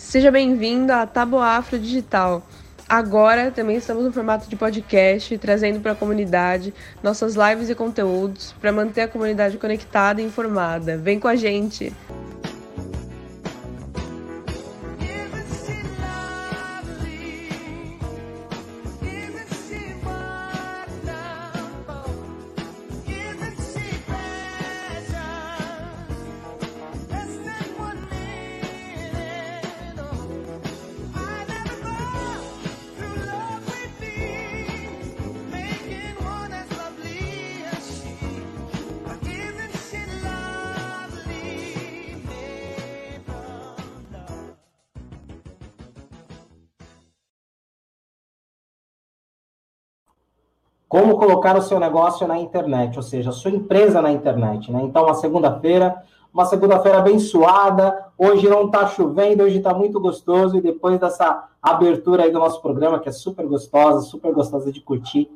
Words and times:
Seja 0.00 0.30
bem-vindo 0.30 0.94
à 0.94 1.06
Tábua 1.06 1.46
Afro 1.46 1.78
Digital. 1.78 2.42
Agora 2.88 3.50
também 3.50 3.76
estamos 3.76 4.02
no 4.02 4.10
formato 4.10 4.48
de 4.48 4.56
podcast, 4.56 5.36
trazendo 5.36 5.78
para 5.80 5.92
a 5.92 5.94
comunidade 5.94 6.72
nossas 7.02 7.36
lives 7.36 7.68
e 7.68 7.74
conteúdos 7.74 8.52
para 8.58 8.72
manter 8.72 9.02
a 9.02 9.08
comunidade 9.08 9.58
conectada 9.58 10.22
e 10.22 10.24
informada. 10.24 10.96
Vem 10.96 11.20
com 11.20 11.28
a 11.28 11.36
gente! 11.36 11.92
Como 50.90 51.16
colocar 51.16 51.56
o 51.56 51.62
seu 51.62 51.78
negócio 51.78 52.26
na 52.26 52.36
internet, 52.36 52.96
ou 52.96 53.02
seja, 53.02 53.30
a 53.30 53.32
sua 53.32 53.52
empresa 53.52 54.02
na 54.02 54.10
internet, 54.10 54.72
né? 54.72 54.82
Então, 54.82 55.04
uma 55.04 55.14
segunda-feira, 55.14 56.02
uma 56.34 56.44
segunda-feira 56.44 56.98
abençoada, 56.98 58.06
hoje 58.18 58.48
não 58.48 58.66
está 58.66 58.88
chovendo, 58.88 59.44
hoje 59.44 59.58
está 59.58 59.72
muito 59.72 60.00
gostoso, 60.00 60.56
e 60.56 60.60
depois 60.60 60.98
dessa 60.98 61.44
abertura 61.62 62.24
aí 62.24 62.32
do 62.32 62.40
nosso 62.40 62.60
programa, 62.60 62.98
que 62.98 63.08
é 63.08 63.12
super 63.12 63.46
gostosa, 63.46 64.00
super 64.00 64.34
gostosa 64.34 64.72
de 64.72 64.80
curtir, 64.80 65.30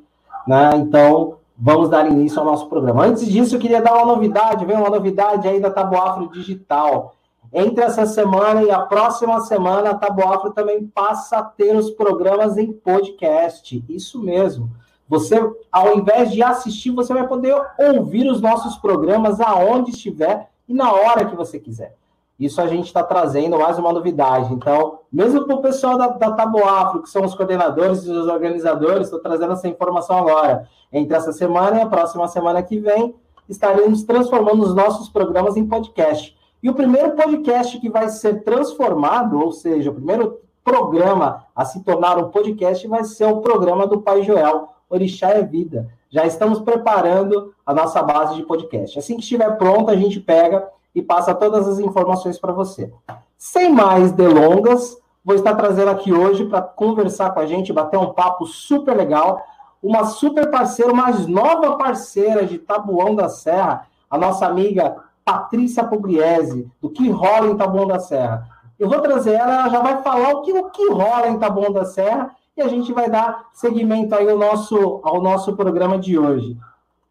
né? 0.45 0.73
Então, 0.75 1.37
vamos 1.57 1.89
dar 1.89 2.05
início 2.11 2.41
ao 2.41 2.45
nosso 2.45 2.69
programa. 2.69 3.05
Antes 3.05 3.25
disso, 3.25 3.55
eu 3.55 3.61
queria 3.61 3.81
dar 3.81 3.95
uma 3.95 4.07
novidade, 4.07 4.65
vem 4.65 4.77
uma 4.77 4.91
novidade 4.91 5.47
aí 5.47 5.61
da 5.61 5.71
Taboafro 5.71 6.33
Digital. 6.33 7.15
Entre 7.53 7.85
essa 7.85 8.07
semana 8.07 8.65
e 8.65 8.73
a 8.73 8.81
próxima 8.81 9.41
semana, 9.43 9.91
a 9.91 9.95
Taboafro 9.95 10.51
também 10.51 10.85
passa 10.85 11.37
a 11.39 11.45
ter 11.45 11.77
os 11.77 11.91
programas 11.91 12.59
em 12.59 12.73
podcast. 12.73 13.85
Isso 13.89 14.21
mesmo. 14.21 14.69
Você, 15.09 15.39
ao 15.71 15.97
invés 15.97 16.33
de 16.33 16.43
assistir, 16.43 16.91
você 16.91 17.13
vai 17.13 17.27
poder 17.27 17.55
ouvir 17.79 18.31
os 18.31 18.41
nossos 18.41 18.77
programas 18.77 19.41
aonde 19.41 19.91
estiver 19.91 20.49
e 20.69 20.73
na 20.73 20.93
hora 20.93 21.27
que 21.27 21.37
você 21.37 21.59
quiser. 21.59 21.95
Isso 22.39 22.61
a 22.61 22.67
gente 22.67 22.87
está 22.87 23.03
trazendo 23.03 23.59
mais 23.59 23.79
uma 23.79 23.93
novidade. 23.93 24.53
Então, 24.53 25.01
mesmo 25.13 25.45
para 25.45 25.55
o 25.55 25.63
pessoal 25.63 25.97
da, 25.97 26.09
da 26.09 26.33
Taboafro, 26.33 27.03
que 27.03 27.09
são 27.09 27.25
os 27.25 27.35
coordenadores 27.35 28.05
e 28.05 28.11
os 28.11 28.27
organizadores, 28.27 29.07
estou 29.07 29.21
trazendo 29.21 29.53
essa 29.53 29.69
informação 29.69 30.19
agora. 30.19 30.69
Entre 30.93 31.17
essa 31.17 31.33
semana 31.33 31.79
e 31.79 31.83
a 31.83 31.87
próxima 31.87 32.27
semana 32.27 32.63
que 32.63 32.79
vem, 32.79 33.15
estaremos 33.49 34.03
transformando 34.03 34.65
os 34.65 34.75
nossos 34.75 35.09
programas 35.09 35.57
em 35.57 35.67
podcast. 35.67 36.37
E 36.61 36.69
o 36.69 36.75
primeiro 36.75 37.13
podcast 37.13 37.79
que 37.79 37.89
vai 37.89 38.09
ser 38.09 38.43
transformado, 38.43 39.39
ou 39.39 39.53
seja, 39.53 39.91
o 39.91 39.95
primeiro 39.95 40.41
programa 40.65 41.45
a 41.55 41.65
se 41.65 41.85
tornar 41.85 42.19
um 42.19 42.31
podcast, 42.31 42.89
vai 42.89 43.05
ser 43.05 43.27
o 43.27 43.43
programa 43.43 43.87
do 43.87 44.01
Pai 44.01 44.23
Joel, 44.23 44.74
Orixá 44.95 45.31
é 45.31 45.43
Vida. 45.43 45.89
Já 46.09 46.25
estamos 46.25 46.61
preparando 46.61 47.53
a 47.67 47.75
nossa 47.75 48.03
base 48.03 48.37
de 48.37 48.45
podcast. 48.45 48.99
Assim 48.99 49.17
que 49.17 49.23
estiver 49.23 49.59
pronto, 49.59 49.91
a 49.91 49.97
gente 49.97 50.21
pega 50.21 50.69
e 50.95 51.03
passa 51.03 51.35
todas 51.35 51.67
as 51.67 51.79
informações 51.81 52.39
para 52.39 52.53
você. 52.53 52.93
Sem 53.37 53.73
mais 53.73 54.13
delongas, 54.13 54.97
vou 55.25 55.35
estar 55.35 55.55
trazendo 55.55 55.91
aqui 55.91 56.13
hoje 56.13 56.45
para 56.45 56.63
conversar 56.63 57.31
com 57.35 57.41
a 57.41 57.47
gente, 57.47 57.73
bater 57.73 57.99
um 57.99 58.13
papo 58.13 58.47
super 58.47 58.97
legal, 58.97 59.43
uma 59.83 60.05
super 60.05 60.51
parceira, 60.51 60.93
uma 60.93 61.11
nova 61.11 61.77
parceira 61.77 62.47
de 62.47 62.59
Tabuão 62.59 63.15
da 63.15 63.29
Serra, 63.29 63.87
a 64.09 64.17
nossa 64.17 64.47
amiga 64.47 64.97
Patrícia 65.25 65.83
Pugliese, 65.85 66.71
do 66.81 66.89
Que 66.89 67.11
Rola 67.11 67.49
em 67.49 67.57
Tabuão 67.57 67.87
da 67.87 67.99
Serra. 67.99 68.49
Eu 68.79 68.89
vou 68.89 69.01
trazer 69.01 69.33
ela, 69.33 69.55
ela 69.55 69.69
já 69.69 69.81
vai 69.81 70.03
falar 70.03 70.31
o 70.31 70.43
que, 70.43 70.53
o 70.53 70.71
que 70.71 70.91
rola 70.91 71.29
em 71.29 71.39
Tabuão 71.39 71.73
da 71.73 71.85
Serra 71.85 72.31
e 72.57 72.63
a 72.63 72.69
gente 72.69 72.93
vai 72.93 73.11
dar 73.11 73.49
seguimento 73.53 74.15
aí 74.15 74.29
ao 74.29 74.39
nosso, 74.39 75.01
ao 75.03 75.23
nosso 75.23 75.57
programa 75.57 75.99
de 75.99 76.19
hoje. 76.19 76.57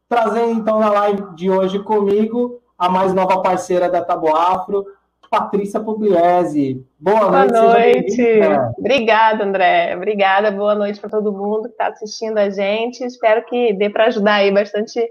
Trazendo 0.08 0.52
então 0.52 0.80
na 0.80 0.90
live 0.90 1.36
de 1.36 1.50
hoje 1.50 1.80
comigo 1.80 2.62
a 2.78 2.90
mais 2.90 3.14
nova 3.14 3.42
parceira 3.42 3.90
da 3.90 4.04
Taboafro, 4.04 4.86
Patrícia 5.34 5.80
Pugliese. 5.80 6.86
Boa, 7.00 7.22
boa 7.22 7.46
noite. 7.46 8.22
noite. 8.22 8.40
Obrigada, 8.78 9.44
André. 9.44 9.96
Obrigada. 9.96 10.52
Boa 10.52 10.76
noite 10.76 11.00
para 11.00 11.09
todo 11.09 11.34
mundo 11.34 11.64
que 11.64 11.70
está 11.70 11.88
assistindo 11.88 12.38
a 12.38 12.52
gente. 12.52 13.04
Espero 13.04 13.44
que 13.46 13.74
dê 13.74 13.90
para 13.90 14.06
ajudar 14.06 14.36
aí 14.36 14.52
bastante 14.52 15.04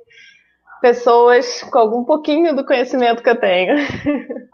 pessoas 0.80 1.62
com 1.64 1.78
algum 1.78 2.04
pouquinho 2.04 2.54
do 2.54 2.64
conhecimento 2.64 3.20
que 3.20 3.30
eu 3.30 3.40
tenho. 3.40 3.74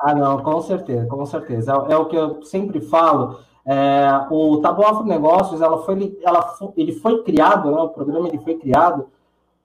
Ah, 0.00 0.14
não, 0.14 0.42
com 0.42 0.60
certeza, 0.62 1.06
com 1.06 1.26
certeza. 1.26 1.72
É, 1.88 1.92
é 1.92 1.96
o 1.96 2.06
que 2.06 2.16
eu 2.16 2.42
sempre 2.44 2.80
falo. 2.80 3.40
É, 3.70 4.24
o 4.30 4.56
Tabu 4.62 4.82
Afro 4.82 5.04
Negócios, 5.04 5.60
ela 5.60 5.82
foi, 5.82 6.18
ela, 6.24 6.56
ele 6.74 6.92
foi 6.92 7.22
criado, 7.22 7.70
né, 7.70 7.76
o 7.76 7.90
programa 7.90 8.26
ele 8.26 8.38
foi 8.38 8.54
criado 8.54 9.08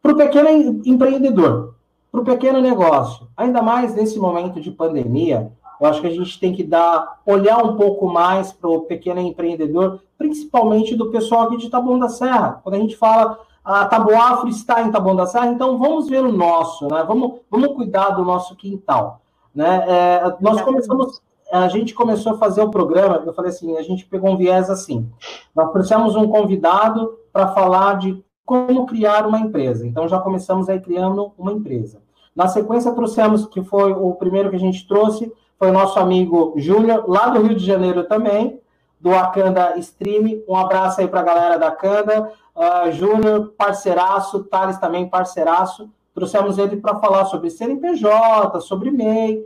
para 0.01 0.11
o 0.11 0.17
pequeno 0.17 0.49
empreendedor, 0.85 1.75
para 2.11 2.19
o 2.19 2.25
pequeno 2.25 2.59
negócio. 2.59 3.29
Ainda 3.37 3.61
mais 3.61 3.95
nesse 3.95 4.19
momento 4.19 4.59
de 4.59 4.69
pandemia, 4.71 5.53
eu 5.79 5.87
acho 5.87 6.01
que 6.01 6.07
a 6.07 6.11
gente 6.11 6.37
tem 6.37 6.53
que 6.53 6.65
dar, 6.65 7.21
olhar 7.25 7.63
um 7.63 7.77
pouco 7.77 8.05
mais 8.05 8.51
para 8.51 8.69
o 8.69 8.81
pequeno 8.81 9.21
empreendedor, 9.21 10.01
principalmente 10.17 10.97
do 10.97 11.09
pessoal 11.09 11.43
aqui 11.43 11.55
de 11.55 11.69
Taboão 11.69 11.97
da 11.97 12.09
Serra. 12.09 12.59
Quando 12.61 12.75
a 12.75 12.79
gente 12.79 12.97
fala 12.97 13.39
a 13.63 13.85
Tabu 13.85 14.13
Afro 14.13 14.49
está 14.49 14.81
em 14.81 14.91
Taboão 14.91 15.15
da 15.15 15.25
Serra, 15.25 15.47
então 15.47 15.77
vamos 15.77 16.09
ver 16.09 16.25
o 16.25 16.31
nosso, 16.31 16.89
né? 16.89 17.05
Vamos, 17.07 17.39
vamos 17.49 17.73
cuidar 17.73 18.09
do 18.09 18.25
nosso 18.25 18.53
quintal. 18.57 19.21
Né? 19.55 19.85
É, 19.87 20.35
nós 20.41 20.61
começamos 20.61 21.21
a 21.53 21.67
gente 21.67 21.93
começou 21.93 22.33
a 22.33 22.37
fazer 22.37 22.61
o 22.61 22.71
programa, 22.71 23.21
eu 23.25 23.33
falei 23.33 23.51
assim, 23.51 23.77
a 23.77 23.83
gente 23.83 24.05
pegou 24.05 24.31
um 24.31 24.37
viés 24.37 24.69
assim. 24.71 25.07
Nós 25.55 25.71
trouxemos 25.71 26.15
um 26.15 26.27
convidado 26.27 27.17
para 27.31 27.49
falar 27.49 27.99
de 27.99 28.23
como 28.43 28.87
criar 28.87 29.27
uma 29.27 29.39
empresa. 29.39 29.85
Então 29.85 30.07
já 30.07 30.19
começamos 30.19 30.67
aí 30.67 30.79
criando 30.79 31.31
uma 31.37 31.51
empresa. 31.51 32.01
Na 32.35 32.47
sequência 32.47 32.91
trouxemos, 32.93 33.45
que 33.45 33.63
foi 33.63 33.91
o 33.93 34.15
primeiro 34.15 34.49
que 34.49 34.55
a 34.55 34.59
gente 34.59 34.87
trouxe, 34.87 35.31
foi 35.59 35.69
o 35.69 35.73
nosso 35.73 35.99
amigo 35.99 36.55
Júnior, 36.57 37.05
lá 37.07 37.29
do 37.29 37.41
Rio 37.41 37.55
de 37.55 37.63
Janeiro 37.63 38.03
também, 38.05 38.59
do 38.99 39.13
Akanda 39.13 39.77
Stream. 39.77 40.41
Um 40.49 40.55
abraço 40.55 41.01
aí 41.01 41.07
para 41.07 41.19
a 41.19 41.23
galera 41.23 41.59
da 41.59 41.67
Akanda. 41.67 42.31
Uh, 42.55 42.91
Júnior, 42.91 43.53
parceiraço, 43.55 44.43
Thales 44.45 44.79
também 44.79 45.07
parceiraço. 45.07 45.87
Trouxemos 46.15 46.57
ele 46.57 46.77
para 46.77 46.95
falar 46.95 47.25
sobre 47.25 47.51
CNPJ, 47.51 48.59
sobre 48.61 48.89
MEI, 48.89 49.45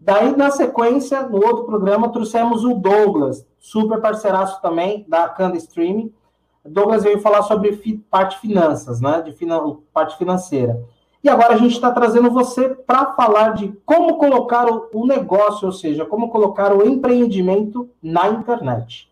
Daí, 0.00 0.36
na 0.36 0.50
sequência, 0.50 1.22
no 1.22 1.44
outro 1.44 1.64
programa, 1.64 2.12
trouxemos 2.12 2.64
o 2.64 2.74
Douglas, 2.74 3.44
super 3.58 4.00
parceiraço 4.00 4.62
também 4.62 5.04
da 5.08 5.28
Kanda 5.28 5.56
Streaming. 5.56 6.12
Douglas 6.64 7.02
veio 7.02 7.20
falar 7.20 7.42
sobre 7.42 7.72
fi 7.72 7.98
parte 8.10 8.38
finanças, 8.38 9.00
né? 9.00 9.22
De 9.22 9.34
parte 9.92 10.16
financeira. 10.16 10.80
E 11.22 11.28
agora 11.28 11.54
a 11.54 11.56
gente 11.56 11.72
está 11.72 11.90
trazendo 11.90 12.30
você 12.30 12.68
para 12.68 13.12
falar 13.14 13.54
de 13.54 13.72
como 13.84 14.18
colocar 14.18 14.70
o, 14.70 14.88
o, 14.94 15.06
negócio, 15.06 15.66
ou 15.66 15.72
seja, 15.72 16.06
como 16.06 16.30
colocar 16.30 16.72
o 16.72 16.86
empreendimento 16.86 17.90
na 18.00 18.28
internet. 18.28 19.10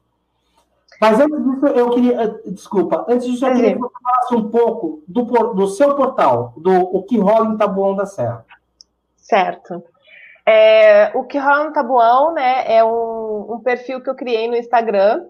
Mas 1.01 1.21
antes 1.21 1.43
disso, 1.43 1.67
eu 1.67 1.91
queria. 1.91 2.23
Eh, 2.23 2.51
desculpa, 2.51 3.05
antes 3.09 3.27
disso, 3.27 3.45
eu 3.45 3.55
queria 3.55 3.75
que 3.75 3.81
você 3.81 3.95
falasse 4.03 4.35
um 4.37 4.49
pouco 4.49 5.03
do, 5.07 5.23
do 5.53 5.67
seu 5.67 5.95
portal, 5.97 6.55
do 6.57 6.73
o 6.73 7.03
que 7.03 7.19
rola 7.19 7.49
em 7.49 7.57
Tabuão 7.57 7.95
da 7.95 8.07
Serra. 8.07 8.47
Certo. 9.17 9.83
É, 10.49 11.11
o 11.17 11.25
que 11.25 11.39
rola 11.39 11.65
no 11.65 11.73
Tabuão, 11.73 12.33
né, 12.33 12.73
é 12.73 12.85
um, 12.85 13.55
um, 13.55 13.61
perfil 13.63 14.01
que 14.01 14.09
eu 14.09 14.15
criei 14.15 14.47
no 14.47 14.57
Instagram. 14.57 15.25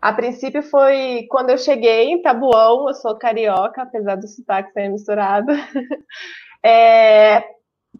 A 0.00 0.12
princípio 0.12 0.62
foi 0.62 1.26
quando 1.30 1.50
eu 1.50 1.58
cheguei 1.58 2.10
em 2.10 2.22
Tabuão, 2.22 2.88
eu 2.88 2.94
sou 2.94 3.18
carioca, 3.18 3.82
apesar 3.82 4.16
do 4.16 4.26
sotaque 4.26 4.72
ser 4.72 4.88
misturado. 4.88 5.52
É, 6.64 7.44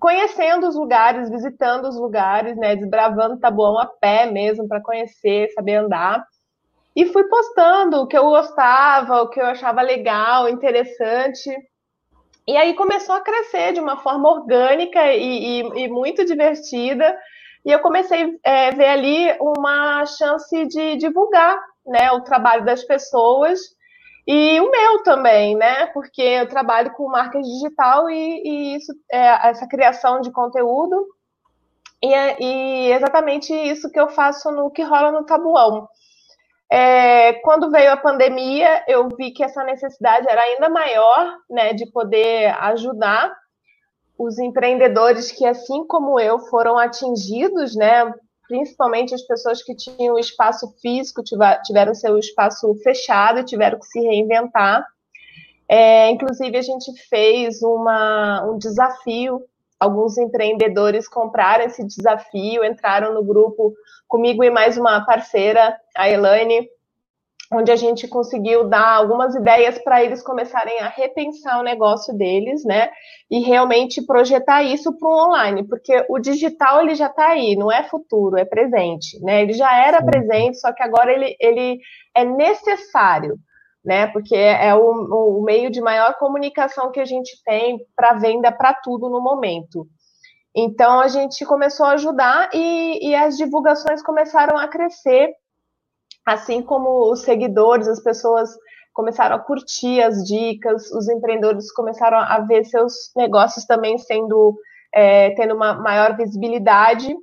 conhecendo 0.00 0.66
os 0.66 0.74
lugares, 0.74 1.30
visitando 1.30 1.86
os 1.86 1.96
lugares, 1.96 2.56
né, 2.56 2.74
desbravando 2.74 3.38
Tabuão 3.38 3.78
a 3.78 3.86
pé 3.86 4.26
mesmo 4.26 4.66
para 4.66 4.80
conhecer, 4.80 5.52
saber 5.52 5.76
andar. 5.76 6.24
E 6.96 7.06
fui 7.06 7.24
postando 7.28 7.98
o 7.98 8.06
que 8.08 8.16
eu 8.16 8.24
gostava, 8.24 9.22
o 9.22 9.28
que 9.28 9.38
eu 9.38 9.46
achava 9.46 9.82
legal, 9.82 10.48
interessante. 10.48 11.54
E 12.46 12.56
aí 12.56 12.74
começou 12.74 13.14
a 13.14 13.20
crescer 13.20 13.72
de 13.72 13.80
uma 13.80 13.96
forma 13.96 14.30
orgânica 14.30 15.12
e, 15.12 15.62
e, 15.62 15.84
e 15.84 15.88
muito 15.88 16.24
divertida. 16.24 17.18
E 17.64 17.72
eu 17.72 17.80
comecei 17.80 18.38
a 18.44 18.50
é, 18.50 18.70
ver 18.70 18.86
ali 18.86 19.36
uma 19.40 20.06
chance 20.06 20.66
de 20.66 20.96
divulgar 20.96 21.58
né, 21.84 22.12
o 22.12 22.20
trabalho 22.20 22.64
das 22.64 22.84
pessoas 22.84 23.58
e 24.26 24.60
o 24.60 24.70
meu 24.70 25.02
também, 25.02 25.56
né? 25.56 25.86
Porque 25.86 26.22
eu 26.22 26.48
trabalho 26.48 26.92
com 26.92 27.08
marca 27.08 27.40
digital 27.40 28.10
e, 28.10 28.42
e 28.44 28.76
isso, 28.76 28.92
é, 29.10 29.48
essa 29.48 29.66
criação 29.68 30.20
de 30.20 30.32
conteúdo. 30.32 31.06
E 32.02 32.12
é 32.12 32.36
e 32.40 32.92
exatamente 32.92 33.52
isso 33.52 33.90
que 33.90 33.98
eu 33.98 34.08
faço 34.08 34.50
no 34.50 34.70
que 34.70 34.82
rola 34.82 35.12
no 35.12 35.24
Tabuão. 35.24 35.88
É, 36.70 37.34
quando 37.34 37.70
veio 37.70 37.92
a 37.92 37.96
pandemia, 37.96 38.84
eu 38.88 39.08
vi 39.16 39.30
que 39.30 39.44
essa 39.44 39.62
necessidade 39.62 40.28
era 40.28 40.42
ainda 40.42 40.68
maior, 40.68 41.36
né, 41.48 41.72
de 41.72 41.90
poder 41.90 42.48
ajudar 42.60 43.32
os 44.18 44.38
empreendedores 44.38 45.30
que, 45.30 45.46
assim 45.46 45.86
como 45.86 46.18
eu, 46.18 46.38
foram 46.40 46.76
atingidos, 46.76 47.76
né, 47.76 48.12
principalmente 48.48 49.14
as 49.14 49.22
pessoas 49.22 49.62
que 49.62 49.76
tinham 49.76 50.18
espaço 50.18 50.72
físico, 50.80 51.22
tiveram 51.64 51.94
seu 51.94 52.18
espaço 52.18 52.74
fechado 52.82 53.40
e 53.40 53.44
tiveram 53.44 53.78
que 53.78 53.86
se 53.86 54.00
reinventar. 54.00 54.84
É, 55.68 56.10
inclusive, 56.10 56.56
a 56.56 56.62
gente 56.62 56.92
fez 57.08 57.62
uma, 57.62 58.44
um 58.44 58.58
desafio. 58.58 59.42
Alguns 59.78 60.16
empreendedores 60.16 61.08
compraram 61.08 61.64
esse 61.64 61.84
desafio, 61.84 62.64
entraram 62.64 63.12
no 63.12 63.22
grupo 63.22 63.74
comigo 64.16 64.42
e 64.42 64.48
mais 64.48 64.78
uma 64.78 65.04
parceira, 65.04 65.76
a 65.94 66.08
Elaine, 66.08 66.66
onde 67.52 67.70
a 67.70 67.76
gente 67.76 68.08
conseguiu 68.08 68.66
dar 68.66 68.94
algumas 68.94 69.34
ideias 69.34 69.78
para 69.78 70.02
eles 70.02 70.22
começarem 70.22 70.80
a 70.80 70.88
repensar 70.88 71.60
o 71.60 71.62
negócio 71.62 72.16
deles, 72.16 72.64
né? 72.64 72.88
E 73.30 73.40
realmente 73.40 74.00
projetar 74.06 74.62
isso 74.62 74.96
para 74.98 75.06
o 75.06 75.26
online, 75.26 75.68
porque 75.68 76.06
o 76.08 76.18
digital 76.18 76.80
ele 76.80 76.94
já 76.94 77.08
está 77.08 77.28
aí, 77.28 77.56
não 77.56 77.70
é 77.70 77.82
futuro, 77.82 78.38
é 78.38 78.44
presente, 78.46 79.20
né? 79.20 79.42
Ele 79.42 79.52
já 79.52 79.86
era 79.86 80.02
presente, 80.02 80.58
só 80.58 80.72
que 80.72 80.82
agora 80.82 81.12
ele, 81.12 81.36
ele 81.38 81.78
é 82.14 82.24
necessário, 82.24 83.36
né? 83.84 84.06
Porque 84.06 84.34
é 84.34 84.74
o, 84.74 85.40
o 85.40 85.44
meio 85.44 85.70
de 85.70 85.82
maior 85.82 86.14
comunicação 86.14 86.90
que 86.90 87.00
a 87.00 87.04
gente 87.04 87.36
tem 87.44 87.78
para 87.94 88.14
venda 88.14 88.50
para 88.50 88.72
tudo 88.72 89.10
no 89.10 89.20
momento. 89.20 89.86
Então 90.56 91.00
a 91.00 91.08
gente 91.08 91.44
começou 91.44 91.84
a 91.84 91.92
ajudar 91.92 92.48
e, 92.54 93.10
e 93.10 93.14
as 93.14 93.36
divulgações 93.36 94.02
começaram 94.02 94.56
a 94.56 94.66
crescer 94.66 95.34
assim 96.26 96.60
como 96.60 97.12
os 97.12 97.22
seguidores, 97.22 97.86
as 97.86 98.02
pessoas 98.02 98.50
começaram 98.92 99.36
a 99.36 99.38
curtir 99.38 100.02
as 100.02 100.24
dicas, 100.24 100.90
os 100.90 101.08
empreendedores 101.08 101.70
começaram 101.72 102.18
a 102.18 102.40
ver 102.40 102.64
seus 102.64 103.12
negócios 103.14 103.64
também 103.64 103.96
sendo 103.98 104.58
é, 104.92 105.30
tendo 105.32 105.54
uma 105.54 105.74
maior 105.74 106.16
visibilidade. 106.16 107.14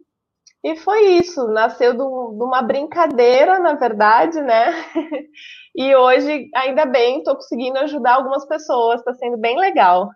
E 0.64 0.78
foi 0.78 1.18
isso, 1.18 1.46
nasceu 1.48 1.94
de 1.94 2.04
uma 2.04 2.62
brincadeira, 2.62 3.60
na 3.60 3.74
verdade, 3.74 4.40
né? 4.40 4.72
e 5.76 5.94
hoje, 5.94 6.50
ainda 6.56 6.86
bem, 6.86 7.18
estou 7.18 7.36
conseguindo 7.36 7.80
ajudar 7.80 8.16
algumas 8.16 8.46
pessoas, 8.46 9.00
está 9.00 9.14
sendo 9.14 9.38
bem 9.38 9.60
legal. 9.60 10.10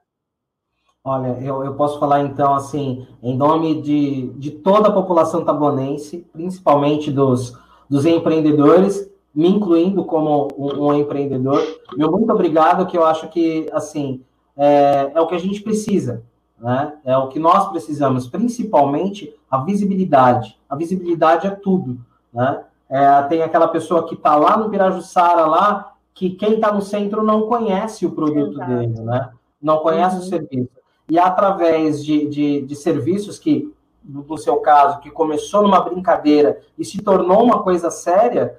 Olha, 1.07 1.37
eu, 1.41 1.63
eu 1.63 1.73
posso 1.75 1.99
falar 1.99 2.21
então, 2.21 2.53
assim, 2.53 3.07
em 3.23 3.37
nome 3.37 3.81
de, 3.81 4.27
de 4.33 4.51
toda 4.51 4.89
a 4.89 4.91
população 4.91 5.45
tabonense, 5.45 6.27
principalmente 6.33 7.09
dos 7.09 7.57
dos 7.89 8.05
empreendedores, 8.05 9.09
me 9.33 9.47
incluindo 9.47 10.03
como 10.03 10.47
um, 10.57 10.87
um 10.87 10.93
empreendedor. 10.93 11.61
Meu 11.95 12.11
muito 12.11 12.31
obrigado, 12.31 12.85
que 12.85 12.97
eu 12.97 13.05
acho 13.05 13.29
que, 13.29 13.69
assim, 13.71 14.21
é, 14.57 15.11
é, 15.13 15.21
o 15.21 15.27
que 15.27 15.35
a 15.35 15.39
gente 15.39 15.61
precisa, 15.61 16.23
né? 16.59 16.93
É 17.05 17.17
o 17.17 17.27
que 17.27 17.39
nós 17.39 17.69
precisamos, 17.69 18.27
principalmente 18.27 19.33
a 19.49 19.59
visibilidade. 19.59 20.57
A 20.69 20.75
visibilidade 20.75 21.47
é 21.47 21.51
tudo, 21.51 21.97
né? 22.33 22.63
É, 22.89 23.21
tem 23.23 23.41
aquela 23.41 23.67
pessoa 23.67 24.05
que 24.05 24.15
está 24.15 24.35
lá 24.35 24.57
no 24.57 24.69
Pirajussara, 24.69 25.45
lá, 25.45 25.93
que 26.13 26.31
quem 26.31 26.55
está 26.55 26.71
no 26.71 26.81
centro 26.81 27.21
não 27.21 27.43
conhece 27.43 28.05
o 28.05 28.11
produto 28.11 28.53
Exato. 28.53 28.71
dele, 28.71 28.99
né? 29.01 29.29
Não 29.61 29.77
conhece 29.79 30.15
uhum. 30.15 30.21
o 30.21 30.25
serviço. 30.25 30.76
E 31.09 31.17
através 31.17 32.03
de, 32.03 32.27
de, 32.27 32.61
de 32.61 32.75
serviços 32.75 33.39
que 33.39 33.73
no 34.07 34.37
seu 34.37 34.57
caso, 34.57 34.99
que 34.99 35.11
começou 35.11 35.61
numa 35.61 35.81
brincadeira 35.81 36.61
e 36.77 36.85
se 36.85 37.01
tornou 37.01 37.43
uma 37.43 37.61
coisa 37.61 37.91
séria, 37.91 38.57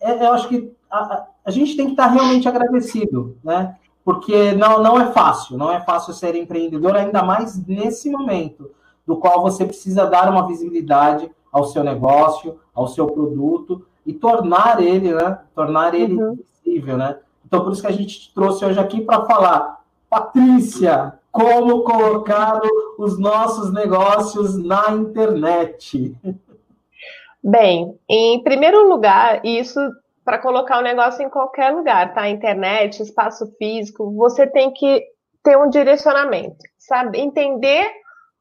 é, 0.00 0.26
eu 0.26 0.32
acho 0.32 0.48
que 0.48 0.72
a, 0.90 1.26
a 1.44 1.50
gente 1.50 1.76
tem 1.76 1.86
que 1.86 1.92
estar 1.92 2.06
realmente 2.08 2.48
agradecido, 2.48 3.36
né? 3.42 3.76
Porque 4.04 4.52
não, 4.52 4.82
não 4.82 5.00
é 5.00 5.10
fácil, 5.12 5.56
não 5.56 5.72
é 5.72 5.80
fácil 5.80 6.12
ser 6.12 6.34
empreendedor, 6.34 6.96
ainda 6.96 7.22
mais 7.22 7.64
nesse 7.66 8.10
momento, 8.10 8.70
do 9.06 9.16
qual 9.16 9.42
você 9.42 9.64
precisa 9.64 10.06
dar 10.06 10.30
uma 10.30 10.46
visibilidade 10.46 11.30
ao 11.50 11.64
seu 11.64 11.82
negócio, 11.82 12.58
ao 12.74 12.88
seu 12.88 13.06
produto 13.06 13.86
e 14.04 14.12
tornar 14.12 14.82
ele, 14.82 15.14
né? 15.14 15.38
Tornar 15.54 15.94
ele 15.94 16.14
uhum. 16.14 16.38
visível, 16.64 16.96
né? 16.96 17.18
Então, 17.44 17.62
por 17.64 17.72
isso 17.72 17.80
que 17.80 17.88
a 17.88 17.92
gente 17.92 18.20
te 18.20 18.34
trouxe 18.34 18.64
hoje 18.64 18.78
aqui 18.78 19.00
para 19.00 19.24
falar, 19.24 19.77
Patrícia, 20.08 21.18
como 21.30 21.84
colocar 21.84 22.60
os 22.98 23.18
nossos 23.18 23.72
negócios 23.72 24.56
na 24.56 24.90
internet? 24.90 26.16
Bem, 27.42 27.98
em 28.08 28.42
primeiro 28.42 28.88
lugar, 28.88 29.44
isso 29.44 29.78
para 30.24 30.38
colocar 30.38 30.78
o 30.78 30.82
negócio 30.82 31.22
em 31.24 31.30
qualquer 31.30 31.74
lugar, 31.74 32.12
tá? 32.12 32.28
Internet, 32.28 33.02
espaço 33.02 33.46
físico, 33.56 34.10
você 34.12 34.46
tem 34.46 34.70
que 34.72 35.02
ter 35.42 35.56
um 35.56 35.70
direcionamento, 35.70 36.58
sabe? 36.76 37.18
Entender 37.18 37.90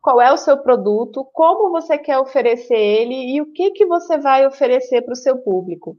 qual 0.01 0.21
é 0.21 0.31
o 0.31 0.37
seu 0.37 0.57
produto, 0.57 1.23
como 1.33 1.69
você 1.69 1.97
quer 1.97 2.17
oferecer 2.17 2.77
ele 2.77 3.35
e 3.35 3.41
o 3.41 3.53
que 3.53 3.71
que 3.71 3.85
você 3.85 4.17
vai 4.17 4.45
oferecer 4.45 5.01
para 5.01 5.13
o 5.13 5.17
seu 5.17 5.37
público. 5.37 5.97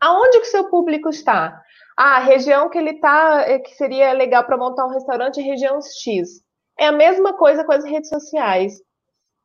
Aonde 0.00 0.40
que 0.40 0.46
o 0.46 0.50
seu 0.50 0.70
público 0.70 1.08
está? 1.08 1.62
Ah, 2.02 2.16
a 2.16 2.20
região 2.20 2.70
que 2.70 2.78
ele 2.78 2.92
está, 2.92 3.42
é, 3.46 3.58
que 3.58 3.74
seria 3.74 4.14
legal 4.14 4.42
para 4.42 4.56
montar 4.56 4.86
um 4.86 4.90
restaurante, 4.90 5.38
é 5.38 5.42
região 5.42 5.78
X. 5.82 6.40
É 6.78 6.86
a 6.86 6.92
mesma 6.92 7.34
coisa 7.34 7.62
com 7.62 7.72
as 7.72 7.84
redes 7.84 8.08
sociais. 8.08 8.80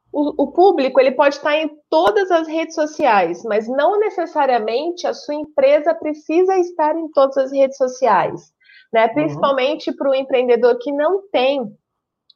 O, 0.09 0.43
o, 0.43 0.51
público 0.53 0.97
ele 0.97 1.11
pode 1.11 1.35
estar 1.35 1.53
em 1.57 1.69
todas 1.89 2.31
as 2.31 2.47
redes 2.47 2.73
sociais, 2.73 3.43
mas 3.43 3.67
não 3.67 3.99
necessariamente 3.99 5.05
a 5.05 5.13
sua 5.13 5.35
empresa 5.35 5.93
precisa 5.93 6.57
estar 6.57 6.95
em 6.95 7.11
todas 7.11 7.35
as 7.35 7.51
redes 7.51 7.75
sociais, 7.75 8.53
né? 8.93 9.07
Uhum. 9.07 9.13
Principalmente 9.15 9.89
uhum. 9.89 9.97
para 9.97 10.11
o 10.11 10.15
empreendedor 10.15 10.77
que 10.79 10.93
não 10.93 11.27
tem 11.29 11.61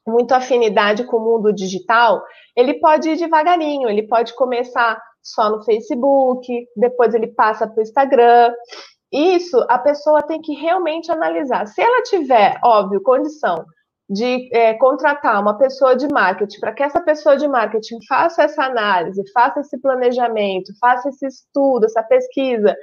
muita 0.06 0.36
afinidade 0.36 1.04
com 1.04 1.16
o 1.16 1.24
mundo 1.24 1.50
digital, 1.50 2.22
ele 2.54 2.74
pode 2.74 3.08
ir 3.08 3.16
devagarinho, 3.16 3.88
ele 3.88 4.06
pode 4.06 4.34
começar 4.34 5.00
só 5.22 5.48
no 5.48 5.64
Facebook, 5.64 6.46
depois 6.76 7.14
ele 7.14 7.28
passa 7.28 7.66
para 7.66 7.78
o 7.78 7.82
Instagram, 7.82 8.52
isso 9.12 9.64
a 9.68 9.78
pessoa 9.78 10.22
tem 10.22 10.40
que 10.40 10.54
realmente 10.54 11.10
analisar. 11.10 11.66
Se 11.66 11.80
ela 11.82 12.02
tiver, 12.02 12.58
óbvio, 12.62 13.02
condição 13.02 13.64
de 14.08 14.48
é, 14.52 14.74
contratar 14.74 15.40
uma 15.40 15.56
pessoa 15.56 15.94
de 15.94 16.08
marketing, 16.08 16.58
para 16.58 16.72
que 16.72 16.82
essa 16.82 17.00
pessoa 17.00 17.36
de 17.36 17.46
marketing 17.46 17.98
faça 18.08 18.42
essa 18.42 18.64
análise, 18.64 19.22
faça 19.32 19.60
esse 19.60 19.78
planejamento, 19.78 20.72
faça 20.80 21.08
esse 21.08 21.26
estudo, 21.26 21.86
essa 21.86 22.02
pesquisa, 22.02 22.76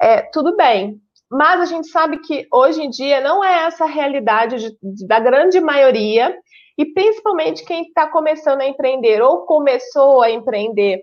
é, 0.00 0.22
tudo 0.32 0.56
bem. 0.56 1.00
Mas 1.30 1.60
a 1.60 1.64
gente 1.64 1.88
sabe 1.88 2.18
que 2.18 2.46
hoje 2.52 2.82
em 2.82 2.90
dia 2.90 3.20
não 3.20 3.42
é 3.42 3.64
essa 3.64 3.84
a 3.84 3.88
realidade 3.88 4.58
de, 4.58 4.76
de, 4.82 5.06
da 5.06 5.20
grande 5.20 5.60
maioria, 5.60 6.36
e 6.76 6.86
principalmente 6.86 7.64
quem 7.64 7.82
está 7.82 8.08
começando 8.08 8.60
a 8.60 8.66
empreender 8.66 9.22
ou 9.22 9.46
começou 9.46 10.22
a 10.22 10.30
empreender 10.30 11.00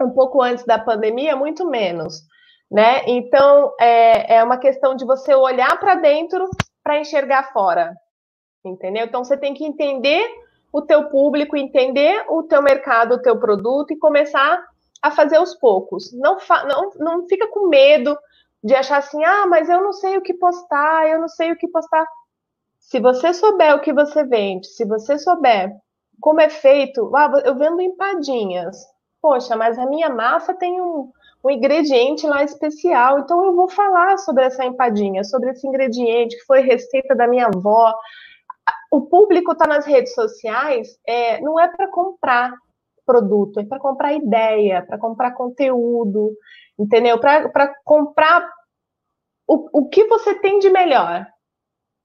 um 0.00 0.10
pouco 0.10 0.40
antes 0.40 0.64
da 0.64 0.78
pandemia, 0.78 1.34
muito 1.34 1.68
menos 1.68 2.22
né? 2.72 3.02
Então 3.06 3.74
é, 3.78 4.36
é 4.36 4.42
uma 4.42 4.56
questão 4.56 4.96
de 4.96 5.04
você 5.04 5.34
olhar 5.34 5.78
para 5.78 5.94
dentro 5.96 6.48
para 6.82 6.98
enxergar 6.98 7.52
fora, 7.52 7.94
entendeu? 8.64 9.04
Então 9.04 9.22
você 9.22 9.36
tem 9.36 9.52
que 9.52 9.64
entender 9.64 10.26
o 10.72 10.80
teu 10.80 11.10
público, 11.10 11.54
entender 11.54 12.24
o 12.30 12.42
teu 12.44 12.62
mercado, 12.62 13.16
o 13.16 13.22
teu 13.22 13.38
produto 13.38 13.92
e 13.92 13.98
começar 13.98 14.64
a 15.02 15.10
fazer 15.10 15.36
aos 15.36 15.54
poucos. 15.54 16.10
Não, 16.14 16.38
não, 16.66 16.90
não 16.96 17.28
fica 17.28 17.46
com 17.48 17.68
medo 17.68 18.16
de 18.64 18.74
achar 18.74 18.98
assim, 18.98 19.22
ah, 19.22 19.46
mas 19.46 19.68
eu 19.68 19.82
não 19.82 19.92
sei 19.92 20.16
o 20.16 20.22
que 20.22 20.32
postar, 20.32 21.06
eu 21.08 21.20
não 21.20 21.28
sei 21.28 21.52
o 21.52 21.56
que 21.56 21.68
postar. 21.68 22.06
Se 22.80 22.98
você 23.00 23.34
souber 23.34 23.76
o 23.76 23.80
que 23.80 23.92
você 23.92 24.24
vende, 24.24 24.66
se 24.68 24.86
você 24.86 25.18
souber 25.18 25.76
como 26.20 26.40
é 26.40 26.48
feito, 26.48 27.14
ah, 27.14 27.42
eu 27.44 27.54
vendo 27.54 27.82
empadinhas. 27.82 28.78
Poxa, 29.20 29.56
mas 29.56 29.78
a 29.78 29.86
minha 29.86 30.08
massa 30.08 30.54
tem 30.54 30.80
um, 30.80 31.12
um 31.44 31.50
ingrediente 31.50 32.26
lá 32.26 32.44
especial. 32.44 33.20
Então 33.20 33.44
eu 33.44 33.54
vou 33.54 33.68
falar 33.68 34.16
sobre 34.18 34.44
essa 34.44 34.64
empadinha, 34.64 35.24
sobre 35.24 35.50
esse 35.50 35.66
ingrediente 35.66 36.36
que 36.36 36.44
foi 36.44 36.60
receita 36.60 37.14
da 37.14 37.26
minha 37.26 37.46
avó. 37.46 37.94
O 38.90 39.02
público 39.02 39.52
está 39.52 39.66
nas 39.66 39.86
redes 39.86 40.14
sociais, 40.14 40.98
é, 41.06 41.40
não 41.40 41.58
é 41.58 41.68
para 41.68 41.88
comprar 41.88 42.52
produto, 43.04 43.58
é 43.58 43.64
para 43.64 43.80
comprar 43.80 44.12
ideia, 44.12 44.84
para 44.86 44.98
comprar 44.98 45.32
conteúdo, 45.32 46.32
entendeu? 46.78 47.18
Para 47.18 47.74
comprar 47.84 48.48
o, 49.48 49.80
o 49.80 49.88
que 49.88 50.04
você 50.06 50.34
tem 50.38 50.60
de 50.60 50.70
melhor, 50.70 51.26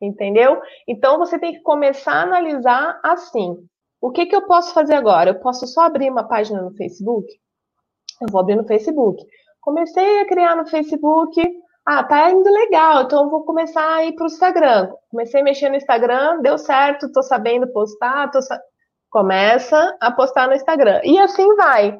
entendeu? 0.01 0.59
Então 0.87 1.19
você 1.19 1.37
tem 1.37 1.53
que 1.53 1.61
começar 1.61 2.13
a 2.13 2.23
analisar 2.23 2.99
assim. 3.03 3.67
O 4.01 4.11
que, 4.11 4.25
que 4.25 4.35
eu 4.35 4.47
posso 4.47 4.73
fazer 4.73 4.95
agora? 4.95 5.31
Eu 5.31 5.39
posso 5.39 5.67
só 5.67 5.81
abrir 5.81 6.09
uma 6.09 6.27
página 6.27 6.61
no 6.61 6.75
Facebook? 6.75 7.27
Eu 8.21 8.27
vou 8.31 8.41
abrir 8.41 8.55
no 8.55 8.65
Facebook. 8.65 9.23
Comecei 9.61 10.21
a 10.21 10.27
criar 10.27 10.55
no 10.55 10.65
Facebook. 10.65 11.41
Ah, 11.85 12.03
tá 12.03 12.29
indo 12.31 12.49
legal, 12.49 13.03
então 13.03 13.29
vou 13.29 13.43
começar 13.45 13.95
a 13.95 14.03
ir 14.03 14.13
para 14.13 14.23
o 14.23 14.27
Instagram. 14.27 14.91
Comecei 15.09 15.39
a 15.39 15.43
mexer 15.43 15.69
no 15.69 15.77
Instagram, 15.77 16.41
deu 16.41 16.57
certo, 16.57 17.11
tô 17.11 17.23
sabendo 17.23 17.67
postar, 17.67 18.29
tô 18.29 18.41
sa... 18.41 18.59
Começa 19.09 19.95
a 20.01 20.11
postar 20.11 20.47
no 20.47 20.53
Instagram. 20.53 20.99
E 21.03 21.17
assim 21.17 21.55
vai. 21.55 21.97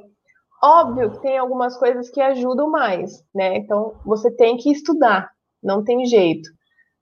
Óbvio 0.61 1.11
que 1.11 1.21
tem 1.21 1.37
algumas 1.37 1.77
coisas 1.77 2.09
que 2.09 2.19
ajudam 2.19 2.69
mais, 2.69 3.23
né? 3.33 3.57
Então 3.57 3.93
você 4.05 4.29
tem 4.29 4.57
que 4.57 4.71
estudar, 4.71 5.29
não 5.63 5.83
tem 5.83 6.05
jeito. 6.05 6.49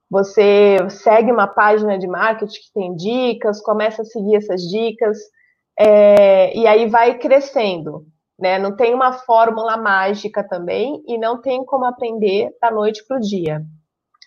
Você 0.10 0.78
segue 0.90 1.32
uma 1.32 1.48
página 1.48 1.98
de 1.98 2.08
marketing 2.08 2.60
que 2.60 2.74
tem 2.74 2.96
dicas, 2.96 3.62
começa 3.62 4.04
a 4.04 4.06
seguir 4.06 4.36
essas 4.36 4.62
dicas, 4.62 5.18
é, 5.80 6.56
e 6.56 6.68
aí 6.68 6.88
vai 6.88 7.18
crescendo. 7.18 8.06
Né? 8.38 8.60
Não 8.60 8.76
tem 8.76 8.94
uma 8.94 9.14
fórmula 9.14 9.78
mágica 9.78 10.44
também, 10.44 11.04
e 11.08 11.18
não 11.18 11.42
tem 11.42 11.64
como 11.66 11.86
aprender 11.86 12.56
da 12.62 12.70
noite 12.70 13.06
para 13.08 13.18
o 13.18 13.22
dia. 13.22 13.64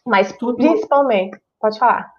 Mas 0.07 0.33
tudo, 0.37 0.57
principalmente, 0.57 1.39
pode 1.61 1.79
falar. 1.79 2.11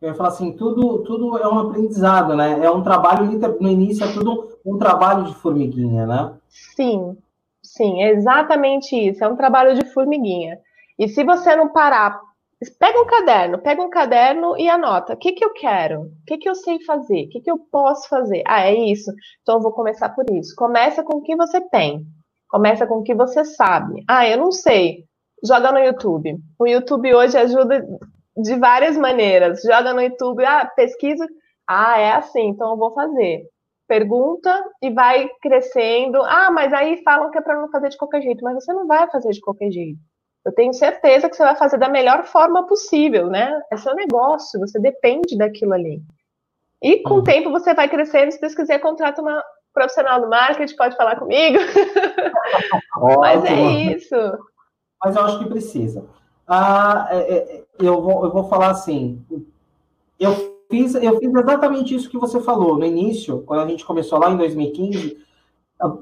Eu 0.00 0.08
ia 0.08 0.14
falar 0.14 0.30
assim, 0.30 0.52
tudo, 0.52 1.02
tudo 1.04 1.36
é 1.38 1.46
um 1.46 1.58
aprendizado, 1.58 2.34
né? 2.34 2.64
É 2.64 2.70
um 2.70 2.82
trabalho, 2.82 3.26
no 3.60 3.68
início 3.68 4.04
é 4.04 4.12
tudo 4.12 4.58
um 4.64 4.78
trabalho 4.78 5.24
de 5.24 5.34
formiguinha, 5.34 6.06
né? 6.06 6.34
Sim, 6.48 7.16
sim, 7.62 8.02
é 8.02 8.10
exatamente 8.10 8.96
isso. 8.96 9.22
É 9.22 9.28
um 9.28 9.36
trabalho 9.36 9.74
de 9.74 9.84
formiguinha. 9.92 10.58
E 10.98 11.06
se 11.06 11.22
você 11.22 11.54
não 11.54 11.68
parar, 11.68 12.18
pega 12.78 13.00
um 13.00 13.06
caderno, 13.06 13.58
pega 13.58 13.82
um 13.82 13.88
caderno 13.88 14.56
e 14.58 14.68
anota. 14.68 15.14
O 15.14 15.16
que, 15.16 15.32
que 15.32 15.44
eu 15.44 15.52
quero? 15.52 16.02
O 16.02 16.10
que, 16.26 16.36
que 16.36 16.48
eu 16.48 16.54
sei 16.54 16.82
fazer? 16.84 17.24
O 17.24 17.28
que, 17.30 17.40
que 17.40 17.50
eu 17.50 17.58
posso 17.58 18.08
fazer? 18.08 18.42
Ah, 18.46 18.66
é 18.66 18.74
isso? 18.74 19.10
Então 19.40 19.56
eu 19.56 19.62
vou 19.62 19.72
começar 19.72 20.10
por 20.10 20.24
isso. 20.30 20.54
Começa 20.54 21.02
com 21.02 21.18
o 21.18 21.22
que 21.22 21.34
você 21.34 21.60
tem. 21.70 22.04
Começa 22.48 22.86
com 22.86 22.96
o 22.96 23.02
que 23.02 23.14
você 23.14 23.44
sabe. 23.44 24.04
Ah, 24.08 24.28
eu 24.28 24.36
não 24.36 24.52
sei. 24.52 25.04
Joga 25.42 25.72
no 25.72 25.78
YouTube. 25.78 26.36
O 26.58 26.66
YouTube 26.66 27.14
hoje 27.14 27.38
ajuda 27.38 27.82
de 28.36 28.56
várias 28.56 28.96
maneiras. 28.96 29.62
Joga 29.62 29.94
no 29.94 30.02
YouTube, 30.02 30.44
ah, 30.44 30.66
pesquisa. 30.66 31.26
Ah, 31.66 31.98
é 31.98 32.12
assim, 32.12 32.48
então 32.48 32.72
eu 32.72 32.76
vou 32.76 32.92
fazer. 32.92 33.44
Pergunta 33.88 34.64
e 34.82 34.90
vai 34.90 35.28
crescendo. 35.40 36.22
Ah, 36.22 36.50
mas 36.50 36.72
aí 36.72 37.02
falam 37.02 37.30
que 37.30 37.38
é 37.38 37.40
para 37.40 37.60
não 37.60 37.70
fazer 37.70 37.88
de 37.88 37.96
qualquer 37.96 38.20
jeito, 38.22 38.44
mas 38.44 38.54
você 38.54 38.72
não 38.72 38.86
vai 38.86 39.10
fazer 39.10 39.30
de 39.30 39.40
qualquer 39.40 39.70
jeito. 39.70 39.98
Eu 40.44 40.52
tenho 40.52 40.72
certeza 40.72 41.28
que 41.28 41.36
você 41.36 41.42
vai 41.42 41.56
fazer 41.56 41.78
da 41.78 41.88
melhor 41.88 42.24
forma 42.24 42.66
possível, 42.66 43.28
né? 43.28 43.60
É 43.70 43.76
seu 43.76 43.94
negócio, 43.94 44.58
você 44.58 44.78
depende 44.78 45.36
daquilo 45.36 45.74
ali. 45.74 46.02
E 46.82 47.02
com 47.02 47.14
uhum. 47.14 47.20
o 47.20 47.24
tempo 47.24 47.50
você 47.50 47.74
vai 47.74 47.88
crescendo, 47.88 48.32
se 48.32 48.40
você 48.40 48.56
quiser, 48.56 48.78
contrata 48.78 49.20
uma 49.20 49.42
profissional 49.72 50.20
do 50.20 50.28
marketing, 50.28 50.76
pode 50.76 50.96
falar 50.96 51.16
comigo. 51.16 51.58
Mas 53.20 53.44
é 53.44 53.60
isso. 53.94 54.14
Mas 55.02 55.16
eu 55.16 55.22
acho 55.22 55.38
que 55.40 55.48
precisa. 55.48 56.04
Ah, 56.46 57.08
é, 57.10 57.18
é, 57.18 57.64
eu, 57.78 58.00
vou, 58.00 58.24
eu 58.24 58.32
vou 58.32 58.48
falar 58.48 58.70
assim. 58.70 59.24
Eu 60.18 60.64
fiz, 60.70 60.94
eu 60.94 61.18
fiz 61.18 61.34
exatamente 61.34 61.94
isso 61.94 62.10
que 62.10 62.18
você 62.18 62.40
falou 62.40 62.78
no 62.78 62.84
início, 62.84 63.42
quando 63.42 63.62
a 63.62 63.66
gente 63.68 63.84
começou 63.84 64.18
lá 64.18 64.30
em 64.30 64.36
2015. 64.36 65.29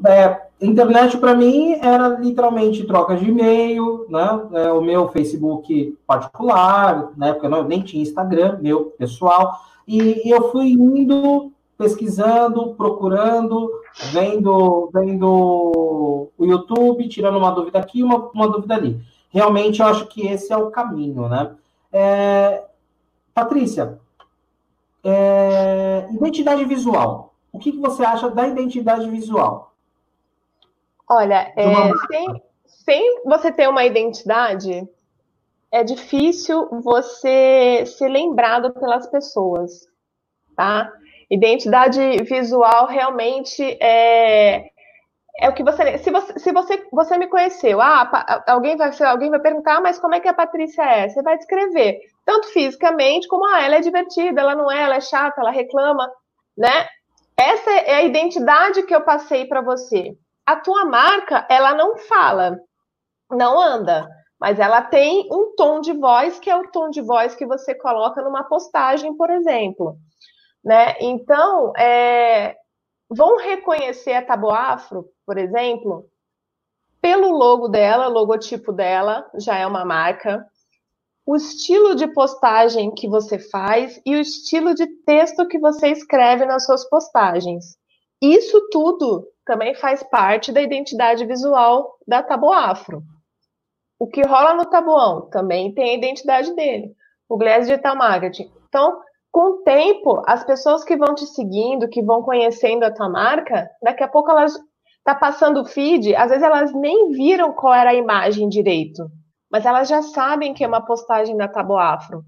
É, 0.06 0.42
internet 0.60 1.16
para 1.18 1.34
mim 1.34 1.78
era 1.80 2.08
literalmente 2.08 2.84
troca 2.84 3.16
de 3.16 3.28
e-mail, 3.28 4.06
né? 4.08 4.40
É, 4.52 4.72
o 4.72 4.80
meu 4.80 5.08
Facebook 5.08 5.96
particular, 6.06 7.12
na 7.16 7.28
época 7.28 7.46
eu 7.46 7.64
nem 7.64 7.82
tinha 7.82 8.02
Instagram, 8.02 8.58
meu 8.60 8.86
pessoal, 8.98 9.60
e, 9.86 10.26
e 10.26 10.30
eu 10.30 10.50
fui 10.50 10.72
indo 10.72 11.52
pesquisando, 11.76 12.74
procurando, 12.74 13.70
vendo, 14.12 14.90
vendo 14.92 16.30
o 16.36 16.44
YouTube, 16.44 17.08
tirando 17.08 17.38
uma 17.38 17.52
dúvida 17.52 17.78
aqui, 17.78 18.02
uma, 18.02 18.30
uma 18.34 18.48
dúvida 18.48 18.74
ali 18.74 19.00
realmente 19.30 19.80
eu 19.80 19.86
acho 19.86 20.06
que 20.06 20.26
esse 20.26 20.52
é 20.52 20.56
o 20.56 20.70
caminho, 20.70 21.28
né? 21.28 21.54
É, 21.92 22.64
Patrícia, 23.34 23.98
é, 25.04 26.08
identidade 26.10 26.64
visual. 26.64 27.27
O 27.58 27.60
que, 27.60 27.72
que, 27.72 27.80
você 27.80 28.04
acha 28.04 28.30
da 28.30 28.46
identidade 28.46 29.10
visual? 29.10 29.74
Olha, 31.10 31.52
é, 31.56 31.92
sem, 32.06 32.42
sem 32.64 33.22
você 33.24 33.50
ter 33.50 33.68
uma 33.68 33.84
identidade, 33.84 34.88
é 35.72 35.82
difícil 35.82 36.68
você 36.84 37.84
ser 37.84 38.08
lembrado 38.10 38.72
pelas 38.74 39.08
pessoas, 39.08 39.88
tá? 40.54 40.88
Identidade 41.28 42.22
visual 42.22 42.86
realmente 42.86 43.60
é, 43.82 44.70
é 45.40 45.48
o 45.48 45.52
que 45.52 45.64
você 45.64 45.98
se 45.98 46.12
você 46.12 46.38
se 46.38 46.52
você, 46.52 46.86
você 46.92 47.18
me 47.18 47.26
conheceu, 47.26 47.80
ah, 47.80 48.44
alguém 48.46 48.76
vai 48.76 48.92
alguém 49.04 49.30
vai 49.30 49.40
perguntar, 49.40 49.78
ah, 49.78 49.80
mas 49.80 49.98
como 49.98 50.14
é 50.14 50.20
que 50.20 50.28
a 50.28 50.32
Patrícia 50.32 50.82
é? 50.82 51.08
Você 51.08 51.20
vai 51.22 51.36
descrever, 51.36 51.98
tanto 52.24 52.52
fisicamente 52.52 53.26
como 53.26 53.44
ah, 53.46 53.64
ela 53.64 53.74
é 53.74 53.80
divertida, 53.80 54.42
ela 54.42 54.54
não 54.54 54.70
é, 54.70 54.80
ela 54.84 54.94
é 54.94 55.00
chata, 55.00 55.40
ela 55.40 55.50
reclama, 55.50 56.08
né? 56.56 56.86
Essa 57.38 57.70
é 57.70 57.94
a 57.94 58.02
identidade 58.02 58.82
que 58.82 58.94
eu 58.94 59.02
passei 59.02 59.46
para 59.46 59.60
você. 59.60 60.16
A 60.44 60.56
tua 60.56 60.84
marca, 60.84 61.46
ela 61.48 61.74
não 61.74 61.96
fala, 61.96 62.58
não 63.30 63.60
anda, 63.60 64.08
mas 64.40 64.58
ela 64.58 64.82
tem 64.82 65.28
um 65.30 65.54
tom 65.54 65.80
de 65.80 65.92
voz 65.92 66.38
que 66.38 66.50
é 66.50 66.56
o 66.56 66.70
tom 66.70 66.90
de 66.90 67.00
voz 67.00 67.34
que 67.34 67.46
você 67.46 67.74
coloca 67.74 68.22
numa 68.22 68.44
postagem, 68.44 69.16
por 69.16 69.30
exemplo, 69.30 69.96
né? 70.64 70.96
Então, 71.00 71.72
é, 71.76 72.56
vão 73.10 73.36
reconhecer 73.36 74.14
a 74.14 74.24
Taboafro 74.24 75.08
por 75.28 75.36
exemplo, 75.36 76.06
pelo 77.02 77.28
logo 77.28 77.68
dela, 77.68 78.08
logotipo 78.08 78.72
dela, 78.72 79.30
já 79.34 79.58
é 79.58 79.66
uma 79.66 79.84
marca, 79.84 80.42
o 81.28 81.36
estilo 81.36 81.94
de 81.94 82.06
postagem 82.06 82.90
que 82.90 83.06
você 83.06 83.38
faz 83.38 84.00
e 84.06 84.16
o 84.16 84.18
estilo 84.18 84.72
de 84.72 84.86
texto 85.04 85.46
que 85.46 85.58
você 85.58 85.88
escreve 85.88 86.46
nas 86.46 86.64
suas 86.64 86.88
postagens. 86.88 87.76
Isso 88.18 88.66
tudo 88.70 89.28
também 89.44 89.74
faz 89.74 90.02
parte 90.02 90.50
da 90.50 90.62
identidade 90.62 91.26
visual 91.26 91.98
da 92.06 92.22
Taboafro. 92.22 93.02
O 93.98 94.06
que 94.06 94.22
rola 94.22 94.54
no 94.54 94.64
Tabuão 94.64 95.28
também 95.28 95.74
tem 95.74 95.90
a 95.90 95.94
identidade 95.98 96.54
dele. 96.54 96.94
O 97.28 97.36
Glass 97.36 97.66
Digital 97.66 97.94
Marketing. 97.94 98.50
Então, 98.66 98.98
com 99.30 99.50
o 99.50 99.56
tempo, 99.64 100.22
as 100.26 100.42
pessoas 100.44 100.82
que 100.82 100.96
vão 100.96 101.14
te 101.14 101.26
seguindo, 101.26 101.90
que 101.90 102.00
vão 102.00 102.22
conhecendo 102.22 102.84
a 102.84 102.90
tua 102.90 103.10
marca, 103.10 103.68
daqui 103.82 104.02
a 104.02 104.08
pouco 104.08 104.30
elas 104.30 104.58
tá 105.04 105.14
passando 105.14 105.60
o 105.60 105.66
feed, 105.66 106.16
às 106.16 106.30
vezes 106.30 106.42
elas 106.42 106.72
nem 106.72 107.10
viram 107.10 107.52
qual 107.52 107.74
era 107.74 107.90
a 107.90 107.94
imagem 107.94 108.48
direito, 108.48 109.10
mas 109.50 109.64
elas 109.64 109.88
já 109.88 110.02
sabem 110.02 110.52
que 110.54 110.62
é 110.62 110.68
uma 110.68 110.84
postagem 110.84 111.36
da 111.36 111.48
Tabo 111.48 111.76
Afro, 111.76 112.24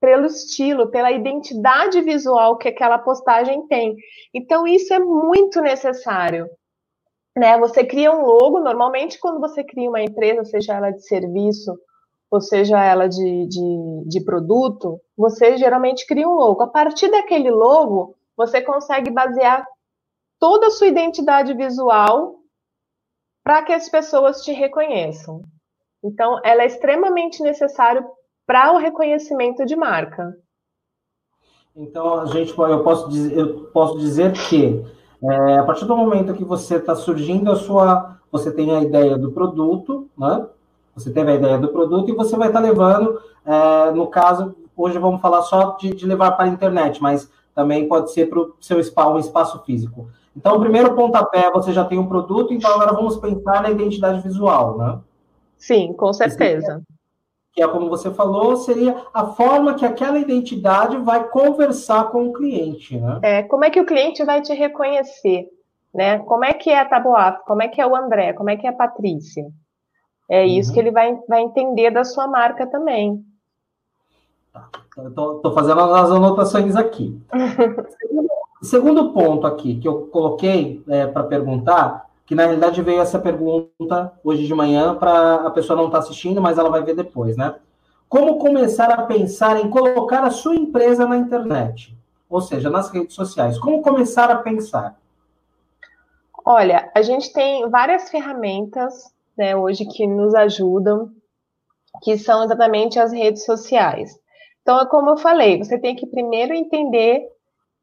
pelo 0.00 0.26
estilo, 0.26 0.90
pela 0.90 1.10
identidade 1.10 2.00
visual 2.02 2.58
que 2.58 2.68
aquela 2.68 2.98
postagem 2.98 3.66
tem. 3.66 3.96
Então 4.34 4.66
isso 4.66 4.92
é 4.92 4.98
muito 4.98 5.60
necessário. 5.60 6.48
Né? 7.36 7.58
Você 7.58 7.84
cria 7.84 8.12
um 8.12 8.24
logo, 8.24 8.60
normalmente 8.60 9.18
quando 9.18 9.40
você 9.40 9.62
cria 9.62 9.88
uma 9.88 10.02
empresa, 10.02 10.44
seja 10.44 10.74
ela 10.74 10.90
de 10.90 11.06
serviço 11.06 11.76
ou 12.30 12.40
seja 12.40 12.82
ela 12.82 13.08
de, 13.08 13.46
de, 13.46 14.08
de 14.08 14.24
produto, 14.24 15.00
você 15.16 15.56
geralmente 15.56 16.06
cria 16.06 16.28
um 16.28 16.34
logo. 16.34 16.62
A 16.62 16.66
partir 16.66 17.08
daquele 17.08 17.50
logo, 17.50 18.16
você 18.36 18.60
consegue 18.60 19.10
basear 19.10 19.66
toda 20.38 20.66
a 20.66 20.70
sua 20.70 20.88
identidade 20.88 21.54
visual 21.54 22.40
para 23.44 23.62
que 23.62 23.72
as 23.72 23.88
pessoas 23.88 24.42
te 24.42 24.52
reconheçam. 24.52 25.40
Então, 26.06 26.38
ela 26.44 26.62
é 26.62 26.66
extremamente 26.66 27.42
necessária 27.42 28.06
para 28.46 28.72
o 28.72 28.78
reconhecimento 28.78 29.66
de 29.66 29.74
marca. 29.74 30.32
Então, 31.74 32.20
a 32.20 32.26
gente, 32.26 32.56
eu 32.56 32.82
posso 32.84 33.08
dizer, 33.08 33.36
eu 33.36 33.64
posso 33.72 33.98
dizer 33.98 34.32
que 34.32 34.84
é, 35.22 35.58
a 35.58 35.64
partir 35.64 35.84
do 35.84 35.96
momento 35.96 36.32
que 36.34 36.44
você 36.44 36.76
está 36.76 36.94
surgindo 36.94 37.50
a 37.50 37.56
sua, 37.56 38.18
você 38.30 38.52
tem 38.52 38.70
a 38.74 38.82
ideia 38.82 39.18
do 39.18 39.32
produto, 39.32 40.08
né? 40.16 40.46
Você 40.94 41.10
teve 41.10 41.32
a 41.32 41.34
ideia 41.34 41.58
do 41.58 41.68
produto 41.68 42.08
e 42.08 42.14
você 42.14 42.36
vai 42.36 42.48
estar 42.48 42.62
tá 42.62 42.66
levando, 42.66 43.20
é, 43.44 43.90
no 43.90 44.06
caso, 44.06 44.54
hoje 44.76 44.98
vamos 44.98 45.20
falar 45.20 45.42
só 45.42 45.76
de, 45.76 45.92
de 45.92 46.06
levar 46.06 46.32
para 46.32 46.44
a 46.44 46.48
internet, 46.48 47.02
mas 47.02 47.30
também 47.54 47.88
pode 47.88 48.12
ser 48.12 48.30
para 48.30 48.38
o 48.38 48.54
seu 48.60 48.78
espaço, 48.78 49.10
um 49.10 49.18
espaço 49.18 49.62
físico. 49.64 50.08
Então, 50.36 50.56
o 50.56 50.60
primeiro 50.60 50.94
pontapé, 50.94 51.50
você 51.50 51.72
já 51.72 51.84
tem 51.84 51.98
um 51.98 52.06
produto, 52.06 52.54
então 52.54 52.70
agora 52.70 52.92
vamos 52.92 53.16
pensar 53.16 53.62
na 53.62 53.70
identidade 53.70 54.20
visual, 54.20 54.78
né? 54.78 54.98
Sim, 55.58 55.92
com 55.92 56.12
certeza. 56.12 56.82
Que 57.52 57.62
é 57.62 57.68
como 57.68 57.88
você 57.88 58.10
falou, 58.10 58.56
seria 58.56 59.02
a 59.14 59.26
forma 59.26 59.74
que 59.74 59.86
aquela 59.86 60.18
identidade 60.18 60.96
vai 60.98 61.28
conversar 61.28 62.10
com 62.10 62.28
o 62.28 62.32
cliente, 62.32 62.98
né? 62.98 63.18
É, 63.22 63.42
como 63.42 63.64
é 63.64 63.70
que 63.70 63.80
o 63.80 63.86
cliente 63.86 64.24
vai 64.24 64.42
te 64.42 64.52
reconhecer, 64.52 65.48
né? 65.94 66.18
Como 66.18 66.44
é 66.44 66.52
que 66.52 66.70
é 66.70 66.78
a 66.78 66.84
Taboaf, 66.84 67.44
como 67.46 67.62
é 67.62 67.68
que 67.68 67.80
é 67.80 67.86
o 67.86 67.96
André, 67.96 68.34
como 68.34 68.50
é 68.50 68.56
que 68.56 68.66
é 68.66 68.70
a 68.70 68.74
Patrícia? 68.74 69.46
É 70.28 70.44
isso 70.44 70.70
uhum. 70.70 70.74
que 70.74 70.80
ele 70.80 70.90
vai, 70.90 71.16
vai 71.28 71.42
entender 71.42 71.90
da 71.90 72.04
sua 72.04 72.26
marca 72.26 72.66
também. 72.66 73.24
Tá. 74.52 74.68
Estou 75.08 75.52
fazendo 75.52 75.80
as 75.80 76.10
anotações 76.10 76.74
aqui. 76.74 77.20
Segundo 78.62 79.12
ponto 79.12 79.46
aqui 79.46 79.76
que 79.76 79.86
eu 79.86 80.06
coloquei 80.06 80.82
é, 80.88 81.06
para 81.06 81.24
perguntar, 81.24 82.06
que 82.26 82.34
na 82.34 82.42
realidade 82.42 82.82
veio 82.82 83.00
essa 83.00 83.18
pergunta 83.18 84.12
hoje 84.22 84.46
de 84.46 84.54
manhã 84.54 84.94
para 84.94 85.46
a 85.46 85.50
pessoa 85.50 85.76
não 85.76 85.86
estar 85.86 85.98
tá 85.98 86.04
assistindo, 86.04 86.42
mas 86.42 86.58
ela 86.58 86.68
vai 86.68 86.82
ver 86.82 86.94
depois, 86.94 87.36
né? 87.36 87.54
Como 88.08 88.38
começar 88.38 88.90
a 88.90 89.02
pensar 89.02 89.58
em 89.60 89.70
colocar 89.70 90.24
a 90.24 90.30
sua 90.30 90.54
empresa 90.54 91.06
na 91.06 91.16
internet? 91.16 91.96
ou 92.28 92.40
seja, 92.40 92.70
nas 92.70 92.90
redes 92.90 93.14
sociais? 93.14 93.58
Como 93.58 93.82
começar 93.82 94.30
a 94.30 94.36
pensar? 94.36 94.98
Olha, 96.44 96.90
a 96.94 97.02
gente 97.02 97.32
tem 97.32 97.68
várias 97.68 98.10
ferramentas 98.10 99.12
né, 99.36 99.56
hoje 99.56 99.84
que 99.84 100.06
nos 100.06 100.34
ajudam, 100.34 101.10
que 102.02 102.16
são 102.18 102.44
exatamente 102.44 102.98
as 102.98 103.12
redes 103.12 103.44
sociais. 103.44 104.18
Então, 104.62 104.80
é 104.80 104.86
como 104.86 105.10
eu 105.10 105.16
falei, 105.16 105.58
você 105.58 105.78
tem 105.78 105.94
que 105.94 106.06
primeiro 106.06 106.52
entender 106.54 107.26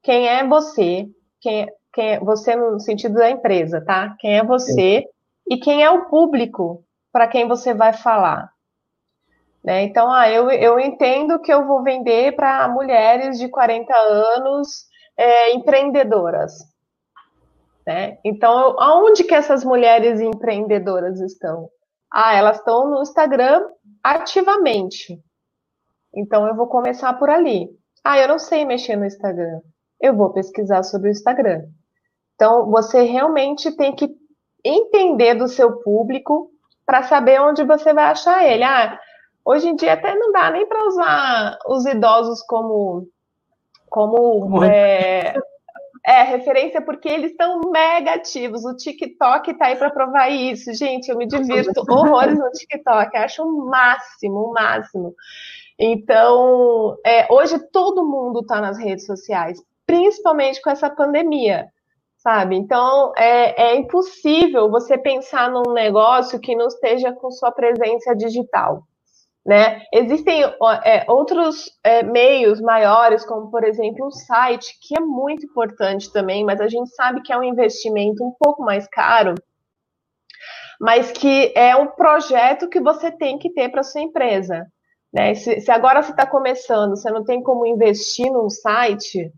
quem 0.02 0.28
é 0.28 0.46
você, 0.48 1.08
quem 1.40 1.64
é, 1.64 1.68
quem 1.94 2.14
é 2.14 2.20
você 2.20 2.56
no 2.56 2.80
sentido 2.80 3.16
da 3.16 3.30
empresa, 3.30 3.80
tá? 3.86 4.16
Quem 4.20 4.40
é 4.40 4.44
você 4.44 5.02
Sim. 5.02 5.06
e 5.50 5.58
quem 5.58 5.84
é 5.84 5.90
o 5.90 6.06
público 6.06 6.84
para 7.12 7.28
quem 7.28 7.48
você 7.48 7.74
vai 7.74 7.94
falar. 7.94 8.52
Né? 9.64 9.84
Então, 9.84 10.12
ah, 10.12 10.30
eu, 10.30 10.50
eu 10.50 10.80
entendo 10.80 11.40
que 11.40 11.54
eu 11.54 11.66
vou 11.66 11.84
vender 11.84 12.36
para 12.36 12.68
mulheres 12.68 13.38
de 13.38 13.48
40 13.48 13.96
anos 13.96 14.88
é, 15.16 15.54
empreendedoras. 15.54 16.54
Né? 17.86 18.18
Então, 18.26 18.76
aonde 18.80 19.24
que 19.24 19.34
essas 19.34 19.64
mulheres 19.64 20.20
empreendedoras 20.20 21.22
estão? 21.22 21.70
Ah, 22.12 22.36
elas 22.36 22.58
estão 22.58 22.90
no 22.90 23.02
Instagram 23.02 23.66
ativamente. 24.04 25.20
Então, 26.14 26.48
eu 26.48 26.56
vou 26.56 26.68
começar 26.68 27.14
por 27.14 27.30
ali. 27.30 27.70
Ah, 28.04 28.20
eu 28.20 28.28
não 28.28 28.40
sei 28.40 28.66
mexer 28.66 28.96
no 28.96 29.06
Instagram. 29.06 29.62
Eu 30.02 30.16
vou 30.16 30.34
pesquisar 30.34 30.84
sobre 30.84 31.10
o 31.10 31.12
Instagram. 31.12 31.64
Então, 32.44 32.70
você 32.70 33.04
realmente 33.04 33.72
tem 33.72 33.96
que 33.96 34.14
entender 34.66 35.34
do 35.34 35.48
seu 35.48 35.80
público 35.80 36.52
para 36.86 37.02
saber 37.04 37.40
onde 37.40 37.64
você 37.64 37.94
vai 37.94 38.04
achar 38.04 38.46
ele. 38.46 38.66
Ah, 38.66 39.00
hoje 39.46 39.70
em 39.70 39.76
dia 39.78 39.94
até 39.94 40.14
não 40.14 40.30
dá 40.30 40.52
nem 40.52 40.68
para 40.68 40.86
usar 40.86 41.58
os 41.70 41.86
idosos 41.86 42.42
como 42.42 43.08
como 43.90 44.62
é, 44.62 45.36
é, 46.06 46.24
referência 46.24 46.82
porque 46.82 47.08
eles 47.08 47.32
estão 47.32 47.62
mega 47.72 48.16
ativos. 48.16 48.66
O 48.66 48.76
TikTok 48.76 49.52
está 49.52 49.68
aí 49.68 49.78
para 49.78 49.90
provar 49.90 50.28
isso. 50.28 50.74
Gente, 50.74 51.08
eu 51.08 51.18
me 51.18 51.26
divirto 51.26 51.80
horrores 51.90 52.38
no 52.38 52.52
TikTok, 52.52 53.16
acho 53.16 53.42
o 53.42 53.70
máximo, 53.70 54.50
o 54.50 54.52
máximo. 54.52 55.16
Então, 55.80 56.98
é, 57.06 57.26
hoje 57.32 57.58
todo 57.72 58.06
mundo 58.06 58.42
está 58.42 58.60
nas 58.60 58.78
redes 58.78 59.06
sociais, 59.06 59.64
principalmente 59.86 60.62
com 60.62 60.70
essa 60.70 60.90
pandemia 60.90 61.72
sabe? 62.24 62.56
Então, 62.56 63.12
é, 63.18 63.72
é 63.72 63.76
impossível 63.76 64.72
você 64.72 64.98
pensar 64.98 65.52
num 65.52 65.74
negócio 65.74 66.40
que 66.40 66.56
não 66.56 66.68
esteja 66.68 67.12
com 67.12 67.30
sua 67.30 67.52
presença 67.52 68.16
digital. 68.16 68.84
Né? 69.46 69.82
Existem 69.94 70.42
é, 70.86 71.04
outros 71.10 71.70
é, 71.84 72.02
meios 72.02 72.62
maiores, 72.62 73.26
como 73.26 73.52
por 73.52 73.66
exemplo 73.66 74.08
um 74.08 74.12
site, 74.12 74.80
que 74.82 74.98
é 74.98 75.02
muito 75.02 75.46
importante 75.46 76.14
também, 76.14 76.46
mas 76.46 76.62
a 76.62 76.70
gente 76.70 76.96
sabe 76.96 77.22
que 77.22 77.34
é 77.34 77.38
um 77.38 77.44
investimento 77.44 78.24
um 78.24 78.32
pouco 78.40 78.64
mais 78.64 78.88
caro, 78.88 79.36
mas 80.80 81.12
que 81.12 81.52
é 81.58 81.76
um 81.76 81.88
projeto 81.88 82.70
que 82.70 82.80
você 82.80 83.12
tem 83.12 83.38
que 83.38 83.52
ter 83.52 83.68
para 83.68 83.84
sua 83.84 84.00
empresa. 84.00 84.66
Né? 85.14 85.36
Se, 85.36 85.60
se 85.60 85.72
agora 85.72 86.02
você 86.02 86.12
está 86.12 86.26
começando, 86.26 86.96
você 86.96 87.12
não 87.12 87.26
tem 87.26 87.44
como 87.44 87.66
investir 87.66 88.32
num 88.32 88.50
site, 88.50 89.30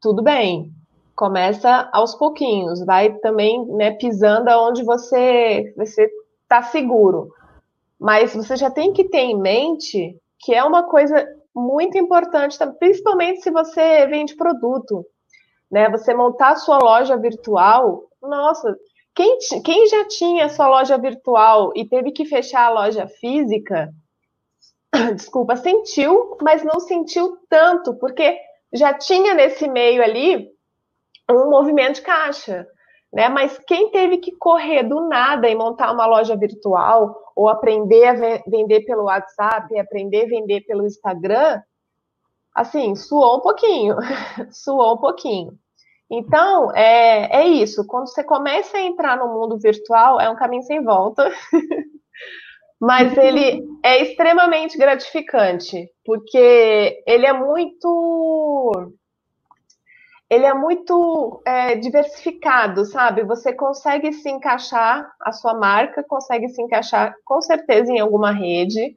tudo 0.00 0.20
bem, 0.20 0.74
começa 1.14 1.88
aos 1.92 2.14
pouquinhos, 2.14 2.84
vai 2.84 3.14
também 3.18 3.64
né, 3.66 3.92
pisando 3.92 4.48
aonde 4.48 4.82
você 4.82 5.72
você 5.76 6.10
está 6.42 6.62
seguro. 6.62 7.32
Mas 7.98 8.34
você 8.34 8.56
já 8.56 8.70
tem 8.70 8.92
que 8.92 9.04
ter 9.04 9.20
em 9.20 9.38
mente 9.38 10.16
que 10.38 10.54
é 10.54 10.62
uma 10.62 10.82
coisa 10.82 11.26
muito 11.54 11.96
importante, 11.96 12.58
principalmente 12.78 13.40
se 13.40 13.50
você 13.50 14.06
vende 14.06 14.36
produto. 14.36 15.06
Né? 15.70 15.88
Você 15.90 16.12
montar 16.12 16.50
a 16.50 16.56
sua 16.56 16.78
loja 16.78 17.16
virtual, 17.16 18.04
nossa, 18.20 18.76
quem, 19.14 19.38
quem 19.64 19.86
já 19.88 20.06
tinha 20.06 20.48
sua 20.48 20.68
loja 20.68 20.98
virtual 20.98 21.72
e 21.74 21.88
teve 21.88 22.10
que 22.10 22.24
fechar 22.24 22.66
a 22.66 22.70
loja 22.70 23.06
física, 23.06 23.90
desculpa, 25.14 25.56
sentiu, 25.56 26.36
mas 26.42 26.62
não 26.64 26.80
sentiu 26.80 27.38
tanto, 27.48 27.94
porque 27.94 28.36
já 28.72 28.92
tinha 28.92 29.34
nesse 29.34 29.68
meio 29.68 30.02
ali 30.02 30.53
um 31.30 31.50
movimento 31.50 31.96
de 31.96 32.02
caixa. 32.02 32.66
Né? 33.12 33.28
Mas 33.28 33.58
quem 33.66 33.90
teve 33.90 34.18
que 34.18 34.32
correr 34.36 34.82
do 34.82 35.08
nada 35.08 35.48
e 35.48 35.54
montar 35.54 35.92
uma 35.92 36.06
loja 36.06 36.36
virtual 36.36 37.14
ou 37.36 37.48
aprender 37.48 38.04
a 38.06 38.40
vender 38.46 38.80
pelo 38.84 39.04
WhatsApp, 39.04 39.78
aprender 39.78 40.24
a 40.24 40.28
vender 40.28 40.62
pelo 40.62 40.86
Instagram, 40.86 41.60
assim, 42.54 42.94
suou 42.94 43.38
um 43.38 43.40
pouquinho, 43.40 43.96
suou 44.50 44.94
um 44.94 44.98
pouquinho. 44.98 45.52
Então, 46.10 46.70
é, 46.74 47.42
é 47.42 47.46
isso. 47.46 47.86
Quando 47.86 48.08
você 48.08 48.22
começa 48.22 48.76
a 48.76 48.82
entrar 48.82 49.16
no 49.16 49.32
mundo 49.32 49.58
virtual, 49.58 50.20
é 50.20 50.28
um 50.28 50.36
caminho 50.36 50.62
sem 50.62 50.82
volta. 50.82 51.30
Mas 52.80 53.16
ele 53.16 53.64
é 53.82 54.02
extremamente 54.02 54.76
gratificante, 54.76 55.88
porque 56.04 57.02
ele 57.06 57.24
é 57.24 57.32
muito 57.32 58.90
ele 60.34 60.46
é 60.46 60.54
muito 60.54 61.40
é, 61.46 61.76
diversificado, 61.76 62.84
sabe? 62.84 63.22
Você 63.22 63.52
consegue 63.52 64.12
se 64.12 64.28
encaixar, 64.28 65.08
a 65.20 65.30
sua 65.30 65.54
marca 65.54 66.02
consegue 66.02 66.48
se 66.48 66.60
encaixar 66.60 67.14
com 67.24 67.40
certeza 67.40 67.92
em 67.92 68.00
alguma 68.00 68.32
rede, 68.32 68.96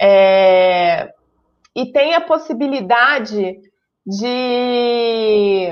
é, 0.00 1.12
e 1.76 1.92
tem 1.92 2.14
a 2.14 2.20
possibilidade 2.20 3.60
de, 4.06 5.68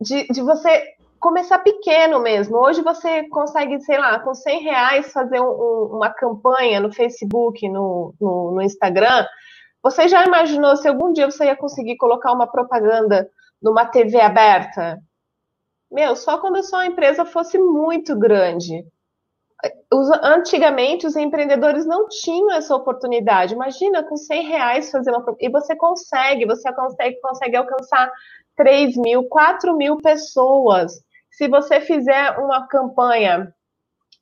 de, 0.00 0.26
de, 0.28 0.42
você 0.42 0.82
começar 1.20 1.58
pequeno 1.58 2.18
mesmo. 2.20 2.56
Hoje 2.56 2.80
você 2.82 3.28
consegue, 3.28 3.78
sei 3.80 3.98
lá, 3.98 4.18
com 4.20 4.34
100 4.34 4.62
reais 4.62 5.12
fazer 5.12 5.40
um, 5.40 5.90
uma 5.92 6.08
campanha 6.08 6.80
no 6.80 6.90
Facebook, 6.90 7.68
no, 7.68 8.14
no, 8.18 8.52
no 8.52 8.62
Instagram. 8.62 9.26
Você 9.82 10.08
já 10.08 10.24
imaginou 10.24 10.74
se 10.76 10.88
algum 10.88 11.12
dia 11.12 11.30
você 11.30 11.44
ia 11.44 11.56
conseguir 11.56 11.98
colocar 11.98 12.32
uma 12.32 12.46
propaganda 12.46 13.28
numa 13.62 13.86
TV 13.86 14.20
aberta? 14.20 14.98
Meu, 15.90 16.14
só 16.14 16.38
quando 16.38 16.56
a 16.56 16.62
sua 16.62 16.86
empresa 16.86 17.24
fosse 17.24 17.58
muito 17.58 18.16
grande. 18.16 18.84
Antigamente, 20.22 21.06
os 21.06 21.16
empreendedores 21.16 21.84
não 21.84 22.08
tinham 22.08 22.52
essa 22.52 22.74
oportunidade. 22.74 23.54
Imagina, 23.54 24.02
com 24.04 24.16
100 24.16 24.46
reais 24.46 24.90
fazer 24.90 25.10
uma... 25.10 25.24
E 25.40 25.50
você 25.50 25.76
consegue, 25.76 26.46
você 26.46 26.72
consegue, 26.72 27.20
consegue 27.20 27.56
alcançar 27.56 28.10
3 28.56 28.96
mil, 28.96 29.24
4 29.28 29.76
mil 29.76 29.96
pessoas. 29.98 30.92
Se 31.30 31.48
você 31.48 31.80
fizer 31.80 32.38
uma 32.38 32.66
campanha 32.68 33.52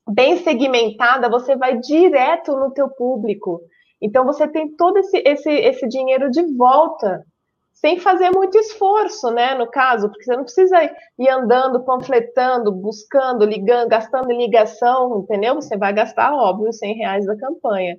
bem 0.08 0.38
segmentada, 0.38 1.28
você 1.28 1.54
vai 1.54 1.78
direto 1.78 2.56
no 2.56 2.72
teu 2.72 2.88
público. 2.88 3.60
Então, 4.00 4.24
você 4.24 4.48
tem 4.48 4.74
todo 4.74 4.96
esse, 4.98 5.18
esse, 5.18 5.50
esse 5.50 5.86
dinheiro 5.86 6.30
de 6.30 6.42
volta 6.56 7.24
sem 7.80 7.98
fazer 7.98 8.30
muito 8.30 8.58
esforço, 8.58 9.30
né? 9.30 9.54
No 9.54 9.68
caso, 9.68 10.08
porque 10.08 10.24
você 10.24 10.36
não 10.36 10.42
precisa 10.42 10.82
ir 11.18 11.28
andando, 11.28 11.84
panfletando, 11.84 12.72
buscando, 12.72 13.44
ligando, 13.44 13.88
gastando 13.88 14.32
ligação, 14.32 15.20
entendeu? 15.20 15.54
Você 15.54 15.76
vai 15.76 15.92
gastar, 15.92 16.34
óbvio, 16.34 16.72
100 16.72 16.94
reais 16.94 17.26
da 17.26 17.36
campanha. 17.36 17.96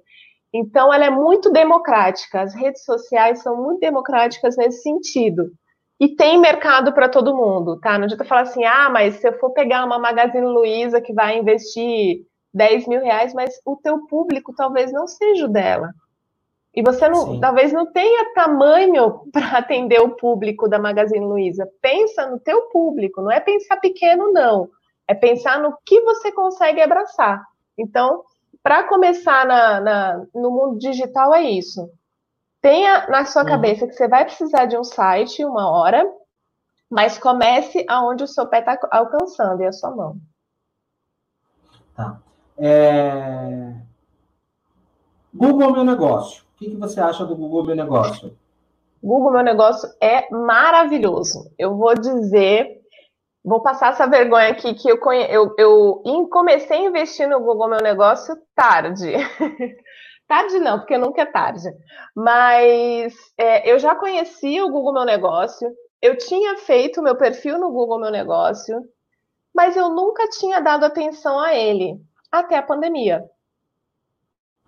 Então, 0.53 0.93
ela 0.93 1.05
é 1.05 1.09
muito 1.09 1.51
democrática. 1.51 2.41
As 2.41 2.53
redes 2.53 2.83
sociais 2.83 3.41
são 3.41 3.55
muito 3.55 3.79
democráticas 3.79 4.57
nesse 4.57 4.81
sentido. 4.81 5.49
E 5.97 6.15
tem 6.15 6.37
mercado 6.39 6.93
para 6.93 7.07
todo 7.07 7.35
mundo, 7.35 7.79
tá? 7.79 7.97
Não 7.97 8.05
adianta 8.05 8.25
falar 8.25 8.41
assim, 8.41 8.65
ah, 8.65 8.89
mas 8.89 9.15
se 9.15 9.27
eu 9.27 9.33
for 9.39 9.51
pegar 9.51 9.85
uma 9.85 9.99
Magazine 9.99 10.45
Luiza 10.45 10.99
que 11.01 11.13
vai 11.13 11.37
investir 11.37 12.25
10 12.53 12.87
mil 12.87 13.01
reais, 13.01 13.33
mas 13.33 13.53
o 13.65 13.77
teu 13.77 14.05
público 14.07 14.53
talvez 14.55 14.91
não 14.91 15.07
seja 15.07 15.45
o 15.45 15.49
dela. 15.49 15.89
E 16.75 16.83
você 16.83 17.09
não, 17.09 17.39
talvez 17.39 17.73
não 17.73 17.91
tenha 17.91 18.33
tamanho 18.33 19.23
para 19.33 19.57
atender 19.57 19.99
o 19.99 20.15
público 20.15 20.67
da 20.67 20.79
Magazine 20.79 21.25
Luiza. 21.25 21.67
Pensa 21.81 22.27
no 22.27 22.39
teu 22.39 22.69
público, 22.69 23.21
não 23.21 23.31
é 23.31 23.39
pensar 23.39 23.77
pequeno, 23.77 24.31
não. 24.31 24.69
É 25.07 25.15
pensar 25.15 25.59
no 25.59 25.75
que 25.83 25.99
você 26.01 26.31
consegue 26.31 26.81
abraçar. 26.81 27.43
Então, 27.77 28.23
para 28.61 28.83
começar 28.83 29.45
na, 29.45 29.81
na, 29.81 30.25
no 30.35 30.51
mundo 30.51 30.77
digital 30.77 31.33
é 31.33 31.41
isso. 31.41 31.89
Tenha 32.61 33.07
na 33.07 33.25
sua 33.25 33.41
uhum. 33.41 33.47
cabeça 33.49 33.87
que 33.87 33.93
você 33.93 34.07
vai 34.07 34.25
precisar 34.25 34.65
de 34.65 34.77
um 34.77 34.83
site 34.83 35.43
uma 35.43 35.71
hora, 35.71 36.05
mas 36.89 37.17
comece 37.17 37.83
aonde 37.89 38.23
o 38.23 38.27
seu 38.27 38.45
pé 38.47 38.59
está 38.59 38.77
alcançando 38.91 39.63
e 39.63 39.65
a 39.65 39.71
sua 39.71 39.91
mão. 39.91 40.17
Tá. 41.95 42.19
É... 42.57 43.73
Google 45.33 45.71
Meu 45.71 45.83
Negócio 45.83 46.48
que, 46.59 46.69
que 46.69 46.75
você 46.75 46.99
acha 46.99 47.25
do 47.25 47.35
Google 47.35 47.63
Meu 47.63 47.75
Negócio? 47.75 48.37
Google 49.01 49.31
Meu 49.31 49.43
Negócio 49.43 49.89
é 50.01 50.29
maravilhoso. 50.29 51.49
Eu 51.57 51.77
vou 51.77 51.95
dizer, 51.95 52.81
vou 53.43 53.61
passar 53.61 53.93
essa 53.93 54.05
vergonha 54.05 54.49
aqui 54.49 54.73
que 54.73 54.91
eu, 54.91 54.99
conhe... 54.99 55.25
eu, 55.33 55.55
eu 55.57 56.03
comecei 56.29 56.77
a 56.77 56.89
investir 56.89 57.27
no 57.29 57.39
Google 57.39 57.69
Meu 57.69 57.81
Negócio 57.81 58.37
tarde. 58.53 59.13
tarde 60.27 60.59
não, 60.59 60.79
porque 60.79 60.97
nunca 60.97 61.21
é 61.21 61.25
tarde. 61.25 61.69
Mas 62.13 63.15
é, 63.37 63.71
eu 63.71 63.79
já 63.79 63.95
conhecia 63.95 64.65
o 64.65 64.69
Google 64.69 64.93
Meu 64.93 65.05
Negócio, 65.05 65.71
eu 66.01 66.17
tinha 66.17 66.57
feito 66.57 67.01
meu 67.01 67.15
perfil 67.15 67.57
no 67.57 67.71
Google 67.71 67.99
Meu 67.99 68.11
Negócio, 68.11 68.83
mas 69.55 69.77
eu 69.77 69.89
nunca 69.89 70.27
tinha 70.29 70.59
dado 70.59 70.83
atenção 70.83 71.39
a 71.39 71.55
ele 71.55 71.99
até 72.29 72.57
a 72.57 72.63
pandemia. 72.63 73.23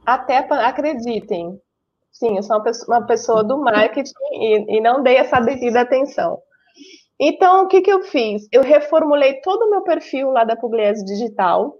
Até, 0.05 0.37
acreditem, 0.37 1.61
sim, 2.11 2.37
eu 2.37 2.43
sou 2.43 2.57
uma 2.57 2.63
pessoa, 2.63 2.97
uma 2.97 3.07
pessoa 3.07 3.43
do 3.43 3.57
marketing 3.57 4.13
e, 4.33 4.77
e, 4.77 4.81
não 4.81 5.01
dei 5.01 5.17
essa 5.17 5.39
devida 5.39 5.81
atenção. 5.81 6.39
Então, 7.19 7.63
o 7.63 7.67
que, 7.67 7.81
que 7.81 7.91
eu 7.91 8.01
fiz? 8.03 8.47
Eu 8.51 8.63
reformulei 8.63 9.41
todo 9.41 9.63
o 9.63 9.69
meu 9.69 9.81
perfil 9.83 10.31
lá 10.31 10.43
da 10.43 10.55
Pugliese 10.55 11.05
Digital, 11.05 11.77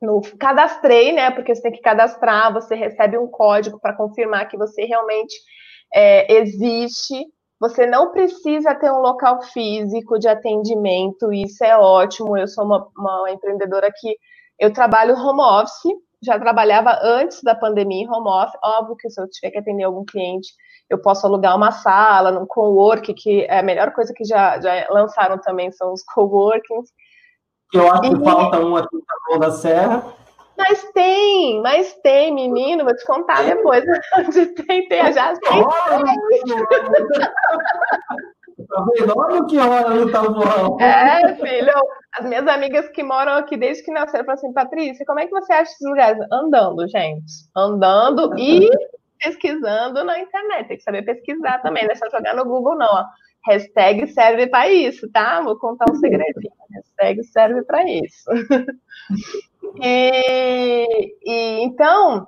no, 0.00 0.20
cadastrei, 0.38 1.12
né? 1.12 1.30
Porque 1.30 1.54
você 1.54 1.62
tem 1.62 1.72
que 1.72 1.80
cadastrar, 1.80 2.52
você 2.52 2.74
recebe 2.74 3.18
um 3.18 3.26
código 3.26 3.78
para 3.78 3.96
confirmar 3.96 4.48
que 4.48 4.56
você 4.56 4.84
realmente 4.84 5.34
é, 5.94 6.32
existe. 6.40 7.26
Você 7.58 7.86
não 7.86 8.12
precisa 8.12 8.74
ter 8.74 8.90
um 8.90 9.00
local 9.00 9.42
físico 9.42 10.18
de 10.18 10.28
atendimento, 10.28 11.32
isso 11.32 11.62
é 11.62 11.76
ótimo. 11.76 12.36
Eu 12.36 12.48
sou 12.48 12.64
uma, 12.64 12.88
uma 12.96 13.30
empreendedora 13.30 13.90
que 13.94 14.16
eu 14.58 14.72
trabalho 14.72 15.14
home 15.14 15.40
office, 15.40 15.92
já 16.22 16.38
trabalhava 16.38 16.98
antes 17.02 17.42
da 17.42 17.54
pandemia 17.54 18.04
em 18.04 18.08
home 18.08 18.28
office. 18.28 18.58
Óbvio 18.62 18.96
que 18.96 19.08
se 19.10 19.20
eu 19.20 19.28
tiver 19.28 19.50
que 19.50 19.58
atender 19.58 19.84
algum 19.84 20.04
cliente, 20.04 20.48
eu 20.88 21.00
posso 21.00 21.26
alugar 21.26 21.56
uma 21.56 21.72
sala 21.72 22.30
num 22.30 22.46
cowork, 22.46 23.14
que 23.14 23.42
é 23.42 23.60
a 23.60 23.62
melhor 23.62 23.92
coisa 23.92 24.12
que 24.14 24.24
já, 24.24 24.60
já 24.60 24.86
lançaram 24.90 25.38
também 25.38 25.70
são 25.72 25.92
os 25.92 26.02
coworkings. 26.02 26.90
Eu 27.72 27.90
acho 27.90 28.00
que 28.02 28.24
falta 28.24 28.58
um 28.60 28.76
aqui 28.76 28.98
na 29.30 29.38
da 29.38 29.50
Serra. 29.50 30.04
Mas 30.58 30.84
tem, 30.92 31.62
mas 31.62 31.94
tem, 32.02 32.34
menino, 32.34 32.84
vou 32.84 32.94
te 32.94 33.06
contar 33.06 33.44
depois. 33.44 33.82
tem, 34.66 34.88
tem, 34.88 35.12
já 35.12 35.32
tem. 35.36 35.64
Tá 38.70 38.86
vendo? 38.94 39.18
Olha 39.18 39.44
que 39.44 39.58
hora 39.58 39.90
no 39.90 40.10
Tabuão. 40.10 40.80
É, 40.80 41.34
filho. 41.34 41.72
As 42.12 42.24
minhas 42.24 42.46
amigas 42.46 42.88
que 42.88 43.02
moram 43.02 43.32
aqui 43.32 43.56
desde 43.56 43.82
que 43.82 43.90
nasceram 43.90 44.24
falam 44.24 44.38
assim, 44.38 44.52
Patrícia, 44.52 45.04
como 45.04 45.20
é 45.20 45.26
que 45.26 45.32
você 45.32 45.52
acha 45.52 45.72
esses 45.72 45.86
lugares? 45.86 46.18
Andando, 46.32 46.86
gente. 46.88 47.32
Andando 47.56 48.38
e 48.38 48.70
pesquisando 49.18 50.04
na 50.04 50.18
internet. 50.20 50.68
Tem 50.68 50.76
que 50.76 50.82
saber 50.82 51.02
pesquisar 51.02 51.58
também, 51.58 51.84
não 51.84 51.92
é 51.92 51.96
só 51.96 52.08
jogar 52.08 52.34
no 52.34 52.44
Google, 52.44 52.76
não. 52.76 52.86
Ó. 52.86 53.04
Hashtag 53.46 54.06
serve 54.08 54.46
para 54.46 54.70
isso, 54.70 55.10
tá? 55.10 55.40
Vou 55.40 55.58
contar 55.58 55.90
um 55.90 55.94
segredinho. 55.96 56.52
Hashtag 56.72 57.24
serve 57.24 57.62
para 57.62 57.84
isso. 57.84 58.24
E, 59.82 61.16
e 61.22 61.62
então, 61.62 62.26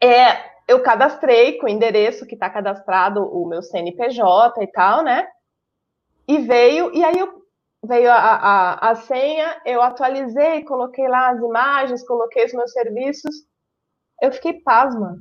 é, 0.00 0.38
eu 0.68 0.80
cadastrei 0.80 1.58
com 1.58 1.66
o 1.66 1.68
endereço 1.68 2.26
que 2.26 2.34
está 2.34 2.48
cadastrado 2.48 3.20
o 3.24 3.46
meu 3.46 3.62
CNPJ 3.62 4.62
e 4.62 4.66
tal, 4.68 5.02
né? 5.02 5.26
E 6.32 6.38
veio, 6.38 6.90
e 6.94 7.04
aí 7.04 7.18
eu, 7.18 7.28
veio 7.84 8.10
a, 8.10 8.16
a, 8.16 8.90
a 8.90 8.94
senha, 8.94 9.60
eu 9.66 9.82
atualizei, 9.82 10.64
coloquei 10.64 11.06
lá 11.06 11.28
as 11.28 11.38
imagens, 11.42 12.06
coloquei 12.06 12.46
os 12.46 12.54
meus 12.54 12.72
serviços. 12.72 13.34
Eu 14.18 14.32
fiquei 14.32 14.54
pasma. 14.62 15.18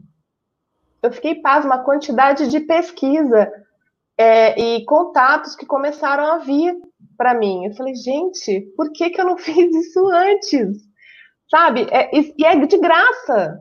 Eu 1.03 1.11
fiquei 1.11 1.35
pasma 1.41 1.75
a 1.75 1.83
quantidade 1.83 2.47
de 2.47 2.61
pesquisa 2.61 3.51
é, 4.17 4.57
e 4.57 4.85
contatos 4.85 5.53
que 5.53 5.65
começaram 5.65 6.23
a 6.23 6.37
vir 6.37 6.73
para 7.17 7.33
mim. 7.33 7.65
Eu 7.65 7.73
falei, 7.73 7.93
gente, 7.93 8.61
por 8.77 8.89
que, 8.93 9.09
que 9.09 9.19
eu 9.19 9.25
não 9.25 9.35
fiz 9.37 9.75
isso 9.75 10.07
antes? 10.07 10.77
Sabe? 11.49 11.87
É, 11.91 12.09
e 12.15 12.45
é 12.45 12.55
de 12.55 12.77
graça. 12.77 13.59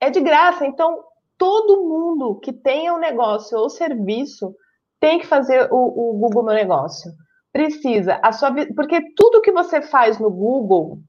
É 0.00 0.08
de 0.08 0.20
graça. 0.20 0.64
Então, 0.64 1.02
todo 1.36 1.82
mundo 1.82 2.38
que 2.38 2.52
tenha 2.52 2.94
um 2.94 2.98
negócio 2.98 3.58
ou 3.58 3.68
serviço 3.68 4.54
tem 5.02 5.18
que 5.18 5.26
fazer 5.26 5.66
o, 5.72 6.12
o 6.12 6.12
Google 6.16 6.44
Meu 6.44 6.54
Negócio. 6.54 7.10
Precisa. 7.52 8.20
A 8.22 8.30
sua, 8.30 8.54
porque 8.76 9.00
tudo 9.16 9.42
que 9.42 9.50
você 9.50 9.82
faz 9.82 10.16
no 10.20 10.30
Google, 10.30 11.00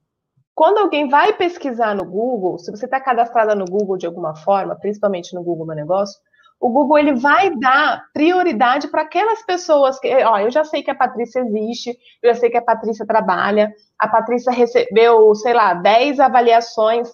quando 0.55 0.79
alguém 0.79 1.07
vai 1.07 1.31
pesquisar 1.33 1.95
no 1.95 2.03
Google, 2.03 2.57
se 2.57 2.71
você 2.71 2.85
está 2.85 2.99
cadastrada 2.99 3.53
no 3.53 3.65
Google 3.65 3.95
de 3.95 4.07
alguma 4.07 4.35
forma, 4.35 4.75
principalmente 4.75 5.35
no 5.35 5.43
Google 5.43 5.67
Meu 5.67 5.75
Negócio, 5.75 6.19
o 6.59 6.71
Google 6.71 6.97
ele 6.97 7.13
vai 7.13 7.55
dar 7.55 8.05
prioridade 8.11 8.87
para 8.87 9.03
aquelas 9.03 9.45
pessoas 9.45 9.99
que, 9.99 10.11
ó, 10.23 10.39
eu 10.39 10.49
já 10.49 10.63
sei 10.63 10.81
que 10.81 10.89
a 10.89 10.95
Patrícia 10.95 11.41
existe, 11.41 11.95
eu 12.23 12.33
já 12.33 12.39
sei 12.39 12.49
que 12.49 12.57
a 12.57 12.63
Patrícia 12.63 13.05
trabalha, 13.05 13.71
a 13.99 14.07
Patrícia 14.07 14.51
recebeu, 14.51 15.35
sei 15.35 15.53
lá, 15.53 15.75
10 15.75 16.19
avaliações 16.19 17.11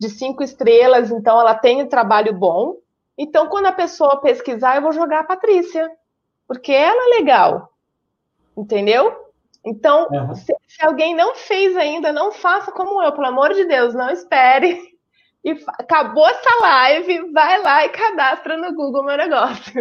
de 0.00 0.08
cinco 0.08 0.42
estrelas, 0.42 1.10
então 1.10 1.38
ela 1.38 1.54
tem 1.54 1.82
um 1.82 1.88
trabalho 1.88 2.32
bom. 2.32 2.76
Então, 3.18 3.46
quando 3.48 3.66
a 3.66 3.72
pessoa 3.72 4.22
pesquisar, 4.22 4.76
eu 4.76 4.82
vou 4.82 4.92
jogar 4.92 5.20
a 5.20 5.24
Patrícia, 5.24 5.90
porque 6.46 6.72
ela 6.72 7.14
é 7.14 7.18
legal, 7.18 7.72
entendeu? 8.56 9.24
Então, 9.64 10.08
uhum. 10.10 10.34
se, 10.34 10.54
se 10.68 10.84
alguém 10.84 11.14
não 11.14 11.34
fez 11.34 11.76
ainda, 11.76 12.12
não 12.12 12.30
faça 12.30 12.70
como 12.70 13.02
eu, 13.02 13.12
pelo 13.12 13.26
amor 13.26 13.54
de 13.54 13.64
Deus, 13.64 13.94
não 13.94 14.10
espere 14.10 14.94
e 15.44 15.52
acabou 15.78 16.26
essa 16.26 16.60
live, 16.60 17.32
vai 17.32 17.62
lá 17.62 17.84
e 17.84 17.90
cadastra 17.90 18.56
no 18.56 18.74
Google 18.74 19.04
meu 19.04 19.16
negócio. 19.16 19.72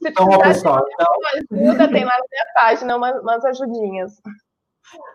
Se 0.00 0.10
então, 0.10 0.38
pessoal, 0.38 0.84
então... 0.92 1.06
ajuda, 1.34 1.88
tem 1.88 2.04
lá 2.04 2.12
na 2.12 2.24
minha 2.30 2.46
página 2.54 2.96
umas, 2.96 3.20
umas 3.20 3.44
ajudinhas. 3.44 4.22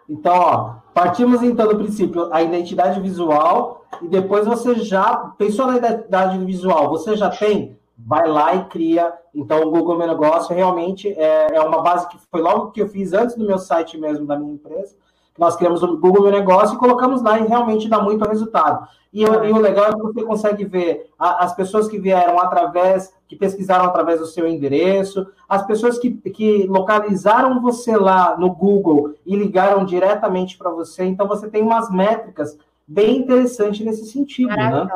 Então, 0.09 0.33
ó, 0.33 0.75
partimos 0.93 1.41
então 1.41 1.67
do 1.67 1.77
princípio, 1.77 2.31
a 2.33 2.43
identidade 2.43 2.99
visual, 2.99 3.85
e 4.01 4.07
depois 4.07 4.45
você 4.45 4.75
já 4.75 5.15
pensou 5.37 5.67
na 5.67 5.77
identidade 5.77 6.37
visual, 6.45 6.89
você 6.89 7.15
já 7.15 7.29
tem, 7.29 7.79
vai 8.05 8.27
lá 8.27 8.55
e 8.55 8.65
cria. 8.65 9.13
Então, 9.33 9.61
o 9.61 9.71
Google 9.71 9.97
Meu 9.97 10.07
Negócio 10.07 10.55
realmente 10.55 11.09
é, 11.09 11.55
é 11.55 11.61
uma 11.61 11.81
base 11.81 12.07
que 12.09 12.17
foi 12.31 12.41
logo 12.41 12.71
que 12.71 12.81
eu 12.81 12.87
fiz 12.87 13.13
antes 13.13 13.35
do 13.35 13.45
meu 13.45 13.57
site 13.57 13.97
mesmo, 13.97 14.25
da 14.25 14.37
minha 14.37 14.53
empresa 14.53 14.95
nós 15.37 15.55
criamos 15.55 15.81
o 15.81 15.97
Google 15.97 16.23
Meu 16.23 16.31
Negócio 16.31 16.75
e 16.75 16.79
colocamos 16.79 17.21
lá 17.21 17.39
e 17.39 17.47
realmente 17.47 17.89
dá 17.89 17.99
muito 17.99 18.27
resultado. 18.27 18.87
E, 19.11 19.23
e 19.23 19.25
o 19.25 19.57
legal 19.57 19.85
é 19.85 19.93
que 19.93 20.01
você 20.01 20.23
consegue 20.23 20.65
ver 20.65 21.09
a, 21.17 21.43
as 21.43 21.55
pessoas 21.55 21.87
que 21.87 21.99
vieram 21.99 22.39
através, 22.39 23.13
que 23.27 23.35
pesquisaram 23.35 23.85
através 23.85 24.19
do 24.19 24.27
seu 24.27 24.47
endereço, 24.47 25.25
as 25.49 25.65
pessoas 25.65 25.97
que, 25.97 26.11
que 26.11 26.67
localizaram 26.67 27.61
você 27.61 27.95
lá 27.95 28.37
no 28.37 28.53
Google 28.53 29.15
e 29.25 29.35
ligaram 29.35 29.85
diretamente 29.85 30.57
para 30.57 30.69
você. 30.69 31.03
Então, 31.03 31.27
você 31.27 31.49
tem 31.49 31.63
umas 31.63 31.89
métricas 31.89 32.57
bem 32.87 33.17
interessantes 33.17 33.83
nesse 33.83 34.05
sentido, 34.05 34.49
né? 34.49 34.87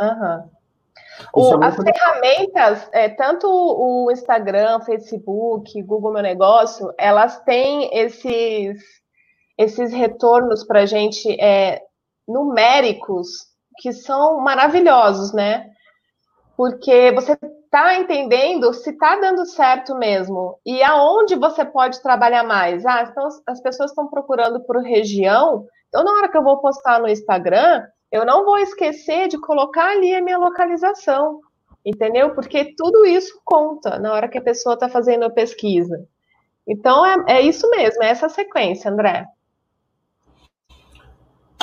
Uhum. 0.00 0.42
O, 1.32 1.62
é 1.62 1.66
as 1.66 1.76
ferramentas, 1.76 2.88
é, 2.92 3.08
tanto 3.08 3.46
o 3.48 4.10
Instagram, 4.10 4.80
Facebook, 4.80 5.82
Google 5.82 6.12
Meu 6.12 6.22
Negócio, 6.22 6.92
elas 6.98 7.40
têm 7.44 7.90
esses 7.96 8.82
esses 9.56 9.92
retornos 9.92 10.64
para 10.64 10.80
a 10.80 10.86
gente 10.86 11.40
é, 11.40 11.80
numéricos 12.26 13.28
que 13.78 13.92
são 13.92 14.40
maravilhosos, 14.40 15.32
né? 15.32 15.70
Porque 16.56 17.12
você 17.12 17.38
está 17.64 17.96
entendendo 17.96 18.72
se 18.72 18.90
está 18.90 19.16
dando 19.16 19.44
certo 19.46 19.96
mesmo 19.96 20.58
e 20.64 20.82
aonde 20.82 21.34
você 21.34 21.64
pode 21.64 22.00
trabalhar 22.02 22.44
mais. 22.44 22.86
Ah, 22.86 23.02
então 23.02 23.28
as 23.46 23.60
pessoas 23.60 23.90
estão 23.90 24.08
procurando 24.08 24.60
por 24.60 24.76
região. 24.78 25.66
Então, 25.88 26.04
na 26.04 26.12
hora 26.12 26.28
que 26.28 26.36
eu 26.36 26.42
vou 26.42 26.58
postar 26.58 27.00
no 27.00 27.08
Instagram, 27.08 27.84
eu 28.14 28.24
não 28.24 28.44
vou 28.44 28.58
esquecer 28.58 29.26
de 29.26 29.36
colocar 29.36 29.90
ali 29.90 30.14
a 30.14 30.22
minha 30.22 30.38
localização, 30.38 31.40
entendeu? 31.84 32.32
Porque 32.32 32.72
tudo 32.76 33.04
isso 33.04 33.40
conta 33.44 33.98
na 33.98 34.12
hora 34.12 34.28
que 34.28 34.38
a 34.38 34.42
pessoa 34.42 34.74
está 34.74 34.88
fazendo 34.88 35.24
a 35.24 35.30
pesquisa. 35.30 36.06
Então, 36.64 37.04
é, 37.04 37.24
é 37.26 37.40
isso 37.40 37.68
mesmo, 37.70 38.04
é 38.04 38.10
essa 38.10 38.28
sequência, 38.28 38.88
André. 38.88 39.26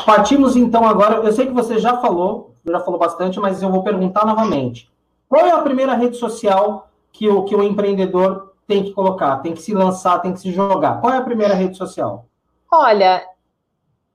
Partimos 0.05 0.57
então 0.57 0.85
agora. 0.85 1.25
Eu 1.25 1.31
sei 1.31 1.47
que 1.47 1.53
você 1.53 1.79
já 1.79 2.01
falou, 2.01 2.53
já 2.65 2.81
falou 2.81 2.99
bastante, 2.99 3.39
mas 3.39 3.63
eu 3.63 3.71
vou 3.71 3.81
perguntar 3.81 4.25
novamente. 4.25 4.91
Qual 5.29 5.45
é 5.45 5.51
a 5.51 5.61
primeira 5.61 5.93
rede 5.93 6.17
social 6.17 6.89
que 7.13 7.29
o, 7.29 7.45
que 7.45 7.55
o 7.55 7.63
empreendedor 7.63 8.55
tem 8.67 8.83
que 8.83 8.91
colocar, 8.91 9.37
tem 9.37 9.53
que 9.53 9.61
se 9.61 9.73
lançar, 9.73 10.19
tem 10.19 10.33
que 10.33 10.41
se 10.41 10.51
jogar? 10.51 10.99
Qual 10.99 11.13
é 11.13 11.17
a 11.17 11.23
primeira 11.23 11.53
rede 11.53 11.77
social? 11.77 12.25
Olha, 12.69 13.25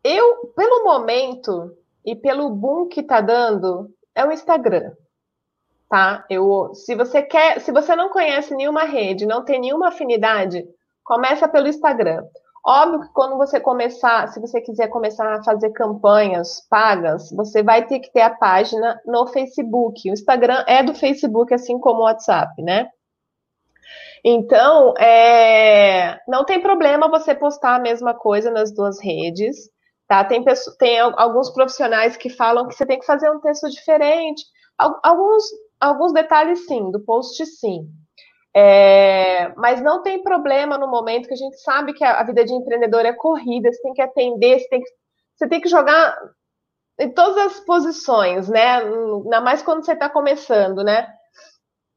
eu, 0.05 0.53
pelo 0.55 0.85
momento 0.85 1.75
e 2.07 2.15
pelo 2.15 2.49
boom 2.51 2.87
que 2.87 3.03
tá 3.03 3.21
dando, 3.21 3.91
é 4.15 4.25
o 4.25 4.31
Instagram. 4.31 4.93
Tá? 5.89 6.25
Eu, 6.31 6.73
se 6.75 6.95
você 6.95 7.23
quer, 7.23 7.61
se 7.61 7.73
você 7.73 7.97
não 7.97 8.09
conhece 8.11 8.55
nenhuma 8.55 8.85
rede, 8.85 9.27
não 9.27 9.45
tem 9.45 9.61
nenhuma 9.61 9.89
afinidade, 9.89 10.65
começa 11.05 11.49
pelo 11.49 11.67
Instagram. 11.67 12.25
Óbvio 12.65 13.03
que 13.03 13.13
quando 13.13 13.37
você 13.37 13.61
começar, 13.61 14.27
se 14.29 14.41
você 14.41 14.61
quiser 14.61 14.89
começar 14.89 15.33
a 15.33 15.45
fazer 15.45 15.71
campanhas 15.71 16.67
pagas, 16.69 17.31
você 17.31 17.63
vai 17.63 17.87
ter 17.87 18.01
que 18.01 18.13
ter 18.13 18.23
a 18.23 18.35
página 18.35 19.01
no 19.07 19.27
Facebook. 19.29 20.11
O 20.11 20.13
Instagram 20.13 20.65
é 20.67 20.83
do 20.83 20.93
Facebook, 20.93 21.55
assim 21.55 21.79
como 21.79 22.01
o 22.01 22.05
WhatsApp, 22.05 22.61
né? 22.63 22.89
Então, 24.25 24.95
é, 24.99 26.19
não 26.27 26.45
tem 26.45 26.61
problema 26.61 27.09
você 27.09 27.33
postar 27.33 27.77
a 27.77 27.81
mesma 27.81 28.13
coisa 28.13 28.51
nas 28.51 28.75
duas 28.75 29.01
redes, 29.01 29.71
tá? 30.09 30.25
Tem, 30.25 30.45
tem 30.79 31.01
alguns 31.01 31.51
profissionais 31.51 32.17
que 32.17 32.31
falam 32.31 32.67
que 32.69 32.75
você 32.75 32.87
tem 32.87 32.99
que 32.99 33.07
fazer 33.07 33.31
um 33.31 33.41
texto 33.41 33.69
diferente. 33.71 34.45
Alguns, 34.79 35.45
alguns 35.81 36.13
detalhes, 36.13 36.67
sim, 36.67 36.91
do 36.91 37.01
post, 37.01 37.45
sim. 37.47 37.89
É, 38.55 39.53
mas 39.57 39.83
não 39.83 40.03
tem 40.03 40.23
problema 40.23 40.79
no 40.79 40.89
momento 40.89 41.29
que 41.29 41.35
a 41.35 41.37
gente 41.37 41.59
sabe 41.61 41.93
que 41.93 42.03
a, 42.03 42.21
a 42.21 42.25
vida 42.25 42.45
de 42.45 42.55
empreendedor 42.55 43.05
é 43.05 43.13
corrida, 43.13 43.71
você 43.71 43.83
tem 43.83 43.93
que 43.93 44.01
atender, 44.01 44.61
você 44.61 44.69
tem 44.69 44.81
que, 44.81 44.91
você 45.37 45.49
tem 45.49 45.61
que 45.61 45.69
jogar 45.69 46.17
em 46.99 47.13
todas 47.13 47.37
as 47.37 47.61
posições, 47.61 48.49
né? 48.49 48.79
Ainda 48.79 49.41
mais 49.43 49.63
quando 49.63 49.85
você 49.85 49.93
está 49.93 50.09
começando, 50.09 50.83
né? 50.83 51.07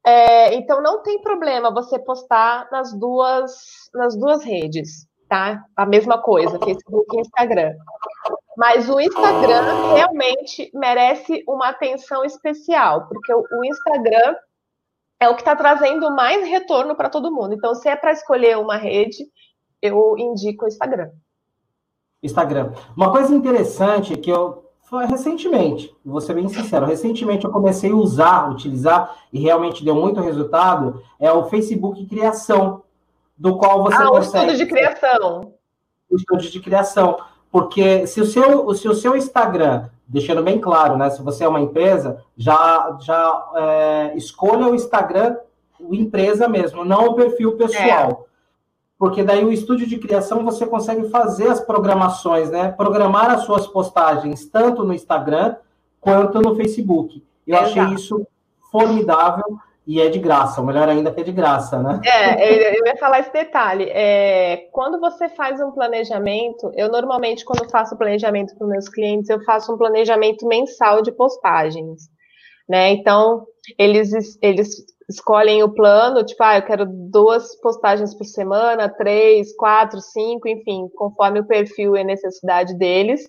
É, 0.04 0.54
então 0.54 0.82
não 0.82 1.02
tem 1.02 1.20
problema 1.20 1.72
você 1.72 1.98
postar 1.98 2.68
nas 2.70 2.92
duas, 2.98 3.52
nas 3.94 4.18
duas 4.18 4.44
redes, 4.44 5.06
tá? 5.30 5.64
A 5.76 5.86
mesma 5.86 6.18
coisa, 6.18 6.58
Facebook 6.58 7.16
e 7.16 7.20
Instagram. 7.20 7.72
Mas 8.56 8.90
o 8.90 9.00
Instagram 9.00 9.94
realmente 9.94 10.68
merece 10.74 11.44
uma 11.46 11.68
atenção 11.68 12.24
especial, 12.24 13.06
porque 13.06 13.32
o, 13.32 13.64
Instagram 13.64 14.34
é 15.20 15.28
o 15.28 15.36
que 15.36 15.42
está 15.42 15.54
trazendo 15.54 16.10
mais 16.10 16.46
retorno 16.48 16.96
para 16.96 17.08
todo 17.08 17.32
mundo. 17.32 17.54
Então, 17.54 17.76
se 17.76 17.88
é 17.88 17.94
para 17.94 18.10
escolher 18.10 18.58
uma 18.58 18.76
rede, 18.76 19.24
eu 19.80 20.16
indico 20.18 20.64
o 20.64 20.68
Instagram. 20.68 21.10
Instagram. 22.20 22.72
Uma 22.96 23.12
coisa 23.12 23.32
interessante 23.32 24.16
que 24.16 24.30
eu 24.30 24.68
recentemente, 25.06 25.94
vou 26.04 26.20
ser 26.20 26.34
bem 26.34 26.48
sincero, 26.48 26.84
recentemente 26.84 27.44
eu 27.44 27.52
comecei 27.52 27.92
a 27.92 27.94
usar, 27.94 28.50
utilizar 28.50 29.16
e 29.32 29.38
realmente 29.38 29.84
deu 29.84 29.94
muito 29.94 30.20
resultado, 30.20 31.00
é 31.20 31.30
o 31.30 31.44
Facebook 31.44 32.04
Criação, 32.06 32.82
do 33.40 33.56
qual 33.56 33.82
você 33.82 33.96
ah, 33.96 34.08
consegue... 34.08 34.50
o 34.50 34.52
estudo 34.52 34.58
de 34.58 34.66
criação. 34.66 35.54
O 36.10 36.16
estudo 36.16 36.42
de 36.42 36.60
criação. 36.60 37.18
Porque 37.50 38.06
se 38.06 38.20
o 38.20 38.26
seu, 38.26 38.74
se 38.74 38.86
o 38.86 38.94
seu 38.94 39.16
Instagram, 39.16 39.88
deixando 40.06 40.42
bem 40.42 40.60
claro, 40.60 40.98
né? 40.98 41.08
Se 41.08 41.22
você 41.22 41.42
é 41.42 41.48
uma 41.48 41.60
empresa, 41.60 42.22
já, 42.36 42.98
já 43.00 43.50
é, 43.56 44.12
escolha 44.14 44.66
o 44.66 44.74
Instagram, 44.74 45.38
o 45.80 45.94
empresa 45.94 46.46
mesmo, 46.46 46.84
não 46.84 47.06
o 47.06 47.14
perfil 47.14 47.56
pessoal. 47.56 48.26
É 48.26 48.30
porque 48.98 49.22
daí 49.22 49.42
o 49.42 49.50
estúdio 49.50 49.86
de 49.86 49.96
criação 49.96 50.44
você 50.44 50.66
consegue 50.66 51.08
fazer 51.08 51.48
as 51.48 51.58
programações, 51.58 52.50
né? 52.50 52.70
Programar 52.72 53.30
as 53.30 53.44
suas 53.44 53.66
postagens 53.66 54.44
tanto 54.44 54.84
no 54.84 54.92
Instagram 54.92 55.56
quanto 55.98 56.42
no 56.42 56.54
Facebook. 56.54 57.24
Eu 57.46 57.56
Exato. 57.56 57.80
achei 57.80 57.94
isso 57.94 58.26
formidável 58.70 59.58
e 59.90 60.00
é 60.00 60.08
de 60.08 60.20
graça, 60.20 60.60
o 60.60 60.64
melhor 60.64 60.88
ainda 60.88 61.12
que 61.12 61.20
é 61.20 61.24
de 61.24 61.32
graça, 61.32 61.82
né? 61.82 62.00
É, 62.04 62.78
eu 62.78 62.86
ia 62.86 62.96
falar 62.96 63.18
esse 63.18 63.32
detalhe. 63.32 63.90
É, 63.90 64.68
quando 64.70 65.00
você 65.00 65.28
faz 65.28 65.60
um 65.60 65.72
planejamento, 65.72 66.70
eu 66.76 66.88
normalmente, 66.88 67.44
quando 67.44 67.68
faço 67.68 67.98
planejamento 67.98 68.56
para 68.56 68.68
meus 68.68 68.88
clientes, 68.88 69.28
eu 69.28 69.42
faço 69.42 69.74
um 69.74 69.76
planejamento 69.76 70.46
mensal 70.46 71.02
de 71.02 71.10
postagens. 71.10 72.02
Né? 72.68 72.90
Então, 72.90 73.44
eles, 73.76 74.38
eles 74.40 74.76
escolhem 75.08 75.64
o 75.64 75.74
plano, 75.74 76.24
tipo, 76.24 76.40
ah, 76.44 76.58
eu 76.58 76.62
quero 76.62 76.86
duas 76.86 77.60
postagens 77.60 78.14
por 78.14 78.26
semana, 78.26 78.88
três, 78.88 79.52
quatro, 79.56 80.00
cinco, 80.00 80.46
enfim, 80.46 80.88
conforme 80.94 81.40
o 81.40 81.46
perfil 81.48 81.96
e 81.96 82.04
necessidade 82.04 82.78
deles. 82.78 83.28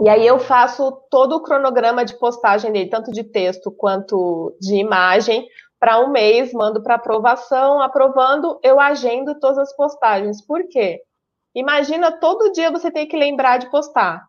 E 0.00 0.08
aí 0.08 0.26
eu 0.26 0.38
faço 0.38 0.92
todo 1.10 1.36
o 1.36 1.42
cronograma 1.42 2.04
de 2.04 2.18
postagem 2.18 2.70
dele, 2.70 2.88
tanto 2.90 3.10
de 3.10 3.24
texto 3.24 3.70
quanto 3.70 4.56
de 4.60 4.76
imagem, 4.76 5.48
para 5.80 6.00
um 6.00 6.10
mês, 6.10 6.52
mando 6.52 6.82
para 6.82 6.94
aprovação, 6.94 7.80
aprovando, 7.80 8.58
eu 8.62 8.80
agendo 8.80 9.38
todas 9.38 9.58
as 9.58 9.74
postagens. 9.74 10.44
Por 10.44 10.66
quê? 10.68 11.02
Imagina 11.54 12.12
todo 12.12 12.52
dia 12.52 12.70
você 12.70 12.90
tem 12.90 13.06
que 13.06 13.16
lembrar 13.16 13.58
de 13.58 13.70
postar. 13.70 14.26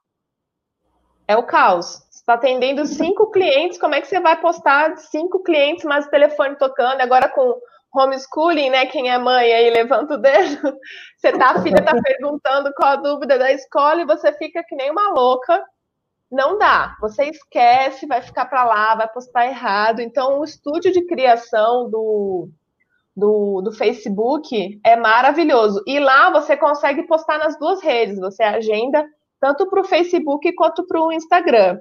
É 1.27 1.37
o 1.37 1.43
caos 1.43 2.07
está 2.29 2.35
atendendo 2.35 2.85
cinco 2.85 3.31
clientes, 3.31 3.79
como 3.79 3.95
é 3.95 4.01
que 4.01 4.07
você 4.07 4.19
vai 4.19 4.39
postar 4.39 4.97
cinco 4.97 5.41
clientes, 5.41 5.83
mas 5.83 6.05
o 6.05 6.09
telefone 6.09 6.55
tocando, 6.55 7.01
agora 7.01 7.27
com 7.29 7.59
homeschooling, 7.93 8.69
né? 8.69 8.85
Quem 8.85 9.09
é 9.09 9.17
mãe 9.17 9.51
aí 9.51 9.69
levanta 9.69 10.15
o 10.15 10.17
dedo. 10.17 10.77
Você 11.17 11.31
tá, 11.31 11.51
a 11.51 11.61
filha 11.61 11.83
tá 11.83 11.93
perguntando 12.01 12.73
qual 12.73 12.93
a 12.93 12.95
dúvida 12.95 13.37
da 13.37 13.51
escola 13.51 14.01
e 14.01 14.05
você 14.05 14.31
fica 14.33 14.63
que 14.63 14.75
nem 14.75 14.89
uma 14.89 15.09
louca. 15.11 15.63
Não 16.31 16.57
dá. 16.57 16.95
Você 17.01 17.25
esquece, 17.25 18.05
vai 18.05 18.21
ficar 18.21 18.45
para 18.45 18.63
lá, 18.63 18.95
vai 18.95 19.07
postar 19.07 19.47
errado. 19.47 19.99
Então, 19.99 20.39
o 20.39 20.43
estúdio 20.43 20.91
de 20.91 21.05
criação 21.05 21.89
do, 21.89 22.49
do, 23.15 23.61
do 23.61 23.71
Facebook 23.71 24.79
é 24.85 24.95
maravilhoso. 24.95 25.83
E 25.85 25.99
lá 25.99 26.29
você 26.29 26.55
consegue 26.55 27.03
postar 27.03 27.39
nas 27.39 27.57
duas 27.59 27.81
redes. 27.81 28.19
Você 28.19 28.43
agenda 28.43 29.05
tanto 29.39 29.69
para 29.69 29.81
o 29.81 29.85
Facebook 29.85 30.53
quanto 30.53 30.85
para 30.85 31.01
o 31.01 31.11
Instagram. 31.11 31.79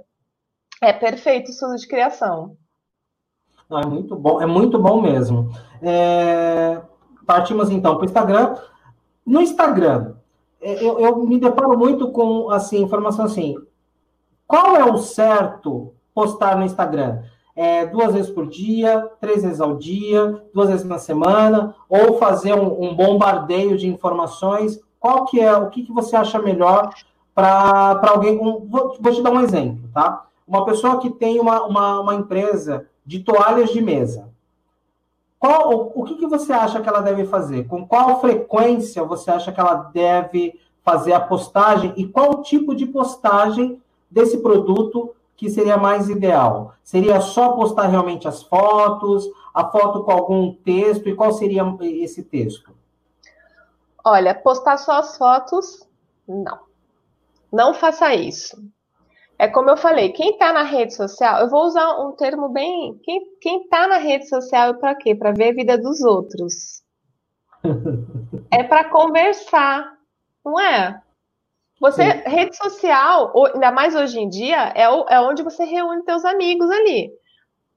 É 0.82 0.92
perfeito 0.92 1.48
o 1.48 1.50
estudo 1.50 1.76
de 1.76 1.86
criação. 1.86 2.56
Não, 3.68 3.80
é 3.80 3.86
muito 3.86 4.16
bom, 4.16 4.40
é 4.40 4.46
muito 4.46 4.78
bom 4.78 5.00
mesmo. 5.00 5.50
É... 5.82 6.80
Partimos 7.26 7.70
então 7.70 7.96
para 7.96 8.02
o 8.02 8.06
Instagram. 8.06 8.54
No 9.26 9.42
Instagram, 9.42 10.14
é, 10.60 10.82
eu, 10.82 10.98
eu, 10.98 11.16
me 11.18 11.38
deparo 11.38 11.78
muito 11.78 12.10
com 12.10 12.50
assim 12.50 12.82
informação 12.82 13.26
assim. 13.26 13.54
Qual 14.46 14.74
é 14.76 14.84
o 14.84 14.96
certo 14.96 15.92
postar 16.14 16.56
no 16.56 16.64
Instagram? 16.64 17.22
É, 17.54 17.84
duas 17.86 18.14
vezes 18.14 18.30
por 18.30 18.46
dia, 18.46 19.10
três 19.20 19.42
vezes 19.42 19.60
ao 19.60 19.76
dia, 19.76 20.42
duas 20.54 20.70
vezes 20.70 20.86
na 20.86 20.98
semana, 20.98 21.74
ou 21.88 22.18
fazer 22.18 22.54
um, 22.54 22.82
um 22.82 22.94
bombardeio 22.94 23.76
de 23.76 23.86
informações? 23.88 24.80
Qual 24.98 25.26
que 25.26 25.40
é? 25.40 25.54
O 25.54 25.68
que, 25.68 25.82
que 25.82 25.92
você 25.92 26.16
acha 26.16 26.38
melhor 26.38 26.94
para 27.34 28.00
alguém? 28.08 28.38
Um, 28.40 28.66
vou, 28.66 28.96
vou 28.98 29.12
te 29.12 29.22
dar 29.22 29.30
um 29.30 29.40
exemplo, 29.40 29.90
tá? 29.92 30.28
uma 30.48 30.64
pessoa 30.64 30.98
que 30.98 31.10
tem 31.10 31.38
uma, 31.38 31.62
uma, 31.64 32.00
uma 32.00 32.14
empresa 32.14 32.86
de 33.08 33.20
toalhas 33.20 33.70
de 33.70 33.80
mesa, 33.80 34.28
qual, 35.38 35.92
o, 35.94 36.04
que, 36.04 36.16
que 36.16 36.26
você 36.26 36.52
acha 36.52 36.78
que 36.82 36.88
ela 36.88 37.00
deve 37.00 37.24
fazer? 37.24 37.66
Com 37.66 37.88
qual 37.88 38.20
frequência 38.20 39.02
você 39.02 39.30
acha 39.30 39.50
que 39.50 39.58
ela 39.58 39.76
deve 39.76 40.60
fazer 40.82 41.14
a 41.14 41.20
postagem 41.20 41.94
e 41.96 42.06
qual 42.06 42.42
tipo 42.42 42.74
de 42.74 42.84
postagem 42.84 43.82
desse 44.10 44.42
produto 44.42 45.14
que 45.38 45.48
seria 45.48 45.78
mais 45.78 46.10
ideal? 46.10 46.74
Seria 46.84 47.18
só 47.22 47.52
postar 47.52 47.86
realmente 47.86 48.28
as 48.28 48.42
fotos, 48.42 49.26
a 49.54 49.64
foto 49.64 50.04
com 50.04 50.12
algum 50.12 50.52
texto 50.52 51.08
e 51.08 51.14
qual 51.14 51.32
seria 51.32 51.62
esse 51.80 52.22
texto? 52.22 52.76
Olha, 54.04 54.34
postar 54.34 54.76
só 54.76 54.98
as 54.98 55.16
fotos, 55.16 55.88
não. 56.28 56.58
Não 57.50 57.72
faça 57.72 58.14
isso. 58.14 58.62
É 59.38 59.46
como 59.46 59.70
eu 59.70 59.76
falei, 59.76 60.10
quem 60.10 60.32
está 60.32 60.52
na 60.52 60.64
rede 60.64 60.94
social, 60.94 61.40
eu 61.40 61.48
vou 61.48 61.64
usar 61.64 62.00
um 62.00 62.12
termo 62.12 62.48
bem. 62.48 63.00
Quem 63.40 63.62
está 63.62 63.86
na 63.86 63.98
rede 63.98 64.28
social 64.28 64.70
é 64.70 64.74
para 64.74 64.94
quê? 64.96 65.14
Para 65.14 65.30
ver 65.30 65.50
a 65.50 65.54
vida 65.54 65.78
dos 65.78 66.00
outros. 66.00 66.82
é 68.50 68.64
para 68.64 68.84
conversar, 68.90 69.92
não 70.44 70.58
é? 70.58 71.00
Você, 71.80 72.02
Sim. 72.02 72.22
rede 72.28 72.56
social, 72.56 73.32
ainda 73.54 73.70
mais 73.70 73.94
hoje 73.94 74.18
em 74.18 74.28
dia, 74.28 74.72
é, 74.74 74.90
o, 74.90 75.06
é 75.08 75.20
onde 75.20 75.44
você 75.44 75.64
reúne 75.64 76.02
seus 76.02 76.24
amigos 76.24 76.68
ali. 76.68 77.12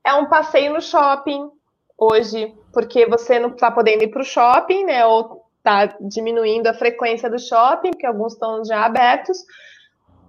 É 0.04 0.16
um 0.16 0.28
passeio 0.28 0.74
no 0.74 0.82
shopping 0.82 1.48
hoje, 1.96 2.56
porque 2.74 3.06
você 3.06 3.38
não 3.38 3.50
está 3.50 3.70
podendo 3.70 4.04
ir 4.04 4.08
para 4.08 4.24
o 4.24 4.26
shopping, 4.26 4.86
né? 4.86 5.06
Ou 5.06 5.46
está 5.58 5.86
diminuindo 6.02 6.66
a 6.66 6.74
frequência 6.74 7.30
do 7.30 7.38
shopping, 7.38 7.92
porque 7.92 8.08
alguns 8.08 8.34
estão 8.34 8.66
já 8.66 8.84
abertos. 8.84 9.38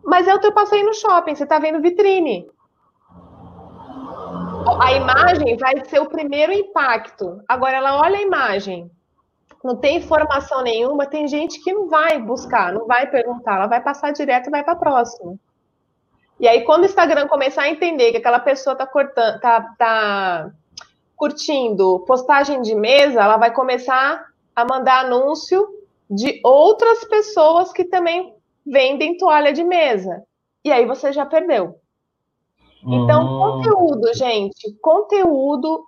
Mas 0.05 0.27
é 0.27 0.35
o 0.35 0.41
teu 0.41 0.53
passeio 0.53 0.85
no 0.85 0.95
shopping, 0.95 1.35
você 1.35 1.45
está 1.45 1.59
vendo 1.59 1.81
vitrine. 1.81 2.51
A 4.81 4.93
imagem 4.93 5.57
vai 5.57 5.85
ser 5.85 6.01
o 6.01 6.09
primeiro 6.09 6.53
impacto. 6.53 7.41
Agora 7.49 7.77
ela 7.77 8.01
olha 8.01 8.19
a 8.19 8.23
imagem, 8.23 8.91
não 9.62 9.77
tem 9.77 9.99
informação 9.99 10.62
nenhuma, 10.62 11.07
tem 11.07 11.29
gente 11.29 11.62
que 11.62 11.73
não 11.73 11.88
vai 11.88 12.19
buscar, 12.19 12.73
não 12.73 12.87
vai 12.87 13.09
perguntar, 13.09 13.57
ela 13.57 13.67
vai 13.67 13.81
passar 13.81 14.12
direto 14.12 14.49
e 14.49 14.51
vai 14.51 14.65
para 14.65 14.73
a 14.73 14.77
próxima. 14.77 15.37
E 16.41 16.49
aí, 16.49 16.65
quando 16.65 16.83
o 16.83 16.87
Instagram 16.87 17.29
começar 17.29 17.62
a 17.62 17.69
entender 17.71 18.11
que 18.11 18.17
aquela 18.17 18.41
pessoa 18.41 18.73
está 18.73 18.85
cortando, 18.87 19.38
tá, 19.41 19.75
tá 19.79 20.51
curtindo 21.15 22.01
postagem 22.01 22.61
de 22.62 22.75
mesa, 22.75 23.23
ela 23.23 23.37
vai 23.37 23.53
começar 23.53 24.27
a 24.55 24.65
mandar 24.65 25.05
anúncio 25.05 25.69
de 26.11 26.41
outras 26.43 27.05
pessoas 27.05 27.73
que 27.73 27.85
também 27.85 28.35
vendem 28.66 29.16
toalha 29.16 29.53
de 29.53 29.64
mesa. 29.64 30.22
E 30.64 30.70
aí 30.70 30.87
você 30.87 31.12
já 31.12 31.27
perdeu. 31.27 31.77
Então, 32.85 33.25
hum. 33.25 33.38
conteúdo, 33.38 34.14
gente, 34.14 34.72
conteúdo 34.81 35.87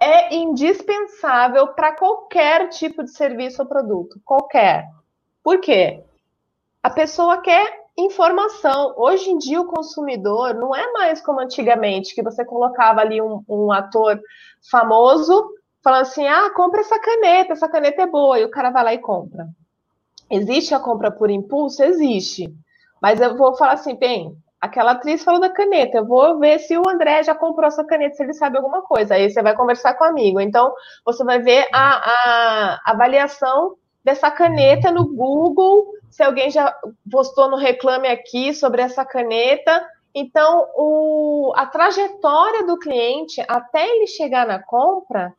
é 0.00 0.34
indispensável 0.34 1.68
para 1.68 1.92
qualquer 1.92 2.68
tipo 2.68 3.02
de 3.02 3.10
serviço 3.10 3.62
ou 3.62 3.68
produto. 3.68 4.20
Qualquer. 4.24 4.88
Por 5.42 5.60
quê? 5.60 6.02
A 6.82 6.90
pessoa 6.90 7.38
quer 7.38 7.86
informação. 7.96 8.94
Hoje 8.96 9.30
em 9.30 9.38
dia, 9.38 9.60
o 9.60 9.66
consumidor 9.66 10.54
não 10.54 10.74
é 10.74 10.92
mais 10.92 11.20
como 11.20 11.40
antigamente, 11.40 12.14
que 12.14 12.22
você 12.22 12.44
colocava 12.44 13.00
ali 13.00 13.20
um, 13.20 13.42
um 13.48 13.72
ator 13.72 14.20
famoso 14.70 15.50
falando 15.82 16.02
assim: 16.02 16.26
ah, 16.26 16.50
compra 16.50 16.80
essa 16.80 16.98
caneta, 16.98 17.52
essa 17.52 17.68
caneta 17.68 18.02
é 18.02 18.06
boa, 18.06 18.38
e 18.38 18.44
o 18.44 18.50
cara 18.50 18.70
vai 18.70 18.84
lá 18.84 18.94
e 18.94 18.98
compra. 18.98 19.46
Existe 20.30 20.74
a 20.74 20.80
compra 20.80 21.10
por 21.10 21.30
impulso? 21.30 21.82
Existe. 21.82 22.52
Mas 23.00 23.20
eu 23.20 23.36
vou 23.36 23.56
falar 23.56 23.72
assim, 23.72 23.94
bem, 23.94 24.36
aquela 24.60 24.92
atriz 24.92 25.22
falou 25.22 25.40
da 25.40 25.50
caneta, 25.50 25.98
eu 25.98 26.06
vou 26.06 26.38
ver 26.38 26.58
se 26.58 26.76
o 26.76 26.88
André 26.88 27.22
já 27.22 27.34
comprou 27.34 27.66
essa 27.66 27.84
caneta, 27.84 28.16
se 28.16 28.22
ele 28.22 28.32
sabe 28.32 28.56
alguma 28.56 28.82
coisa. 28.82 29.14
Aí 29.14 29.30
você 29.30 29.42
vai 29.42 29.54
conversar 29.54 29.94
com 29.94 30.04
o 30.04 30.08
amigo. 30.08 30.40
Então, 30.40 30.72
você 31.04 31.22
vai 31.24 31.40
ver 31.40 31.68
a, 31.72 32.10
a 32.10 32.80
avaliação 32.86 33.76
dessa 34.02 34.30
caneta 34.30 34.90
no 34.90 35.06
Google, 35.06 35.86
se 36.10 36.22
alguém 36.22 36.50
já 36.50 36.74
postou 37.10 37.50
no 37.50 37.56
Reclame 37.56 38.08
Aqui 38.08 38.54
sobre 38.54 38.82
essa 38.82 39.04
caneta. 39.04 39.86
Então, 40.14 40.66
o, 40.76 41.52
a 41.56 41.66
trajetória 41.66 42.64
do 42.66 42.78
cliente 42.78 43.44
até 43.48 43.86
ele 43.86 44.06
chegar 44.06 44.46
na 44.46 44.62
compra 44.62 45.34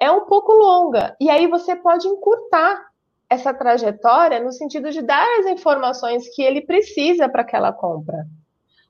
é 0.00 0.10
um 0.10 0.22
pouco 0.26 0.52
longa. 0.52 1.14
E 1.20 1.28
aí 1.28 1.46
você 1.46 1.76
pode 1.76 2.08
encurtar 2.08 2.86
essa 3.34 3.52
trajetória 3.52 4.40
no 4.40 4.52
sentido 4.52 4.90
de 4.90 5.02
dar 5.02 5.26
as 5.40 5.46
informações 5.46 6.28
que 6.34 6.42
ele 6.42 6.62
precisa 6.62 7.28
para 7.28 7.42
aquela 7.42 7.72
compra. 7.72 8.26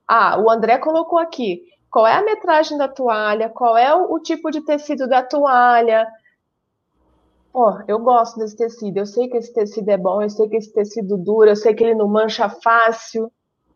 Ah, 0.07 0.39
o 0.39 0.49
André 0.49 0.77
colocou 0.77 1.19
aqui 1.19 1.63
qual 1.91 2.05
é 2.05 2.13
a 2.13 2.23
metragem 2.23 2.77
da 2.77 2.87
toalha, 2.87 3.49
qual 3.49 3.77
é 3.77 3.93
o, 3.95 4.13
o 4.13 4.19
tipo 4.19 4.51
de 4.51 4.61
tecido 4.61 5.07
da 5.07 5.23
toalha. 5.23 6.05
Pô, 7.51 7.79
eu 7.87 7.99
gosto 7.99 8.37
desse 8.37 8.57
tecido, 8.57 8.97
eu 8.97 9.05
sei 9.05 9.29
que 9.29 9.37
esse 9.37 9.53
tecido 9.53 9.89
é 9.89 9.97
bom, 9.97 10.21
eu 10.21 10.29
sei 10.29 10.49
que 10.49 10.57
esse 10.57 10.73
tecido 10.73 11.17
dura, 11.17 11.51
eu 11.51 11.55
sei 11.55 11.73
que 11.73 11.83
ele 11.83 11.95
não 11.95 12.07
mancha 12.07 12.49
fácil, 12.49 13.31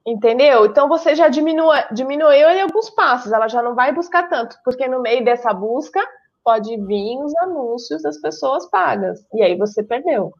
entendeu? 0.05 0.65
Então 0.65 0.89
você 0.89 1.15
já 1.15 1.29
diminua, 1.29 1.87
diminuiu 1.93 2.49
em 2.49 2.61
alguns 2.61 2.89
passos, 2.89 3.31
ela 3.31 3.47
já 3.47 3.63
não 3.63 3.75
vai 3.75 3.93
buscar 3.93 4.27
tanto, 4.27 4.57
porque 4.65 4.85
no 4.87 5.01
meio 5.01 5.23
dessa 5.23 5.53
busca 5.53 6.05
pode 6.43 6.75
vir 6.75 7.17
os 7.23 7.33
anúncios 7.37 8.01
das 8.01 8.19
pessoas 8.19 8.69
pagas, 8.69 9.25
e 9.33 9.41
aí 9.41 9.57
você 9.57 9.81
perdeu. 9.81 10.33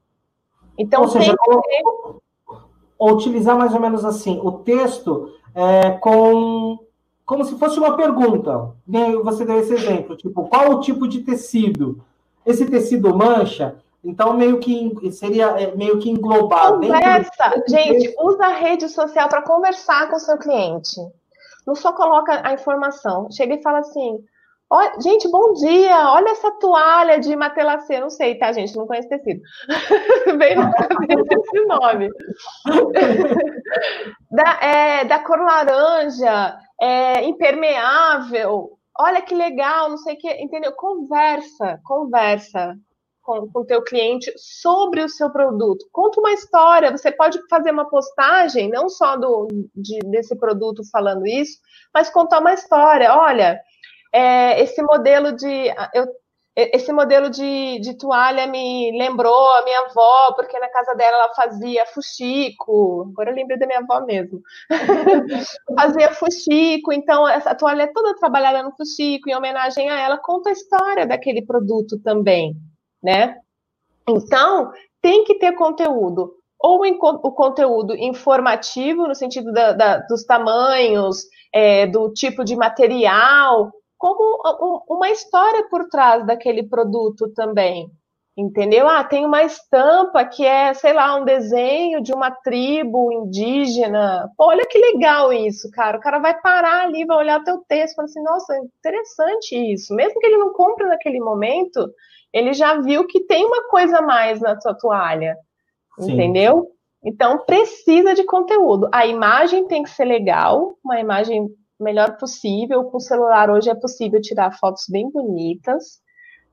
Então, 0.80 1.02
Ou 1.02 1.10
seja, 1.10 1.36
ou, 2.98 3.14
utilizar 3.14 3.58
mais 3.58 3.74
ou 3.74 3.82
menos 3.82 4.06
assim, 4.06 4.40
o 4.42 4.52
texto 4.54 5.34
é, 5.54 5.92
com 5.92 6.80
como 7.26 7.44
se 7.44 7.60
fosse 7.60 7.78
uma 7.78 7.96
pergunta. 7.96 8.72
Você 9.24 9.46
deu 9.46 9.60
esse 9.60 9.74
exemplo, 9.74 10.16
tipo, 10.16 10.48
qual 10.48 10.72
o 10.72 10.80
tipo 10.80 11.08
de 11.08 11.20
tecido? 11.22 12.04
Esse 12.44 12.66
tecido 12.66 13.16
mancha? 13.16 13.76
Então, 14.04 14.34
meio 14.34 14.58
que 14.60 15.12
seria 15.12 15.48
é, 15.60 15.76
meio 15.76 16.00
que 16.00 16.10
englobar. 16.10 16.72
Conversa, 16.74 17.64
gente, 17.68 18.16
usa 18.20 18.46
a 18.46 18.54
rede 18.54 18.88
social 18.88 19.28
para 19.28 19.44
conversar 19.44 20.10
com 20.10 20.16
o 20.16 20.20
seu 20.20 20.38
cliente. 20.38 20.96
Não 21.68 21.76
só 21.76 21.92
coloca 21.92 22.42
a 22.44 22.54
informação. 22.54 23.30
Chega 23.30 23.56
e 23.56 23.62
fala 23.62 23.80
assim: 23.80 24.24
Oh, 24.72 25.02
gente, 25.02 25.28
bom 25.32 25.54
dia! 25.54 26.12
Olha 26.12 26.30
essa 26.30 26.52
toalha 26.60 27.20
de 27.20 27.36
matelacê. 27.36 28.00
Não 28.00 28.12
sei, 28.12 28.38
tá, 28.38 28.52
gente? 28.52 28.78
Não 28.78 28.86
conheço 28.86 29.10
tecido. 29.10 29.42
Veio 30.38 30.58
na 30.58 30.72
cabeça 30.72 31.26
esse 31.32 31.66
nome. 31.66 32.10
da, 34.30 34.60
é, 34.62 35.06
da 35.06 35.24
cor 35.24 35.40
laranja, 35.40 36.56
é, 36.80 37.24
impermeável. 37.24 38.78
Olha 39.00 39.24
que 39.24 39.34
legal, 39.34 39.90
não 39.90 39.98
sei 39.98 40.14
o 40.14 40.18
que. 40.20 40.32
Entendeu? 40.34 40.72
Conversa, 40.74 41.80
conversa 41.84 42.78
com 43.24 43.50
o 43.56 43.66
teu 43.66 43.84
cliente 43.84 44.32
sobre 44.38 45.02
o 45.02 45.10
seu 45.10 45.32
produto. 45.32 45.84
Conta 45.92 46.20
uma 46.20 46.34
história. 46.34 46.92
Você 46.96 47.12
pode 47.12 47.40
fazer 47.50 47.72
uma 47.72 47.90
postagem, 47.90 48.70
não 48.70 48.88
só 48.88 49.18
do, 49.18 49.48
de, 49.76 49.98
desse 50.12 50.38
produto 50.38 50.84
falando 50.92 51.26
isso, 51.26 51.58
mas 51.92 52.12
contar 52.12 52.40
uma 52.40 52.54
história. 52.54 53.16
Olha 53.16 53.60
é, 54.12 54.62
esse 54.62 54.82
modelo 54.82 55.34
de 55.36 55.68
eu, 55.94 56.08
esse 56.56 56.92
modelo 56.92 57.30
de, 57.30 57.80
de, 57.80 57.98
toalha 57.98 58.46
me 58.46 58.92
lembrou 58.98 59.50
a 59.54 59.64
minha 59.64 59.80
avó, 59.82 60.34
porque 60.34 60.60
na 60.60 60.68
casa 60.68 60.94
dela 60.94 61.18
ela 61.18 61.34
fazia 61.34 61.86
fuxico. 61.86 63.08
Agora 63.12 63.30
eu 63.32 63.36
lembrei 63.36 63.58
da 63.58 63.66
minha 63.66 63.80
avó 63.80 64.06
mesmo. 64.06 64.42
fazia 65.80 66.12
fuxico, 66.12 66.92
então 66.92 67.28
essa 67.28 67.56
toalha 67.56 67.84
é 67.84 67.94
toda 67.94 68.18
trabalhada 68.18 68.62
no 68.62 68.76
fuxico, 68.76 69.30
em 69.30 69.36
homenagem 69.36 69.90
a 69.90 70.00
ela, 70.00 70.18
conta 70.18 70.50
a 70.50 70.54
história 70.54 71.06
daquele 71.06 71.46
produto 71.46 71.98
também, 72.02 72.56
né? 73.02 73.38
Então, 74.08 74.72
tem 75.02 75.24
que 75.24 75.36
ter 75.36 75.54
conteúdo. 75.54 76.34
Ou 76.62 76.82
o 76.86 77.32
conteúdo 77.32 77.96
informativo, 77.96 79.08
no 79.08 79.16
sentido 79.16 79.54
da, 79.54 79.72
da, 79.72 79.98
dos 80.00 80.26
tamanhos, 80.26 81.24
é, 81.54 81.88
do 81.88 82.12
tipo 82.12 82.44
de 82.44 82.56
material, 82.56 83.72
como 84.00 84.42
uma 84.88 85.10
história 85.10 85.68
por 85.70 85.90
trás 85.90 86.26
daquele 86.26 86.64
produto 86.64 87.32
também. 87.36 87.92
Entendeu? 88.38 88.88
Ah, 88.88 89.04
tem 89.04 89.26
uma 89.26 89.44
estampa 89.44 90.24
que 90.24 90.46
é, 90.46 90.74
sei 90.74 90.94
lá, 90.94 91.14
um 91.18 91.26
desenho 91.26 92.02
de 92.02 92.14
uma 92.14 92.32
tribo 92.32 93.12
indígena. 93.12 94.30
Pô, 94.38 94.46
olha 94.46 94.66
que 94.66 94.78
legal 94.78 95.34
isso, 95.34 95.70
cara. 95.72 95.98
O 95.98 96.02
cara 96.02 96.20
vai 96.20 96.40
parar 96.40 96.84
ali, 96.84 97.06
vai 97.06 97.18
olhar 97.18 97.44
teu 97.44 97.62
texto 97.68 97.92
e 97.92 97.96
falar 97.96 98.06
assim, 98.06 98.24
nossa, 98.24 98.58
interessante 98.58 99.74
isso. 99.74 99.94
Mesmo 99.94 100.22
que 100.22 100.26
ele 100.26 100.38
não 100.38 100.54
compre 100.54 100.86
naquele 100.86 101.20
momento, 101.20 101.92
ele 102.32 102.54
já 102.54 102.80
viu 102.80 103.06
que 103.06 103.26
tem 103.26 103.46
uma 103.46 103.68
coisa 103.68 103.98
a 103.98 104.02
mais 104.02 104.40
na 104.40 104.58
sua 104.62 104.74
toalha. 104.74 105.36
Sim. 106.00 106.14
Entendeu? 106.14 106.66
Então 107.04 107.40
precisa 107.40 108.14
de 108.14 108.24
conteúdo. 108.24 108.88
A 108.94 109.06
imagem 109.06 109.68
tem 109.68 109.84
que 109.84 109.90
ser 109.90 110.06
legal, 110.06 110.78
uma 110.82 110.98
imagem 110.98 111.50
melhor 111.80 112.18
possível. 112.18 112.84
Com 112.86 112.98
o 112.98 113.02
celular 113.02 113.50
hoje 113.50 113.70
é 113.70 113.76
possível 113.76 114.22
tirar 114.22 114.58
fotos 114.58 114.86
bem 114.90 115.10
bonitas, 115.10 116.00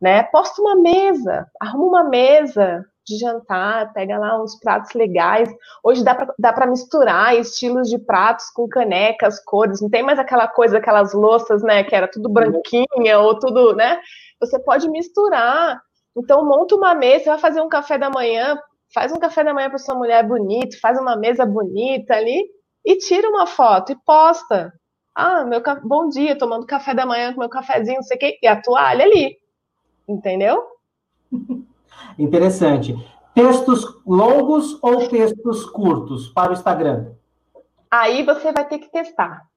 né? 0.00 0.22
Posta 0.24 0.60
uma 0.62 0.76
mesa, 0.76 1.46
arruma 1.60 1.86
uma 1.86 2.04
mesa 2.04 2.84
de 3.06 3.18
jantar, 3.18 3.92
pega 3.92 4.18
lá 4.18 4.42
uns 4.42 4.58
pratos 4.58 4.92
legais. 4.92 5.48
Hoje 5.82 6.04
dá 6.04 6.52
para 6.52 6.66
misturar 6.66 7.36
estilos 7.38 7.88
de 7.88 7.98
pratos 7.98 8.50
com 8.50 8.68
canecas, 8.68 9.42
cores. 9.44 9.80
Não 9.80 9.88
tem 9.88 10.02
mais 10.02 10.18
aquela 10.18 10.48
coisa, 10.48 10.78
aquelas 10.78 11.14
louças, 11.14 11.62
né? 11.62 11.84
Que 11.84 11.94
era 11.94 12.08
tudo 12.08 12.28
branquinha 12.28 13.20
ou 13.20 13.38
tudo, 13.38 13.74
né? 13.74 14.00
Você 14.40 14.58
pode 14.58 14.88
misturar. 14.90 15.80
Então 16.16 16.44
monta 16.44 16.74
uma 16.74 16.94
mesa, 16.94 17.30
vai 17.30 17.38
fazer 17.38 17.60
um 17.60 17.68
café 17.68 17.96
da 17.98 18.10
manhã, 18.10 18.58
faz 18.92 19.12
um 19.12 19.18
café 19.18 19.44
da 19.44 19.54
manhã 19.54 19.68
para 19.68 19.78
sua 19.78 19.94
mulher 19.94 20.26
bonito, 20.26 20.80
faz 20.80 20.98
uma 20.98 21.16
mesa 21.16 21.44
bonita 21.46 22.14
ali 22.14 22.42
e 22.84 22.96
tira 22.96 23.28
uma 23.28 23.46
foto 23.46 23.92
e 23.92 23.96
posta. 24.04 24.72
Ah, 25.18 25.44
meu 25.44 25.62
bom 25.82 26.10
dia, 26.10 26.36
tomando 26.36 26.66
café 26.66 26.92
da 26.92 27.06
manhã 27.06 27.32
com 27.32 27.40
meu 27.40 27.48
cafezinho, 27.48 27.96
não 27.96 28.02
sei 28.02 28.18
o 28.18 28.20
quê, 28.20 28.38
e 28.42 28.46
a 28.46 28.60
toalha 28.60 29.02
ali. 29.02 29.38
Entendeu? 30.06 30.62
Interessante. 32.18 32.94
Textos 33.34 33.82
longos 34.06 34.78
ou 34.82 35.08
textos 35.08 35.64
curtos 35.70 36.28
para 36.28 36.50
o 36.50 36.52
Instagram? 36.52 37.12
Aí 37.90 38.22
você 38.24 38.52
vai 38.52 38.68
ter 38.68 38.78
que 38.78 38.92
testar. 38.92 39.48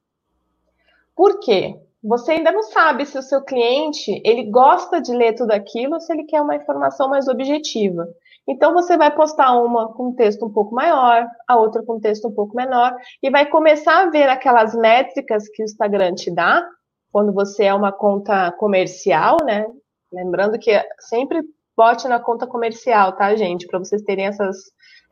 Por 1.14 1.40
quê? 1.40 1.78
Você 2.02 2.32
ainda 2.32 2.50
não 2.50 2.62
sabe 2.62 3.04
se 3.04 3.18
o 3.18 3.22
seu 3.22 3.42
cliente 3.42 4.22
ele 4.24 4.44
gosta 4.44 4.98
de 4.98 5.12
ler 5.12 5.34
tudo 5.34 5.50
aquilo 5.50 5.92
ou 5.92 6.00
se 6.00 6.10
ele 6.10 6.24
quer 6.24 6.40
uma 6.40 6.56
informação 6.56 7.10
mais 7.10 7.28
objetiva. 7.28 8.08
Então, 8.50 8.74
você 8.74 8.96
vai 8.96 9.14
postar 9.14 9.52
uma 9.52 9.92
com 9.92 10.12
texto 10.12 10.44
um 10.44 10.52
pouco 10.52 10.74
maior, 10.74 11.24
a 11.46 11.56
outra 11.56 11.84
com 11.84 12.00
texto 12.00 12.26
um 12.26 12.34
pouco 12.34 12.56
menor, 12.56 12.92
e 13.22 13.30
vai 13.30 13.46
começar 13.46 14.02
a 14.02 14.10
ver 14.10 14.28
aquelas 14.28 14.74
métricas 14.74 15.48
que 15.50 15.62
o 15.62 15.64
Instagram 15.64 16.14
te 16.16 16.34
dá, 16.34 16.66
quando 17.12 17.32
você 17.32 17.66
é 17.66 17.74
uma 17.74 17.92
conta 17.92 18.50
comercial, 18.50 19.36
né? 19.44 19.64
Lembrando 20.12 20.58
que 20.58 20.72
sempre 20.98 21.42
bote 21.76 22.08
na 22.08 22.18
conta 22.18 22.44
comercial, 22.44 23.12
tá, 23.12 23.36
gente? 23.36 23.68
Para 23.68 23.78
vocês 23.78 24.02
terem 24.02 24.26
essas, 24.26 24.56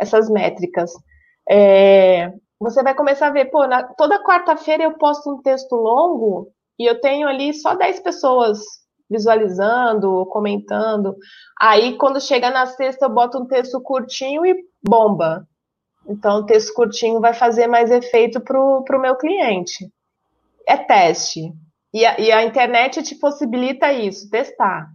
essas 0.00 0.28
métricas. 0.28 0.90
É, 1.48 2.32
você 2.58 2.82
vai 2.82 2.92
começar 2.92 3.28
a 3.28 3.32
ver, 3.32 3.44
pô, 3.52 3.68
na, 3.68 3.84
toda 3.84 4.22
quarta-feira 4.24 4.82
eu 4.82 4.98
posto 4.98 5.30
um 5.30 5.40
texto 5.42 5.76
longo 5.76 6.48
e 6.76 6.90
eu 6.90 7.00
tenho 7.00 7.28
ali 7.28 7.54
só 7.54 7.76
10 7.76 8.00
pessoas 8.00 8.58
visualizando, 9.10 10.26
comentando. 10.26 11.16
Aí, 11.60 11.96
quando 11.96 12.20
chega 12.20 12.50
na 12.50 12.66
sexta, 12.66 13.06
eu 13.06 13.10
boto 13.10 13.38
um 13.38 13.46
texto 13.46 13.80
curtinho 13.80 14.44
e 14.44 14.56
bomba. 14.86 15.46
Então, 16.06 16.38
o 16.38 16.46
texto 16.46 16.72
curtinho 16.74 17.20
vai 17.20 17.34
fazer 17.34 17.66
mais 17.66 17.90
efeito 17.90 18.40
para 18.40 18.58
o 18.58 19.00
meu 19.00 19.16
cliente. 19.16 19.90
É 20.66 20.76
teste. 20.76 21.52
E 21.92 22.04
a, 22.04 22.20
e 22.20 22.30
a, 22.30 22.44
internet 22.44 23.02
te 23.02 23.14
possibilita 23.14 23.92
isso, 23.92 24.28
testar. 24.28 24.90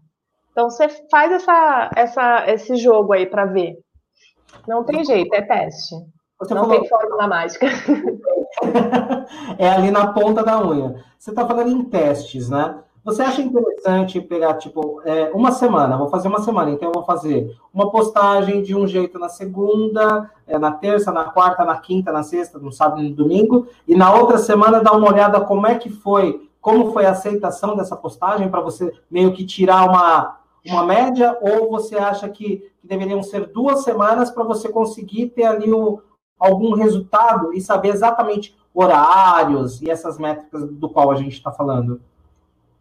Então, 0.51 0.69
você 0.69 0.87
faz 1.09 1.31
essa, 1.31 1.91
essa, 1.95 2.51
esse 2.51 2.75
jogo 2.75 3.13
aí 3.13 3.25
para 3.25 3.45
ver. 3.45 3.77
Não 4.67 4.83
tem 4.83 5.03
jeito, 5.03 5.33
é 5.33 5.41
teste. 5.41 5.95
Você 6.39 6.53
não 6.53 6.63
falou... 6.63 6.79
tem 6.79 6.89
fórmula 6.89 7.27
mágica. 7.27 7.65
é 9.57 9.69
ali 9.69 9.89
na 9.89 10.13
ponta 10.13 10.43
da 10.43 10.61
unha. 10.61 11.03
Você 11.17 11.31
está 11.31 11.47
falando 11.47 11.71
em 11.71 11.83
testes, 11.85 12.49
né? 12.49 12.83
Você 13.03 13.21
acha 13.21 13.41
interessante 13.41 14.21
pegar, 14.21 14.53
tipo, 14.53 15.01
é, 15.03 15.29
uma 15.33 15.51
semana, 15.51 15.97
vou 15.97 16.07
fazer 16.07 16.29
uma 16.29 16.41
semana, 16.41 16.71
então 16.71 16.87
eu 16.87 16.93
vou 16.93 17.03
fazer 17.03 17.53
uma 17.73 17.91
postagem 17.91 18.63
de 18.63 18.73
um 18.73 18.87
jeito 18.87 19.19
na 19.19 19.27
segunda, 19.27 20.31
é, 20.47 20.57
na 20.57 20.71
terça, 20.71 21.11
na 21.11 21.25
quarta, 21.25 21.65
na 21.65 21.77
quinta, 21.77 22.13
na 22.13 22.23
sexta, 22.23 22.57
no 22.57 22.71
sábado 22.71 23.01
e 23.01 23.09
no 23.09 23.15
domingo, 23.15 23.67
e 23.85 23.93
na 23.93 24.13
outra 24.13 24.37
semana 24.37 24.81
dar 24.81 24.93
uma 24.93 25.09
olhada 25.09 25.41
como 25.41 25.67
é 25.67 25.75
que 25.75 25.89
foi, 25.89 26.49
como 26.61 26.93
foi 26.93 27.05
a 27.05 27.11
aceitação 27.11 27.75
dessa 27.75 27.97
postagem, 27.97 28.49
para 28.49 28.61
você 28.61 28.89
meio 29.11 29.33
que 29.33 29.45
tirar 29.45 29.83
uma, 29.83 30.37
uma 30.65 30.85
média, 30.85 31.37
ou 31.41 31.69
você 31.69 31.97
acha 31.97 32.29
que, 32.29 32.71
que 32.79 32.87
deveriam 32.87 33.21
ser 33.21 33.47
duas 33.47 33.83
semanas 33.83 34.31
para 34.31 34.45
você 34.45 34.69
conseguir 34.69 35.27
ter 35.31 35.43
ali 35.43 35.73
o, 35.73 36.01
algum 36.39 36.73
resultado 36.73 37.53
e 37.53 37.59
saber 37.59 37.89
exatamente 37.89 38.55
horários 38.73 39.81
e 39.81 39.89
essas 39.89 40.17
métricas 40.17 40.69
do 40.69 40.89
qual 40.89 41.11
a 41.11 41.15
gente 41.15 41.33
está 41.33 41.51
falando? 41.51 41.99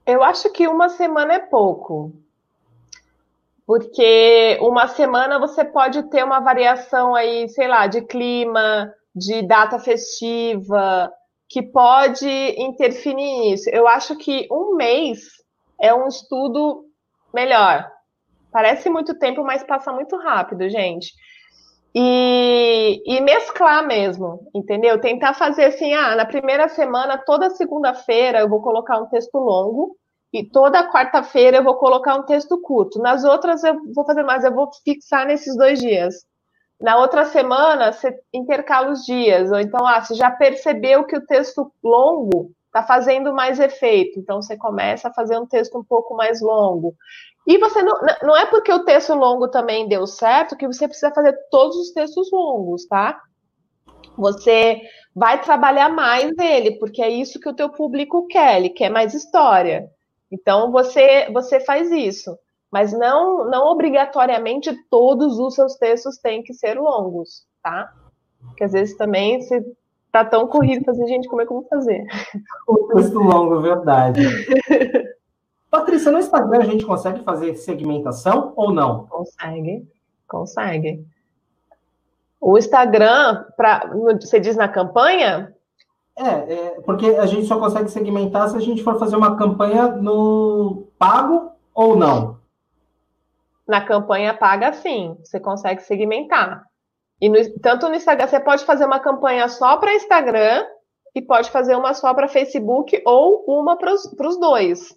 Eu 0.07 0.23
acho 0.23 0.51
que 0.51 0.67
uma 0.67 0.89
semana 0.89 1.35
é 1.35 1.39
pouco. 1.39 2.13
Porque 3.67 4.59
uma 4.61 4.89
semana 4.89 5.39
você 5.39 5.65
pode 5.65 6.03
ter 6.05 6.25
uma 6.25 6.41
variação 6.41 7.15
aí, 7.15 7.49
sei 7.49 7.69
lá, 7.69 7.87
de 7.87 8.03
clima, 8.03 8.93
de 9.15 9.43
data 9.43 9.79
festiva, 9.79 11.13
que 11.49 11.63
pode 11.63 12.29
interferir 12.59 13.15
nisso. 13.15 13.71
Eu 13.71 13.87
acho 13.87 14.17
que 14.17 14.49
um 14.51 14.75
mês 14.75 15.21
é 15.81 15.95
um 15.95 16.09
estudo 16.09 16.85
melhor. 17.33 17.91
Parece 18.51 18.91
muito 18.91 19.19
tempo, 19.19 19.45
mas 19.45 19.63
passa 19.63 19.93
muito 19.93 20.17
rápido, 20.17 20.69
gente. 20.69 21.13
E, 21.95 23.03
e, 23.05 23.21
mesclar 23.21 23.87
mesmo, 23.87 24.49
entendeu? 24.55 24.99
Tentar 25.01 25.35
fazer 25.35 25.65
assim, 25.67 25.93
ah, 25.93 26.17
na 26.17 26.25
primeira 26.25 26.69
semana, 26.69 27.19
toda 27.19 27.51
segunda-feira 27.51 28.41
eu 28.41 28.49
vou 28.49 28.63
colocar 28.63 28.99
um 28.99 29.09
texto 29.09 29.37
longo 29.39 29.95
e 30.33 30.43
toda 30.49 30.91
quarta-feira 30.91 31.59
eu 31.59 31.65
vou 31.65 31.75
colocar 31.77 32.15
um 32.17 32.25
texto 32.25 32.59
curto. 32.63 32.99
Nas 32.99 33.25
outras 33.25 33.63
eu 33.63 33.77
vou 33.95 34.07
fazer 34.07 34.23
mais, 34.23 34.43
eu 34.43 34.55
vou 34.55 34.71
fixar 34.83 35.27
nesses 35.27 35.55
dois 35.57 35.79
dias. 35.79 36.15
Na 36.81 36.97
outra 36.99 37.27
semana, 37.27 37.93
você 37.93 38.13
intercala 38.33 38.91
os 38.91 39.05
dias. 39.05 39.53
Ou 39.53 39.61
então, 39.61 39.87
ah, 39.87 40.01
você 40.01 40.15
já 40.15 40.31
percebeu 40.31 41.05
que 41.05 41.17
o 41.17 41.27
texto 41.27 41.71
longo 41.85 42.51
está 42.73 42.83
fazendo 42.83 43.35
mais 43.35 43.61
efeito. 43.61 44.19
Então, 44.19 44.41
você 44.41 44.57
começa 44.57 45.09
a 45.09 45.13
fazer 45.13 45.39
um 45.39 45.47
texto 45.47 45.79
um 45.79 45.85
pouco 45.85 46.17
mais 46.17 46.41
longo. 46.41 46.95
E 47.47 47.59
você 47.59 47.83
não, 47.83 47.95
não 48.23 48.37
é 48.37 48.47
porque 48.47 48.73
o 48.73 48.85
texto 48.85 49.15
longo 49.15 49.49
também 49.49 49.89
deu 49.89 50.07
certo 50.07 50.57
que 50.57 50.67
você 50.67 50.89
precisa 50.89 51.13
fazer 51.13 51.37
todos 51.51 51.77
os 51.77 51.93
textos 51.93 52.31
longos, 52.33 52.87
tá? 52.87 53.21
Você 54.17 54.81
vai 55.15 55.41
trabalhar 55.41 55.89
mais 55.89 56.35
nele, 56.37 56.79
porque 56.79 57.03
é 57.03 57.11
isso 57.11 57.41
que 57.41 57.49
o 57.49 57.55
teu 57.55 57.69
público 57.69 58.27
quer, 58.27 58.57
ele 58.57 58.71
quer 58.71 58.91
mais 58.91 59.13
história. 59.13 59.89
Então 60.31 60.71
você 60.71 61.31
você 61.33 61.61
faz 61.61 61.91
isso, 61.91 62.37
mas 62.71 62.93
não 62.93 63.45
não 63.51 63.67
obrigatoriamente 63.67 64.75
todos 64.89 65.39
os 65.39 65.55
seus 65.55 65.75
textos 65.77 66.17
têm 66.19 66.43
que 66.43 66.55
ser 66.55 66.79
longos, 66.79 67.45
tá? 67.63 67.93
Porque 68.47 68.65
às 68.65 68.73
vezes 68.73 68.97
também 68.97 69.41
você 69.41 69.63
tá 70.13 70.25
tão 70.25 70.47
corrido 70.47 70.85
fazer 70.85 71.07
gente 71.07 71.27
como 71.27 71.41
é 71.41 71.47
que 71.47 71.53
eu 71.53 71.61
vou 71.61 71.69
fazer. 71.69 72.07
O 72.69 72.89
texto 72.89 73.19
longo, 73.19 73.61
verdade. 73.61 74.23
Patrícia, 75.71 76.13
no 76.13 76.19
Instagram 76.19 76.61
a 76.61 76.67
gente 76.67 76.85
consegue 76.85 77.25
fazer 77.25 77.55
segmentação 77.57 78.53
ou 78.55 78.73
não? 78.73 79.07
Consegue, 79.07 79.89
consegue. 80.29 81.07
O 82.39 82.59
Instagram, 82.59 83.45
pra, 83.57 83.91
você 84.21 84.39
diz 84.39 84.55
na 84.55 84.69
campanha? 84.69 85.55
É, 86.15 86.29
é, 86.29 86.81
porque 86.83 87.07
a 87.07 87.25
gente 87.25 87.47
só 87.47 87.59
consegue 87.59 87.89
segmentar 87.89 88.51
se 88.51 88.57
a 88.57 88.61
gente 88.61 88.83
for 88.83 88.99
fazer 88.99 89.17
uma 89.17 89.37
campanha 89.39 89.89
no 89.89 90.89
pago 90.99 91.53
ou 91.75 91.97
não. 91.97 92.37
Na 93.67 93.81
campanha 93.81 94.35
paga, 94.35 94.75
sim, 94.75 95.17
você 95.25 95.41
consegue 95.41 95.81
segmentar. 95.83 96.67
E 97.23 97.29
no, 97.29 97.39
tanto 97.61 97.89
no 97.89 97.95
Instagram, 97.95 98.27
você 98.27 98.41
pode 98.41 98.65
fazer 98.65 98.85
uma 98.85 98.99
campanha 98.99 99.49
só 99.49 99.77
para 99.77 99.95
Instagram 99.95 100.67
e 101.15 101.23
pode 101.23 101.53
fazer 101.53 101.77
uma 101.77 101.95
só 101.95 102.13
para 102.13 102.27
Facebook 102.27 103.01
ou 103.07 103.45
uma 103.47 103.77
para 103.77 103.93
os 103.93 104.41
dois. 104.41 104.93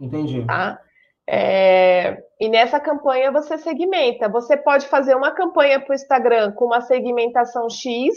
Entendi. 0.00 0.46
Tá? 0.46 0.78
É, 1.28 2.22
e 2.38 2.48
nessa 2.48 2.78
campanha 2.78 3.32
você 3.32 3.58
segmenta. 3.58 4.28
Você 4.28 4.56
pode 4.56 4.86
fazer 4.86 5.16
uma 5.16 5.32
campanha 5.32 5.80
para 5.80 5.90
o 5.90 5.94
Instagram 5.94 6.52
com 6.52 6.66
uma 6.66 6.80
segmentação 6.80 7.68
X 7.68 8.14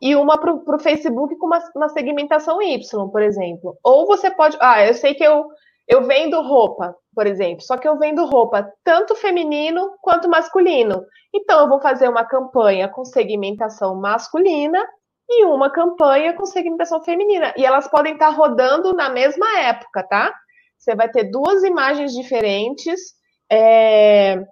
e 0.00 0.16
uma 0.16 0.38
para 0.38 0.54
o 0.54 0.78
Facebook 0.78 1.36
com 1.36 1.46
uma, 1.46 1.58
uma, 1.76 1.88
segmentação 1.90 2.62
Y, 2.62 3.08
por 3.10 3.20
exemplo. 3.20 3.76
Ou 3.82 4.06
você 4.06 4.30
pode. 4.30 4.56
Ah, 4.60 4.86
eu 4.86 4.94
sei 4.94 5.12
que 5.14 5.24
eu, 5.24 5.44
eu 5.88 6.06
vendo 6.06 6.40
roupa, 6.42 6.94
por 7.14 7.26
exemplo, 7.26 7.62
só 7.62 7.76
que 7.76 7.88
eu 7.88 7.98
vendo 7.98 8.24
roupa 8.26 8.70
tanto 8.84 9.14
feminino 9.14 9.96
quanto 10.02 10.28
masculino. 10.28 11.02
Então 11.34 11.60
eu 11.60 11.68
vou 11.68 11.80
fazer 11.80 12.08
uma 12.08 12.24
campanha 12.24 12.88
com 12.88 13.04
segmentação 13.04 13.96
masculina 13.96 14.86
e 15.28 15.44
uma 15.44 15.70
campanha 15.70 16.34
com 16.34 16.46
segmentação 16.46 17.02
feminina. 17.02 17.52
E 17.56 17.64
elas 17.64 17.88
podem 17.88 18.12
estar 18.14 18.28
rodando 18.30 18.92
na 18.92 19.08
mesma 19.08 19.60
época, 19.60 20.02
tá? 20.02 20.32
você 20.78 20.94
vai 20.94 21.10
ter 21.10 21.24
duas 21.24 21.62
imagens 21.64 22.12
diferentes, 22.12 23.14
é, 23.50 24.42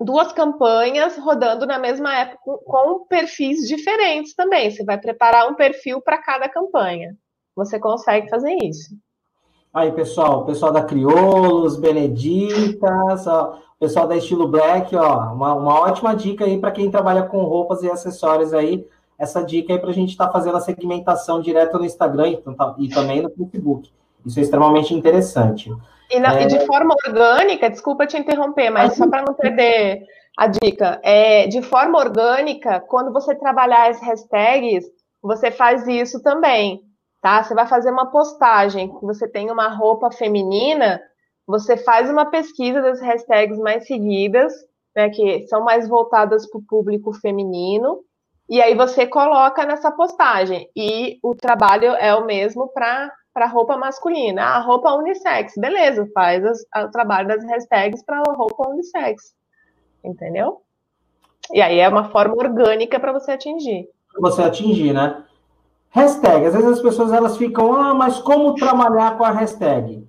duas 0.00 0.32
campanhas 0.32 1.16
rodando 1.16 1.64
na 1.64 1.78
mesma 1.78 2.14
época 2.14 2.38
com 2.64 3.06
perfis 3.06 3.66
diferentes 3.68 4.34
também. 4.34 4.70
Você 4.70 4.84
vai 4.84 4.98
preparar 4.98 5.48
um 5.48 5.54
perfil 5.54 6.02
para 6.02 6.18
cada 6.18 6.48
campanha. 6.48 7.16
Você 7.54 7.78
consegue 7.78 8.28
fazer 8.28 8.54
isso. 8.62 8.94
Aí, 9.76 9.92
pessoal, 9.92 10.46
pessoal 10.46 10.72
da 10.72 10.82
Crioulos, 10.82 11.76
Beneditas, 11.76 13.26
ó, 13.26 13.58
pessoal 13.78 14.08
da 14.08 14.16
Estilo 14.16 14.48
Black, 14.48 14.96
ó, 14.96 15.34
uma, 15.34 15.52
uma 15.52 15.80
ótima 15.80 16.16
dica 16.16 16.46
aí 16.46 16.58
para 16.58 16.70
quem 16.70 16.90
trabalha 16.90 17.24
com 17.24 17.44
roupas 17.44 17.82
e 17.82 17.90
acessórios 17.90 18.54
aí. 18.54 18.88
Essa 19.18 19.44
dica 19.44 19.74
aí 19.74 19.78
para 19.78 19.90
a 19.90 19.92
gente 19.92 20.12
estar 20.12 20.28
tá 20.28 20.32
fazendo 20.32 20.56
a 20.56 20.62
segmentação 20.62 21.42
direto 21.42 21.76
no 21.76 21.84
Instagram 21.84 22.28
e, 22.28 22.36
tá, 22.38 22.74
e 22.78 22.88
também 22.88 23.20
no 23.20 23.28
Facebook. 23.28 23.92
Isso 24.24 24.38
é 24.38 24.42
extremamente 24.44 24.94
interessante. 24.94 25.70
E, 26.10 26.18
na, 26.20 26.38
é... 26.38 26.44
e, 26.44 26.46
de 26.46 26.64
forma 26.64 26.94
orgânica, 27.06 27.68
desculpa 27.68 28.06
te 28.06 28.16
interromper, 28.16 28.70
mas 28.70 28.96
só 28.96 29.06
para 29.06 29.26
não 29.26 29.34
perder 29.34 30.06
a 30.38 30.46
dica, 30.46 30.98
é, 31.02 31.48
de 31.48 31.60
forma 31.60 31.98
orgânica, 31.98 32.80
quando 32.80 33.12
você 33.12 33.34
trabalhar 33.34 33.90
as 33.90 34.00
hashtags, 34.00 34.86
você 35.22 35.50
faz 35.50 35.86
isso 35.86 36.22
também, 36.22 36.80
tá? 37.20 37.42
Você 37.42 37.54
vai 37.54 37.66
fazer 37.66 37.90
uma 37.90 38.10
postagem, 38.10 38.92
você 39.02 39.28
tem 39.28 39.50
uma 39.50 39.68
roupa 39.68 40.10
feminina, 40.10 41.00
você 41.46 41.76
faz 41.76 42.10
uma 42.10 42.26
pesquisa 42.26 42.80
das 42.82 43.00
hashtags 43.00 43.58
mais 43.58 43.86
seguidas, 43.86 44.52
né, 44.94 45.10
que 45.10 45.46
são 45.48 45.62
mais 45.62 45.88
voltadas 45.88 46.48
para 46.48 46.58
o 46.58 46.64
público 46.66 47.12
feminino, 47.12 48.00
e 48.48 48.62
aí 48.62 48.74
você 48.74 49.06
coloca 49.06 49.64
nessa 49.64 49.90
postagem. 49.90 50.70
E 50.74 51.18
o 51.22 51.34
trabalho 51.34 51.90
é 51.96 52.14
o 52.14 52.24
mesmo 52.24 52.68
para 52.68 53.12
para 53.36 53.46
roupa 53.46 53.76
masculina. 53.76 54.42
Ah, 54.42 54.60
roupa 54.60 54.94
unissex. 54.94 55.52
Beleza, 55.58 56.08
faz 56.14 56.42
as, 56.42 56.64
o 56.86 56.90
trabalho 56.90 57.28
das 57.28 57.44
hashtags 57.44 58.02
para 58.02 58.22
roupa 58.32 58.70
unissex. 58.70 59.34
Entendeu? 60.02 60.62
E 61.52 61.60
aí 61.60 61.78
é 61.78 61.86
uma 61.86 62.08
forma 62.08 62.34
orgânica 62.34 62.98
para 62.98 63.12
você 63.12 63.32
atingir. 63.32 63.90
Você 64.18 64.42
atingir, 64.42 64.94
né? 64.94 65.22
Hashtag. 65.96 66.44
Às 66.44 66.52
vezes 66.52 66.68
as 66.72 66.82
pessoas 66.82 67.10
elas 67.10 67.38
ficam, 67.38 67.72
ah, 67.72 67.94
mas 67.94 68.18
como 68.18 68.54
trabalhar 68.54 69.16
com 69.16 69.24
a 69.24 69.30
hashtag? 69.30 70.06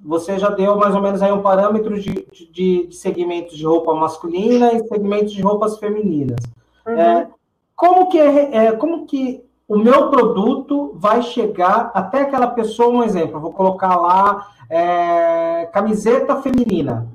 Você 0.00 0.38
já 0.38 0.50
deu 0.50 0.76
mais 0.76 0.94
ou 0.94 1.02
menos 1.02 1.20
aí 1.20 1.32
um 1.32 1.42
parâmetro 1.42 1.98
de, 1.98 2.24
de, 2.32 2.86
de 2.86 2.94
segmentos 2.94 3.58
de 3.58 3.66
roupa 3.66 3.92
masculina 3.92 4.72
e 4.72 4.86
segmentos 4.86 5.32
de 5.32 5.42
roupas 5.42 5.80
femininas. 5.80 6.38
Uhum. 6.86 6.92
É, 6.94 7.28
como 7.74 8.08
que 8.08 8.20
é, 8.20 8.66
é, 8.66 8.72
como 8.72 9.04
que 9.04 9.44
o 9.66 9.76
meu 9.76 10.10
produto 10.10 10.92
vai 10.94 11.22
chegar 11.22 11.90
até 11.92 12.20
aquela 12.20 12.46
pessoa, 12.46 12.90
um 12.90 13.02
exemplo, 13.02 13.40
vou 13.40 13.52
colocar 13.52 13.96
lá 13.96 14.46
é, 14.70 15.68
camiseta 15.72 16.40
feminina. 16.40 17.08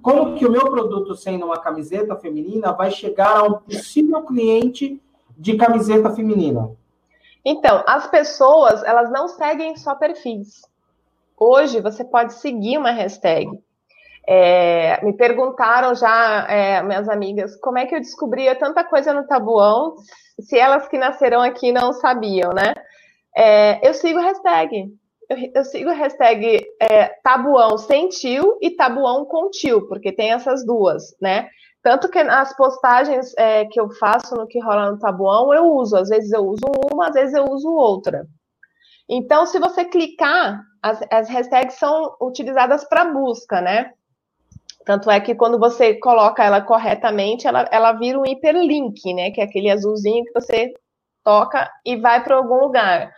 Como 0.00 0.36
que 0.36 0.46
o 0.46 0.52
meu 0.52 0.70
produto, 0.70 1.16
sendo 1.16 1.46
uma 1.46 1.58
camiseta 1.58 2.14
feminina, 2.14 2.72
vai 2.72 2.92
chegar 2.92 3.38
a 3.38 3.42
um 3.42 3.54
possível 3.54 4.22
cliente 4.22 5.02
de 5.36 5.56
camiseta 5.56 6.10
feminina? 6.10 6.70
Então, 7.44 7.84
as 7.86 8.06
pessoas, 8.06 8.82
elas 8.84 9.10
não 9.10 9.28
seguem 9.28 9.76
só 9.76 9.94
perfis. 9.94 10.62
Hoje, 11.36 11.80
você 11.80 12.04
pode 12.04 12.34
seguir 12.34 12.78
uma 12.78 12.90
hashtag. 12.90 13.50
É, 14.26 15.04
me 15.04 15.12
perguntaram 15.12 15.94
já, 15.94 16.46
é, 16.48 16.82
minhas 16.82 17.08
amigas, 17.08 17.56
como 17.56 17.76
é 17.76 17.84
que 17.84 17.94
eu 17.94 18.00
descobria 18.00 18.54
tanta 18.54 18.82
coisa 18.82 19.12
no 19.12 19.26
tabuão 19.26 19.96
se 20.40 20.58
elas 20.58 20.88
que 20.88 20.96
nasceram 20.96 21.42
aqui 21.42 21.70
não 21.72 21.92
sabiam, 21.92 22.52
né? 22.52 22.74
É, 23.36 23.86
eu 23.86 23.92
sigo 23.92 24.20
hashtag. 24.20 24.88
Eu, 25.28 25.36
eu 25.54 25.64
sigo 25.64 25.90
hashtag 25.90 26.64
é, 26.80 27.06
tabuão 27.22 27.76
sem 27.76 28.08
tio 28.08 28.58
e 28.62 28.70
tabuão 28.70 29.24
com 29.26 29.50
tio, 29.50 29.86
porque 29.86 30.12
tem 30.12 30.32
essas 30.32 30.64
duas, 30.64 31.14
né? 31.20 31.48
Tanto 31.84 32.08
que 32.08 32.24
nas 32.24 32.56
postagens 32.56 33.34
é, 33.36 33.66
que 33.66 33.78
eu 33.78 33.90
faço 33.90 34.34
no 34.34 34.46
que 34.46 34.58
rola 34.58 34.90
no 34.90 34.98
tabuão, 34.98 35.52
eu 35.52 35.70
uso. 35.70 35.98
Às 35.98 36.08
vezes 36.08 36.32
eu 36.32 36.40
uso 36.40 36.64
uma, 36.90 37.08
às 37.08 37.14
vezes 37.14 37.34
eu 37.34 37.44
uso 37.44 37.70
outra. 37.70 38.26
Então, 39.06 39.44
se 39.44 39.58
você 39.58 39.84
clicar, 39.84 40.62
as, 40.82 41.02
as 41.12 41.28
hashtags 41.28 41.74
são 41.74 42.16
utilizadas 42.22 42.88
para 42.88 43.12
busca, 43.12 43.60
né? 43.60 43.92
Tanto 44.86 45.10
é 45.10 45.20
que 45.20 45.34
quando 45.34 45.58
você 45.58 45.92
coloca 45.92 46.42
ela 46.42 46.62
corretamente, 46.62 47.46
ela, 47.46 47.68
ela 47.70 47.92
vira 47.92 48.18
um 48.18 48.24
hiperlink, 48.24 49.12
né? 49.12 49.30
Que 49.30 49.42
é 49.42 49.44
aquele 49.44 49.70
azulzinho 49.70 50.24
que 50.24 50.32
você 50.32 50.72
toca 51.22 51.70
e 51.84 51.96
vai 51.96 52.24
para 52.24 52.36
algum 52.36 52.60
lugar. 52.60 53.12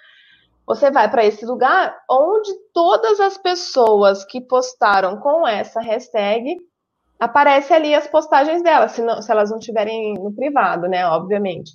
Você 0.67 0.91
vai 0.91 1.09
para 1.09 1.25
esse 1.25 1.47
lugar 1.47 1.97
onde 2.11 2.53
todas 2.75 3.21
as 3.21 3.39
pessoas 3.39 4.25
que 4.25 4.41
postaram 4.41 5.21
com 5.21 5.47
essa 5.47 5.81
hashtag 5.81 6.57
aparece 7.19 7.73
ali 7.73 7.95
as 7.95 8.07
postagens 8.07 8.63
delas, 8.63 8.93
se, 8.93 9.03
não, 9.03 9.21
se 9.21 9.31
elas 9.31 9.51
não 9.51 9.59
estiverem 9.59 10.15
no 10.15 10.33
privado, 10.33 10.89
né? 10.89 11.07
Obviamente. 11.07 11.73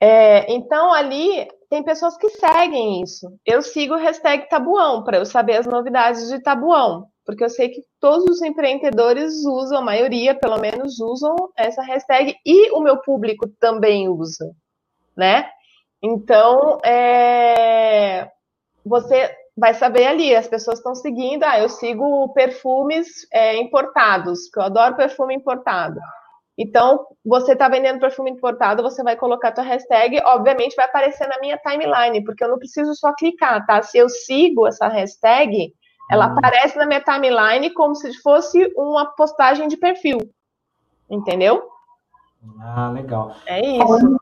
É, 0.00 0.52
então 0.52 0.92
ali 0.92 1.48
tem 1.70 1.82
pessoas 1.82 2.16
que 2.16 2.28
seguem 2.28 3.02
isso. 3.02 3.32
Eu 3.44 3.62
sigo 3.62 3.94
o 3.94 3.98
hashtag 3.98 4.48
Tabuão 4.48 5.02
para 5.02 5.18
eu 5.18 5.24
saber 5.24 5.56
as 5.56 5.66
novidades 5.66 6.28
de 6.28 6.40
Tabuão, 6.40 7.06
porque 7.24 7.42
eu 7.42 7.48
sei 7.48 7.70
que 7.70 7.82
todos 7.98 8.24
os 8.26 8.42
empreendedores 8.42 9.44
usam, 9.44 9.78
a 9.78 9.82
maioria 9.82 10.34
pelo 10.34 10.58
menos 10.58 11.00
usam 11.00 11.34
essa 11.56 11.82
hashtag 11.82 12.36
e 12.44 12.70
o 12.72 12.80
meu 12.80 12.98
público 12.98 13.48
também 13.58 14.08
usa, 14.08 14.54
né? 15.16 15.48
Então, 16.02 16.78
é, 16.84 18.30
você 18.84 19.34
vai 19.56 19.72
saber 19.74 20.06
ali, 20.06 20.34
as 20.34 20.46
pessoas 20.46 20.78
estão 20.78 20.94
seguindo, 20.94 21.42
ah, 21.44 21.58
eu 21.58 21.68
sigo 21.68 22.32
perfumes 22.34 23.26
é, 23.32 23.56
importados, 23.56 24.50
que 24.50 24.58
eu 24.58 24.64
adoro 24.64 24.96
perfume 24.96 25.34
importado. 25.34 25.98
Então, 26.58 27.06
você 27.24 27.52
está 27.52 27.68
vendendo 27.68 28.00
perfume 28.00 28.30
importado, 28.30 28.82
você 28.82 29.02
vai 29.02 29.16
colocar 29.16 29.48
a 29.48 29.52
tua 29.52 29.64
hashtag, 29.64 30.20
obviamente 30.24 30.76
vai 30.76 30.86
aparecer 30.86 31.26
na 31.28 31.38
minha 31.38 31.58
timeline, 31.58 32.24
porque 32.24 32.42
eu 32.42 32.48
não 32.48 32.58
preciso 32.58 32.94
só 32.94 33.12
clicar, 33.14 33.64
tá? 33.66 33.82
Se 33.82 33.98
eu 33.98 34.08
sigo 34.08 34.66
essa 34.66 34.88
hashtag, 34.88 35.72
ela 36.10 36.28
hum. 36.28 36.38
aparece 36.38 36.78
na 36.78 36.86
minha 36.86 37.00
timeline 37.00 37.70
como 37.74 37.94
se 37.94 38.12
fosse 38.22 38.72
uma 38.76 39.06
postagem 39.06 39.68
de 39.68 39.76
perfil. 39.76 40.18
Entendeu? 41.10 41.62
Ah, 42.60 42.90
legal. 42.90 43.36
É 43.46 43.60
isso. 43.60 44.16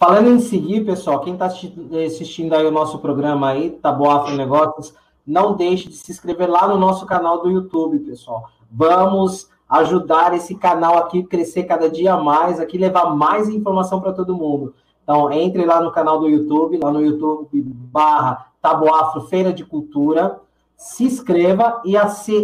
Falando, 0.00 0.30
em 0.30 0.40
seguir, 0.40 0.82
pessoal, 0.82 1.20
quem 1.20 1.34
está 1.34 1.44
assistindo 1.44 2.54
aí 2.54 2.64
o 2.64 2.70
nosso 2.70 2.98
programa 3.00 3.50
aí, 3.50 3.68
Taboafro 3.68 4.34
Negócios, 4.34 4.94
não 5.26 5.54
deixe 5.54 5.90
de 5.90 5.94
se 5.94 6.10
inscrever 6.10 6.48
lá 6.48 6.66
no 6.66 6.78
nosso 6.78 7.04
canal 7.04 7.42
do 7.42 7.50
YouTube, 7.50 7.98
pessoal. 7.98 8.48
Vamos 8.72 9.50
ajudar 9.68 10.32
esse 10.32 10.54
canal 10.54 10.96
aqui 10.96 11.22
crescer 11.22 11.64
cada 11.64 11.90
dia 11.90 12.16
mais, 12.16 12.58
aqui 12.58 12.78
levar 12.78 13.14
mais 13.14 13.50
informação 13.50 14.00
para 14.00 14.14
todo 14.14 14.34
mundo. 14.34 14.72
Então, 15.02 15.30
entre 15.30 15.66
lá 15.66 15.82
no 15.82 15.92
canal 15.92 16.18
do 16.18 16.30
YouTube, 16.30 16.78
lá 16.82 16.90
no 16.90 17.04
YouTube 17.04 17.62
barra 17.62 18.46
Taboafro 18.62 19.20
Feira 19.28 19.52
de 19.52 19.66
Cultura, 19.66 20.40
se 20.78 21.04
inscreva 21.04 21.82
e, 21.84 21.92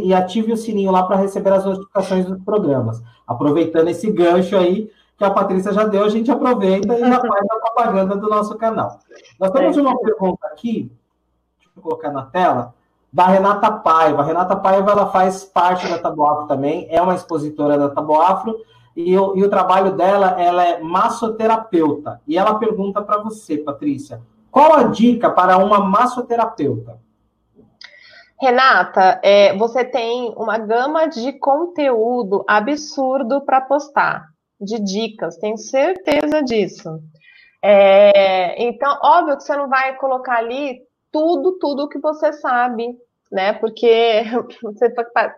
e 0.04 0.12
ative 0.12 0.52
o 0.52 0.58
sininho 0.58 0.92
lá 0.92 1.04
para 1.04 1.16
receber 1.16 1.54
as 1.54 1.64
notificações 1.64 2.26
dos 2.26 2.38
programas. 2.44 3.02
Aproveitando 3.26 3.88
esse 3.88 4.12
gancho 4.12 4.58
aí 4.58 4.90
que 5.16 5.24
a 5.24 5.30
Patrícia 5.30 5.72
já 5.72 5.84
deu, 5.84 6.04
a 6.04 6.08
gente 6.08 6.30
aproveita 6.30 6.94
e 6.94 7.00
já 7.00 7.20
faz 7.20 7.46
a 7.50 7.56
propaganda 7.60 8.16
do 8.16 8.28
nosso 8.28 8.56
canal. 8.56 8.98
Nós 9.40 9.50
temos 9.50 9.76
uma 9.76 9.98
pergunta 9.98 10.46
aqui, 10.48 10.92
deixa 11.58 11.70
eu 11.76 11.82
colocar 11.82 12.10
na 12.10 12.26
tela, 12.26 12.74
da 13.12 13.26
Renata 13.26 13.70
Paiva. 13.70 14.22
A 14.22 14.24
Renata 14.24 14.56
Paiva 14.56 14.92
ela 14.92 15.06
faz 15.10 15.44
parte 15.44 15.88
da 15.88 15.98
Taboafro 15.98 16.46
também, 16.46 16.86
é 16.90 17.00
uma 17.00 17.14
expositora 17.14 17.78
da 17.78 17.88
Taboafro, 17.88 18.56
e 18.94 19.16
o, 19.16 19.36
e 19.36 19.44
o 19.44 19.50
trabalho 19.50 19.92
dela, 19.92 20.40
ela 20.40 20.64
é 20.64 20.80
massoterapeuta. 20.80 22.20
E 22.26 22.38
ela 22.38 22.58
pergunta 22.58 23.02
para 23.02 23.18
você, 23.18 23.58
Patrícia, 23.58 24.22
qual 24.50 24.72
a 24.72 24.84
dica 24.84 25.30
para 25.30 25.58
uma 25.58 25.80
massoterapeuta? 25.80 26.98
Renata, 28.40 29.20
é, 29.22 29.56
você 29.56 29.84
tem 29.84 30.32
uma 30.36 30.58
gama 30.58 31.06
de 31.06 31.32
conteúdo 31.34 32.44
absurdo 32.46 33.40
para 33.42 33.62
postar, 33.62 34.28
de 34.60 34.78
dicas, 34.80 35.36
tenho 35.36 35.56
certeza 35.56 36.42
disso. 36.42 37.00
É, 37.62 38.62
então, 38.62 38.98
óbvio 39.02 39.36
que 39.36 39.42
você 39.42 39.56
não 39.56 39.68
vai 39.68 39.96
colocar 39.96 40.38
ali 40.38 40.80
tudo, 41.10 41.58
tudo 41.58 41.88
que 41.88 41.98
você 41.98 42.32
sabe, 42.32 42.96
né? 43.30 43.52
Porque 43.54 44.22
você 44.62 44.92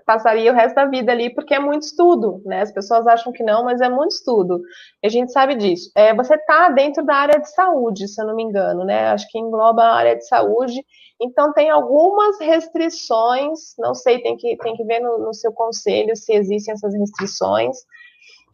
passaria 0.05 0.53
o 0.53 0.55
resto 0.55 0.75
da 0.75 0.87
vida 0.87 1.13
ali, 1.13 1.33
porque 1.35 1.55
é 1.55 1.59
muito 1.59 1.83
estudo, 1.83 2.43
né? 2.45 2.63
As 2.63 2.73
pessoas 2.73 3.07
acham 3.07 3.33
que 3.33 3.43
não, 3.43 3.65
mas 3.65 3.81
é 3.81 3.89
muito 3.89 4.13
estudo. 4.13 4.61
A 5.05 5.09
gente 5.09 5.33
sabe 5.33 5.55
disso. 5.55 5.91
É, 5.97 6.15
você 6.15 6.35
está 6.35 6.69
dentro 6.71 7.05
da 7.05 7.15
área 7.15 7.41
de 7.41 7.51
saúde, 7.51 8.09
se 8.09 8.21
eu 8.21 8.27
não 8.27 8.37
me 8.37 8.43
engano, 8.43 8.85
né? 8.85 9.09
Acho 9.09 9.29
que 9.31 9.39
engloba 9.39 9.83
a 9.83 9.95
área 9.95 10.17
de 10.17 10.27
saúde. 10.27 10.85
Então 11.21 11.53
tem 11.53 11.71
algumas 11.71 12.39
restrições, 12.39 13.75
não 13.79 13.95
sei, 13.95 14.21
tem 14.23 14.37
que, 14.37 14.57
tem 14.59 14.77
que 14.77 14.85
ver 14.85 15.01
no, 15.01 15.19
no 15.19 15.35
seu 15.35 15.53
conselho 15.53 16.15
se 16.15 16.33
existem 16.33 16.75
essas 16.75 16.95
restrições. 16.95 17.77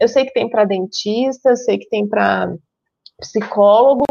Eu 0.01 0.09
sei 0.09 0.25
que 0.25 0.33
tem 0.33 0.49
para 0.49 0.65
dentista, 0.65 1.57
sei 1.57 1.79
que 1.79 1.89
tem 1.89 2.07
para 2.09 2.55
psicólogo. 3.19 4.05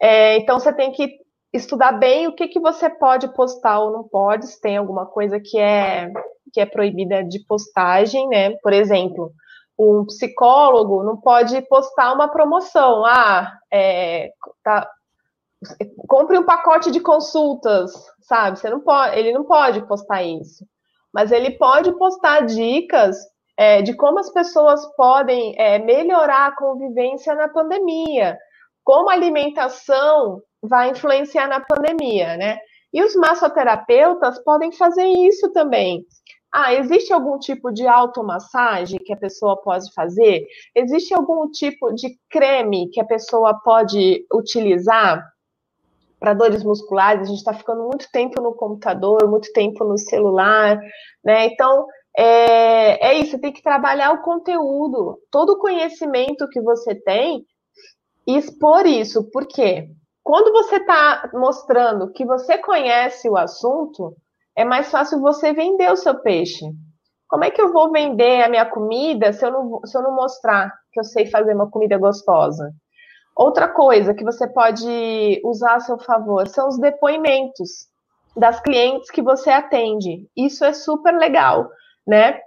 É, 0.00 0.36
então 0.36 0.58
você 0.58 0.72
tem 0.72 0.92
que 0.92 1.16
estudar 1.52 1.92
bem 1.92 2.26
o 2.26 2.34
que, 2.34 2.48
que 2.48 2.60
você 2.60 2.88
pode 2.88 3.32
postar 3.34 3.80
ou 3.80 3.92
não 3.92 4.04
pode, 4.04 4.46
se 4.46 4.60
tem 4.60 4.76
alguma 4.76 5.06
coisa 5.06 5.38
que 5.38 5.58
é, 5.58 6.10
que 6.52 6.60
é 6.60 6.66
proibida 6.66 7.22
de 7.22 7.44
postagem, 7.46 8.26
né? 8.28 8.56
Por 8.62 8.72
exemplo, 8.72 9.32
um 9.78 10.04
psicólogo 10.06 11.02
não 11.02 11.16
pode 11.16 11.60
postar 11.62 12.12
uma 12.12 12.28
promoção. 12.28 13.04
Ah, 13.04 13.52
é, 13.72 14.30
tá, 14.62 14.88
compre 16.08 16.38
um 16.38 16.44
pacote 16.44 16.90
de 16.90 17.00
consultas, 17.00 17.92
sabe? 18.20 18.58
Você 18.58 18.70
não 18.70 18.80
pode, 18.80 19.18
ele 19.18 19.32
não 19.32 19.44
pode 19.44 19.86
postar 19.86 20.22
isso. 20.22 20.66
Mas 21.12 21.30
ele 21.30 21.52
pode 21.52 21.92
postar 21.92 22.46
dicas 22.46 23.16
é, 23.62 23.80
de 23.80 23.94
como 23.94 24.18
as 24.18 24.28
pessoas 24.28 24.84
podem 24.96 25.54
é, 25.56 25.78
melhorar 25.78 26.48
a 26.48 26.56
convivência 26.56 27.32
na 27.32 27.48
pandemia, 27.48 28.36
como 28.82 29.08
a 29.08 29.12
alimentação 29.12 30.42
vai 30.60 30.90
influenciar 30.90 31.46
na 31.46 31.60
pandemia, 31.60 32.36
né? 32.36 32.58
E 32.92 33.00
os 33.04 33.14
massoterapeutas 33.14 34.42
podem 34.42 34.72
fazer 34.72 35.06
isso 35.06 35.52
também. 35.52 36.04
Ah, 36.52 36.74
existe 36.74 37.12
algum 37.12 37.38
tipo 37.38 37.70
de 37.70 37.86
automassagem 37.86 38.98
que 38.98 39.12
a 39.12 39.16
pessoa 39.16 39.56
pode 39.62 39.92
fazer? 39.94 40.44
Existe 40.74 41.14
algum 41.14 41.48
tipo 41.48 41.94
de 41.94 42.18
creme 42.28 42.90
que 42.90 43.00
a 43.00 43.06
pessoa 43.06 43.54
pode 43.62 44.26
utilizar 44.34 45.24
para 46.18 46.34
dores 46.34 46.64
musculares? 46.64 47.22
A 47.22 47.30
gente 47.30 47.38
está 47.38 47.54
ficando 47.54 47.84
muito 47.84 48.10
tempo 48.10 48.42
no 48.42 48.54
computador, 48.54 49.30
muito 49.30 49.52
tempo 49.52 49.84
no 49.84 49.96
celular, 49.96 50.80
né? 51.24 51.46
Então, 51.46 51.86
é, 52.16 53.08
é 53.08 53.14
isso, 53.14 53.40
tem 53.40 53.52
que 53.52 53.62
trabalhar 53.62 54.12
o 54.12 54.22
conteúdo, 54.22 55.18
todo 55.30 55.50
o 55.50 55.58
conhecimento 55.58 56.48
que 56.48 56.60
você 56.60 56.94
tem 56.94 57.44
e 58.26 58.36
expor 58.36 58.86
isso. 58.86 59.30
Por 59.30 59.46
quê? 59.46 59.88
Quando 60.22 60.52
você 60.52 60.76
está 60.76 61.30
mostrando 61.34 62.12
que 62.12 62.24
você 62.24 62.58
conhece 62.58 63.28
o 63.28 63.36
assunto, 63.36 64.14
é 64.54 64.64
mais 64.64 64.90
fácil 64.90 65.20
você 65.20 65.52
vender 65.52 65.90
o 65.90 65.96
seu 65.96 66.20
peixe. 66.20 66.64
Como 67.28 67.44
é 67.44 67.50
que 67.50 67.60
eu 67.60 67.72
vou 67.72 67.90
vender 67.90 68.42
a 68.42 68.48
minha 68.48 68.66
comida 68.66 69.32
se 69.32 69.44
eu 69.44 69.50
não, 69.50 69.80
se 69.84 69.96
eu 69.96 70.02
não 70.02 70.14
mostrar 70.14 70.70
que 70.92 71.00
eu 71.00 71.04
sei 71.04 71.26
fazer 71.26 71.54
uma 71.54 71.70
comida 71.70 71.96
gostosa? 71.96 72.70
Outra 73.34 73.66
coisa 73.66 74.12
que 74.12 74.22
você 74.22 74.46
pode 74.46 75.40
usar 75.42 75.76
a 75.76 75.80
seu 75.80 75.98
favor 75.98 76.46
são 76.46 76.68
os 76.68 76.78
depoimentos 76.78 77.88
das 78.36 78.60
clientes 78.60 79.10
que 79.10 79.22
você 79.22 79.50
atende. 79.50 80.28
Isso 80.36 80.64
é 80.64 80.74
super 80.74 81.16
legal, 81.16 81.70
né? 82.06 82.40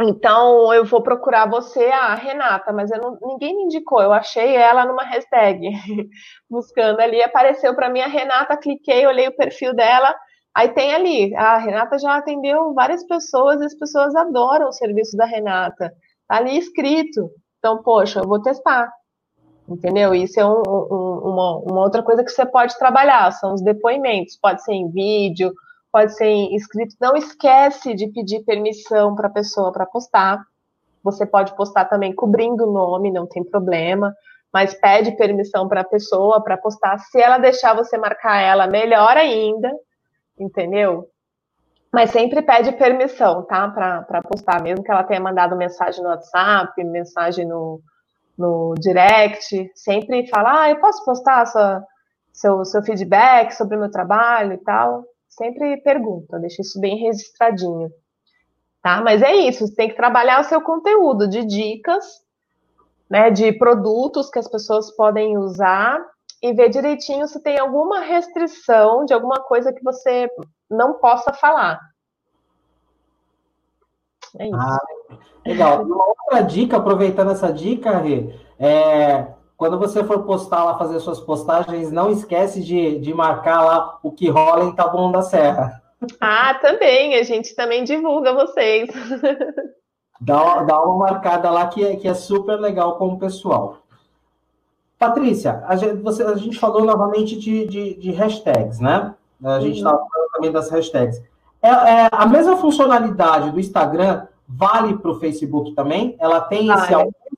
Então 0.00 0.72
eu 0.72 0.84
vou 0.84 1.02
procurar 1.02 1.50
você, 1.50 1.86
a 1.86 2.14
Renata, 2.14 2.72
mas 2.72 2.88
não, 2.90 3.18
ninguém 3.20 3.56
me 3.56 3.64
indicou, 3.64 4.00
eu 4.00 4.12
achei 4.12 4.54
ela 4.54 4.84
numa 4.84 5.02
hashtag, 5.02 5.70
buscando 6.48 7.00
ali, 7.00 7.20
apareceu 7.20 7.74
para 7.74 7.90
mim 7.90 8.00
a 8.00 8.06
Renata, 8.06 8.56
cliquei, 8.56 9.04
olhei 9.06 9.26
o 9.26 9.36
perfil 9.36 9.74
dela, 9.74 10.14
aí 10.54 10.68
tem 10.68 10.94
ali, 10.94 11.34
a 11.34 11.58
Renata 11.58 11.98
já 11.98 12.16
atendeu 12.16 12.72
várias 12.74 13.04
pessoas 13.08 13.60
e 13.60 13.64
as 13.64 13.74
pessoas 13.74 14.14
adoram 14.14 14.68
o 14.68 14.72
serviço 14.72 15.16
da 15.16 15.24
Renata, 15.24 15.92
tá 16.28 16.36
ali 16.36 16.56
escrito, 16.56 17.28
então, 17.58 17.82
poxa, 17.82 18.20
eu 18.20 18.28
vou 18.28 18.40
testar, 18.40 18.88
entendeu? 19.68 20.14
Isso 20.14 20.38
é 20.38 20.46
um, 20.46 20.62
um, 20.64 21.20
uma, 21.24 21.58
uma 21.58 21.80
outra 21.82 22.04
coisa 22.04 22.22
que 22.22 22.30
você 22.30 22.46
pode 22.46 22.78
trabalhar, 22.78 23.32
são 23.32 23.52
os 23.52 23.62
depoimentos, 23.62 24.38
pode 24.40 24.62
ser 24.62 24.74
em 24.74 24.88
vídeo, 24.92 25.52
pode 25.98 26.14
ser 26.14 26.54
escrito. 26.54 26.94
Não 27.00 27.16
esquece 27.16 27.92
de 27.92 28.06
pedir 28.06 28.44
permissão 28.44 29.16
para 29.16 29.26
a 29.26 29.32
pessoa 29.32 29.72
para 29.72 29.84
postar. 29.84 30.40
Você 31.02 31.26
pode 31.26 31.56
postar 31.56 31.86
também 31.86 32.14
cobrindo 32.14 32.68
o 32.68 32.72
nome, 32.72 33.10
não 33.10 33.26
tem 33.26 33.42
problema, 33.42 34.14
mas 34.52 34.74
pede 34.74 35.16
permissão 35.16 35.66
para 35.66 35.80
a 35.80 35.84
pessoa 35.84 36.40
para 36.40 36.56
postar. 36.56 36.98
Se 36.98 37.20
ela 37.20 37.38
deixar 37.38 37.74
você 37.74 37.98
marcar 37.98 38.40
ela, 38.40 38.68
melhor 38.68 39.16
ainda, 39.16 39.72
entendeu? 40.38 41.08
Mas 41.92 42.10
sempre 42.10 42.42
pede 42.42 42.70
permissão, 42.72 43.42
tá? 43.42 43.68
Para 43.68 44.22
postar, 44.22 44.62
mesmo 44.62 44.84
que 44.84 44.92
ela 44.92 45.02
tenha 45.02 45.20
mandado 45.20 45.56
mensagem 45.56 46.00
no 46.00 46.10
WhatsApp, 46.10 46.84
mensagem 46.84 47.44
no, 47.44 47.80
no 48.36 48.74
direct, 48.78 49.68
sempre 49.74 50.28
fala, 50.28 50.62
ah, 50.62 50.70
eu 50.70 50.78
posso 50.78 51.04
postar 51.04 51.44
sua, 51.46 51.82
seu, 52.32 52.64
seu 52.64 52.84
feedback 52.84 53.50
sobre 53.52 53.76
o 53.76 53.80
meu 53.80 53.90
trabalho 53.90 54.52
e 54.52 54.58
tal 54.58 55.02
sempre 55.28 55.76
pergunta, 55.78 56.38
deixa 56.38 56.62
isso 56.62 56.80
bem 56.80 56.96
registradinho. 56.96 57.90
Tá? 58.82 59.00
Mas 59.00 59.22
é 59.22 59.34
isso, 59.34 59.66
você 59.66 59.74
tem 59.74 59.88
que 59.88 59.96
trabalhar 59.96 60.40
o 60.40 60.44
seu 60.44 60.60
conteúdo 60.60 61.28
de 61.28 61.44
dicas, 61.44 62.04
né, 63.08 63.30
de 63.30 63.52
produtos 63.52 64.30
que 64.30 64.38
as 64.38 64.48
pessoas 64.48 64.94
podem 64.94 65.36
usar 65.38 65.98
e 66.42 66.52
ver 66.52 66.68
direitinho 66.68 67.26
se 67.26 67.42
tem 67.42 67.58
alguma 67.58 68.00
restrição 68.00 69.04
de 69.04 69.12
alguma 69.12 69.40
coisa 69.40 69.72
que 69.72 69.82
você 69.82 70.30
não 70.70 70.94
possa 70.94 71.32
falar. 71.32 71.80
É 74.38 74.46
isso. 74.46 74.56
Ah, 74.56 74.78
legal. 75.44 75.82
Uma 75.82 76.06
outra 76.06 76.42
dica, 76.42 76.76
aproveitando 76.76 77.30
essa 77.30 77.52
dica, 77.52 77.98
Rê, 77.98 78.34
é 78.58 79.37
quando 79.58 79.76
você 79.76 80.04
for 80.04 80.22
postar 80.22 80.64
lá, 80.64 80.78
fazer 80.78 81.00
suas 81.00 81.18
postagens, 81.18 81.90
não 81.90 82.12
esquece 82.12 82.62
de, 82.62 83.00
de 83.00 83.12
marcar 83.12 83.60
lá 83.60 83.98
o 84.04 84.12
que 84.12 84.30
rola 84.30 84.64
em 84.64 84.72
Taboão 84.72 85.10
da 85.10 85.20
Serra. 85.20 85.82
Ah, 86.20 86.54
também, 86.54 87.16
a 87.16 87.24
gente 87.24 87.56
também 87.56 87.82
divulga 87.82 88.32
vocês. 88.32 88.88
Dá, 90.20 90.64
dá 90.64 90.82
uma 90.82 90.96
marcada 90.96 91.48
lá 91.48 91.68
que 91.68 91.84
é, 91.84 91.94
que 91.94 92.08
é 92.08 92.12
super 92.12 92.58
legal 92.58 92.96
com 92.96 93.06
o 93.06 93.18
pessoal. 93.20 93.78
Patrícia, 94.98 95.62
a 95.64 95.76
gente, 95.76 96.02
você, 96.02 96.24
a 96.24 96.34
gente 96.34 96.58
falou 96.58 96.84
novamente 96.84 97.38
de, 97.38 97.64
de, 97.68 97.94
de 97.94 98.10
hashtags, 98.10 98.80
né? 98.80 99.14
A 99.44 99.60
gente 99.60 99.76
estava 99.76 99.96
uhum. 99.96 100.08
falando 100.08 100.30
também 100.32 100.50
das 100.50 100.68
hashtags. 100.70 101.22
É, 101.62 101.68
é, 101.68 102.08
a 102.10 102.26
mesma 102.26 102.56
funcionalidade 102.56 103.52
do 103.52 103.60
Instagram 103.60 104.26
vale 104.48 104.98
para 104.98 105.12
o 105.12 105.20
Facebook 105.20 105.72
também? 105.76 106.16
Ela 106.18 106.40
tem 106.40 106.66
vale. 106.66 106.82
esse 106.82 106.94
alcance? 106.94 107.37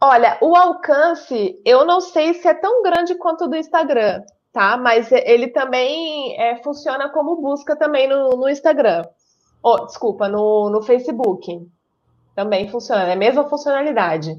Olha, 0.00 0.36
o 0.42 0.54
alcance, 0.54 1.60
eu 1.64 1.84
não 1.84 2.00
sei 2.00 2.34
se 2.34 2.46
é 2.46 2.54
tão 2.54 2.82
grande 2.82 3.14
quanto 3.14 3.44
o 3.44 3.48
do 3.48 3.56
Instagram, 3.56 4.22
tá? 4.52 4.76
Mas 4.76 5.10
ele 5.10 5.48
também 5.48 6.38
é, 6.38 6.62
funciona 6.62 7.08
como 7.08 7.40
busca 7.40 7.74
também 7.76 8.06
no, 8.06 8.30
no 8.30 8.48
Instagram. 8.48 9.04
Oh, 9.62 9.86
desculpa, 9.86 10.28
no, 10.28 10.68
no 10.70 10.82
Facebook. 10.82 11.66
Também 12.34 12.68
funciona, 12.68 13.04
é 13.04 13.12
a 13.12 13.16
mesma 13.16 13.48
funcionalidade. 13.48 14.36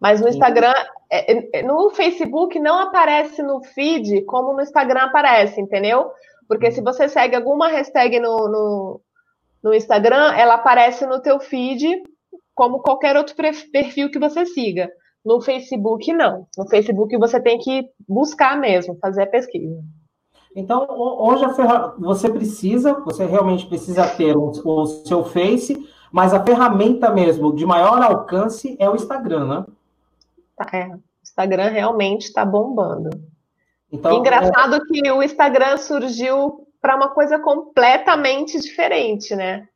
Mas 0.00 0.20
no 0.20 0.28
Instagram, 0.28 0.74
é, 1.08 1.32
é, 1.32 1.60
é, 1.60 1.62
no 1.62 1.90
Facebook 1.90 2.58
não 2.58 2.80
aparece 2.80 3.40
no 3.40 3.62
feed 3.62 4.22
como 4.22 4.52
no 4.52 4.60
Instagram 4.60 5.02
aparece, 5.02 5.60
entendeu? 5.60 6.10
Porque 6.48 6.72
se 6.72 6.80
você 6.80 7.08
segue 7.08 7.36
alguma 7.36 7.68
hashtag 7.68 8.18
no, 8.18 8.48
no, 8.48 9.00
no 9.62 9.72
Instagram, 9.72 10.34
ela 10.34 10.54
aparece 10.54 11.06
no 11.06 11.22
teu 11.22 11.38
feed 11.38 12.02
como 12.54 12.80
qualquer 12.80 13.16
outro 13.16 13.34
perfil 13.36 14.10
que 14.10 14.18
você 14.18 14.46
siga. 14.46 14.90
No 15.24 15.40
Facebook, 15.40 16.12
não. 16.12 16.46
No 16.56 16.68
Facebook 16.68 17.16
você 17.16 17.40
tem 17.40 17.58
que 17.58 17.88
buscar 18.08 18.58
mesmo, 18.58 18.98
fazer 19.00 19.22
a 19.22 19.26
pesquisa. 19.26 19.82
Então, 20.54 20.86
hoje 20.90 21.46
você 21.98 22.28
precisa, 22.28 22.92
você 23.04 23.24
realmente 23.24 23.66
precisa 23.66 24.06
ter 24.08 24.36
o, 24.36 24.86
seu 25.06 25.24
Face, 25.24 25.88
mas 26.10 26.34
a 26.34 26.44
ferramenta 26.44 27.10
mesmo 27.10 27.54
de 27.54 27.64
maior 27.64 28.02
alcance 28.02 28.76
é 28.78 28.88
o 28.88 28.94
Instagram, 28.94 29.46
né? 29.46 29.66
Tá, 30.54 30.66
é, 30.76 30.88
o 30.88 31.00
Instagram 31.22 31.68
realmente 31.68 32.24
está 32.24 32.44
bombando. 32.44 33.10
Então, 33.90 34.18
Engraçado 34.18 34.76
é... 34.76 34.80
que 34.80 35.10
o 35.10 35.22
Instagram 35.22 35.78
surgiu 35.78 36.66
para 36.80 36.96
uma 36.96 37.08
coisa 37.08 37.38
completamente 37.38 38.60
diferente, 38.60 39.34
né? 39.34 39.68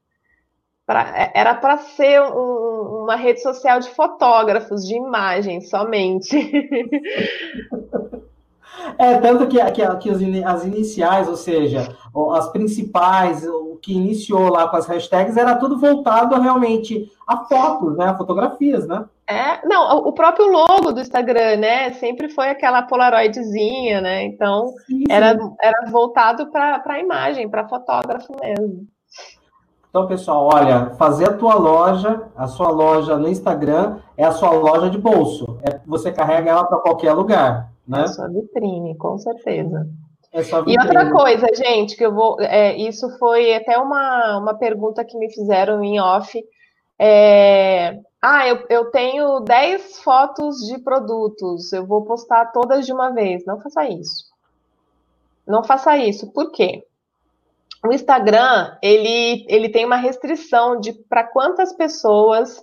Pra, 0.87 1.12
é, 1.16 1.32
era 1.34 1.55
para 1.55 1.78
ser 1.78 2.22
um, 2.22 3.03
uma 3.03 3.16
rede 3.16 3.43
social 3.43 3.80
de 3.80 3.91
fotógrafos, 3.91 4.87
de 4.87 4.95
imagens 4.95 5.68
somente. 5.68 6.37
É, 8.99 9.18
tanto 9.18 9.47
que, 9.49 9.59
que, 9.72 9.97
que 9.97 10.11
as 10.45 10.64
iniciais, 10.64 11.28
ou 11.28 11.37
seja, 11.37 11.89
as 12.32 12.49
principais, 12.51 13.47
o 13.47 13.78
que 13.82 13.93
iniciou 13.93 14.49
lá 14.49 14.68
com 14.68 14.76
as 14.76 14.87
hashtags, 14.87 15.37
era 15.37 15.57
tudo 15.57 15.78
voltado 15.78 16.39
realmente 16.41 17.11
a 17.26 17.45
fotos, 17.45 17.97
né? 17.97 18.07
A 18.07 18.16
fotografias, 18.16 18.87
né? 18.87 19.05
É, 19.26 19.66
não, 19.66 19.99
o 19.99 20.12
próprio 20.12 20.47
logo 20.47 20.93
do 20.93 21.01
Instagram, 21.01 21.57
né? 21.57 21.93
Sempre 21.95 22.28
foi 22.28 22.49
aquela 22.49 22.82
polaroidzinha, 22.82 24.01
né? 24.01 24.24
Então, 24.24 24.72
sim, 24.87 24.99
sim. 24.99 25.05
Era, 25.11 25.37
era 25.61 25.91
voltado 25.91 26.51
para 26.51 26.82
a 26.84 27.01
imagem, 27.01 27.49
para 27.49 27.68
fotógrafo 27.68 28.34
mesmo. 28.41 28.87
Então, 29.97 30.07
pessoal, 30.07 30.51
olha, 30.53 30.90
fazer 30.97 31.26
a 31.26 31.32
tua 31.32 31.55
loja, 31.55 32.28
a 32.36 32.47
sua 32.47 32.68
loja 32.68 33.16
no 33.16 33.26
Instagram 33.26 33.97
é 34.14 34.26
a 34.26 34.30
sua 34.30 34.51
loja 34.51 34.90
de 34.90 34.99
bolso. 34.99 35.59
É, 35.62 35.80
você 35.86 36.12
carrega 36.12 36.51
ela 36.51 36.66
para 36.66 36.80
qualquer 36.80 37.14
lugar, 37.14 37.72
né? 37.88 38.03
É 38.03 38.07
sua 38.07 38.28
vitrine, 38.28 38.94
com 38.99 39.16
certeza. 39.16 39.88
É 40.34 40.42
e 40.66 40.78
outra 40.78 41.11
coisa, 41.11 41.47
gente, 41.55 41.97
que 41.97 42.05
eu 42.05 42.14
vou. 42.14 42.38
É, 42.42 42.76
isso 42.76 43.09
foi 43.18 43.55
até 43.55 43.78
uma, 43.78 44.36
uma 44.36 44.53
pergunta 44.53 45.03
que 45.03 45.16
me 45.16 45.32
fizeram 45.32 45.82
em 45.82 45.99
off. 45.99 46.44
É, 46.99 47.99
ah, 48.20 48.47
eu, 48.47 48.66
eu 48.68 48.90
tenho 48.90 49.40
10 49.40 50.01
fotos 50.01 50.59
de 50.66 50.76
produtos, 50.76 51.72
eu 51.72 51.86
vou 51.86 52.03
postar 52.03 52.53
todas 52.53 52.84
de 52.84 52.92
uma 52.92 53.14
vez. 53.14 53.47
Não 53.47 53.59
faça 53.62 53.88
isso. 53.88 54.26
Não 55.49 55.64
faça 55.64 55.97
isso. 55.97 56.30
Por 56.34 56.53
quê? 56.53 56.84
O 57.87 57.93
Instagram, 57.93 58.76
ele, 58.82 59.45
ele 59.49 59.68
tem 59.68 59.84
uma 59.84 59.97
restrição 59.97 60.78
de 60.80 60.93
para 61.09 61.24
quantas 61.24 61.72
pessoas 61.72 62.61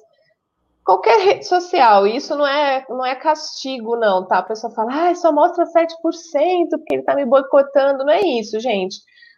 qualquer 0.83 1.19
rede 1.19 1.47
social, 1.47 2.05
isso 2.05 2.35
não 2.35 2.45
é, 2.45 2.85
não 2.89 3.05
é 3.05 3.15
castigo, 3.15 3.95
não, 3.95 4.27
tá? 4.27 4.39
A 4.39 4.43
pessoa 4.43 4.73
fala, 4.73 5.09
ah, 5.09 5.15
só 5.15 5.31
mostra 5.31 5.65
7% 5.65 5.87
porque 6.71 6.95
ele 6.95 7.03
tá 7.03 7.15
me 7.15 7.25
boicotando. 7.25 8.03
Não 8.03 8.11
é 8.11 8.21
isso, 8.21 8.59
gente. 8.59 8.97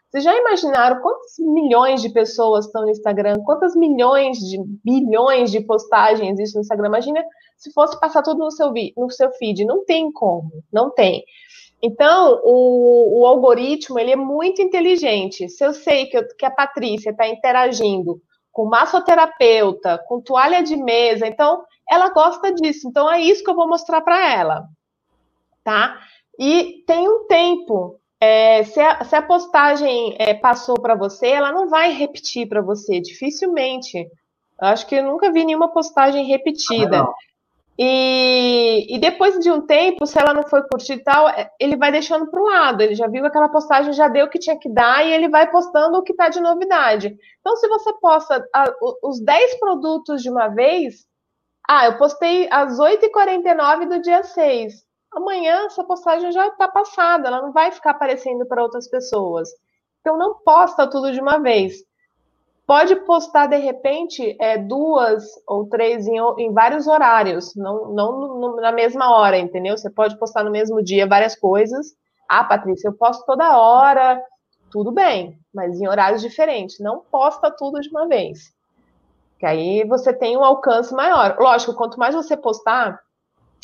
Vocês 0.09 0.23
já 0.23 0.35
imaginaram 0.35 1.01
quantos 1.01 1.33
milhões 1.39 2.01
de 2.01 2.09
pessoas 2.09 2.65
estão 2.65 2.83
no 2.83 2.89
Instagram? 2.89 3.35
Quantas 3.43 3.75
milhões 3.75 4.37
de 4.37 4.57
bilhões 4.83 5.51
de 5.51 5.61
postagens 5.61 6.39
existe 6.39 6.55
no 6.55 6.61
Instagram? 6.61 6.87
Imagina 6.87 7.23
se 7.57 7.71
fosse 7.73 7.99
passar 7.99 8.23
tudo 8.23 8.39
no 8.39 8.51
seu, 8.51 8.71
no 8.97 9.11
seu 9.11 9.31
feed. 9.33 9.65
Não 9.65 9.83
tem 9.83 10.11
como, 10.11 10.63
não 10.71 10.89
tem. 10.89 11.23
Então, 11.81 12.41
o, 12.43 13.21
o 13.21 13.25
algoritmo 13.25 13.99
ele 13.99 14.11
é 14.11 14.15
muito 14.15 14.61
inteligente. 14.61 15.47
Se 15.49 15.63
eu 15.63 15.73
sei 15.73 16.07
que, 16.07 16.17
eu, 16.17 16.27
que 16.35 16.45
a 16.45 16.51
Patrícia 16.51 17.11
está 17.11 17.27
interagindo 17.27 18.21
com 18.51 18.65
massoterapeuta, 18.65 19.97
com 20.07 20.21
toalha 20.21 20.63
de 20.63 20.77
mesa, 20.77 21.27
então 21.27 21.63
ela 21.89 22.09
gosta 22.09 22.53
disso. 22.53 22.87
Então 22.87 23.11
é 23.11 23.19
isso 23.19 23.43
que 23.43 23.49
eu 23.49 23.55
vou 23.55 23.67
mostrar 23.67 24.01
para 24.01 24.33
ela, 24.33 24.65
tá? 25.63 25.99
E 26.39 26.83
tem 26.87 27.07
um 27.07 27.27
tempo 27.27 27.99
é, 28.19 28.63
se, 28.63 28.79
a, 28.79 29.03
se, 29.03 29.15
a, 29.15 29.21
postagem 29.21 30.15
é, 30.17 30.33
passou 30.33 30.79
para 30.79 30.95
você, 30.95 31.27
ela 31.27 31.51
não 31.51 31.69
vai 31.69 31.91
repetir 31.91 32.47
para 32.47 32.61
você, 32.61 32.99
dificilmente. 32.99 33.97
Eu 33.97 34.67
acho 34.67 34.87
que 34.87 34.95
eu 34.95 35.03
nunca 35.03 35.31
vi 35.31 35.45
nenhuma 35.45 35.71
postagem 35.71 36.25
repetida. 36.25 37.01
Ah, 37.01 37.13
e, 37.77 38.95
e, 38.95 38.99
depois 38.99 39.37
de 39.39 39.51
um 39.51 39.61
tempo, 39.61 40.05
se 40.05 40.17
ela 40.19 40.33
não 40.33 40.43
foi 40.43 40.63
curtida 40.63 41.01
e 41.01 41.03
tal, 41.03 41.27
é, 41.29 41.51
ele 41.59 41.75
vai 41.75 41.91
deixando 41.91 42.29
para 42.31 42.41
o 42.41 42.45
lado. 42.45 42.81
Ele 42.81 42.95
já 42.95 43.07
viu 43.07 43.25
aquela 43.25 43.49
postagem, 43.49 43.91
já 43.93 44.07
deu 44.07 44.25
o 44.25 44.29
que 44.29 44.39
tinha 44.39 44.57
que 44.57 44.69
dar 44.69 45.05
e 45.05 45.11
ele 45.11 45.27
vai 45.29 45.49
postando 45.51 45.97
o 45.97 46.03
que 46.03 46.13
está 46.13 46.29
de 46.29 46.39
novidade. 46.39 47.15
Então, 47.39 47.55
se 47.57 47.67
você 47.67 47.91
posta 47.99 48.47
a, 48.53 48.73
os 49.03 49.19
10 49.19 49.59
produtos 49.59 50.21
de 50.21 50.29
uma 50.29 50.47
vez, 50.47 51.05
ah, 51.67 51.85
eu 51.85 51.97
postei 51.97 52.47
às 52.51 52.79
8h49 52.79 53.89
do 53.89 54.01
dia 54.01 54.23
6 54.23 54.85
amanhã 55.15 55.65
essa 55.65 55.83
postagem 55.83 56.31
já 56.31 56.47
está 56.47 56.67
passada, 56.67 57.27
ela 57.27 57.41
não 57.41 57.51
vai 57.51 57.71
ficar 57.71 57.91
aparecendo 57.91 58.45
para 58.45 58.61
outras 58.61 58.87
pessoas. 58.87 59.49
Então 60.01 60.17
não 60.17 60.35
posta 60.43 60.87
tudo 60.89 61.11
de 61.11 61.19
uma 61.19 61.39
vez. 61.39 61.77
Pode 62.67 62.95
postar 63.05 63.47
de 63.47 63.57
repente 63.57 64.35
é, 64.39 64.57
duas 64.57 65.23
ou 65.47 65.67
três 65.67 66.07
em, 66.07 66.17
em 66.39 66.51
vários 66.51 66.87
horários, 66.87 67.55
não, 67.55 67.93
não 67.93 68.19
no, 68.39 68.55
na 68.55 68.71
mesma 68.71 69.15
hora, 69.15 69.37
entendeu? 69.37 69.77
Você 69.77 69.89
pode 69.89 70.17
postar 70.17 70.43
no 70.43 70.49
mesmo 70.49 70.83
dia 70.83 71.07
várias 71.07 71.35
coisas. 71.35 71.93
Ah, 72.27 72.43
Patrícia, 72.43 72.87
eu 72.87 72.93
posto 72.93 73.23
toda 73.25 73.57
hora, 73.57 74.19
tudo 74.71 74.91
bem, 74.91 75.37
mas 75.53 75.79
em 75.79 75.87
horários 75.87 76.21
diferentes. 76.21 76.79
Não 76.79 77.01
posta 77.11 77.51
tudo 77.51 77.79
de 77.79 77.89
uma 77.89 78.07
vez. 78.07 78.51
Que 79.37 79.45
aí 79.45 79.83
você 79.85 80.11
tem 80.11 80.35
um 80.35 80.43
alcance 80.43 80.91
maior. 80.93 81.37
Lógico, 81.39 81.75
quanto 81.75 81.99
mais 81.99 82.15
você 82.15 82.35
postar, 82.35 82.99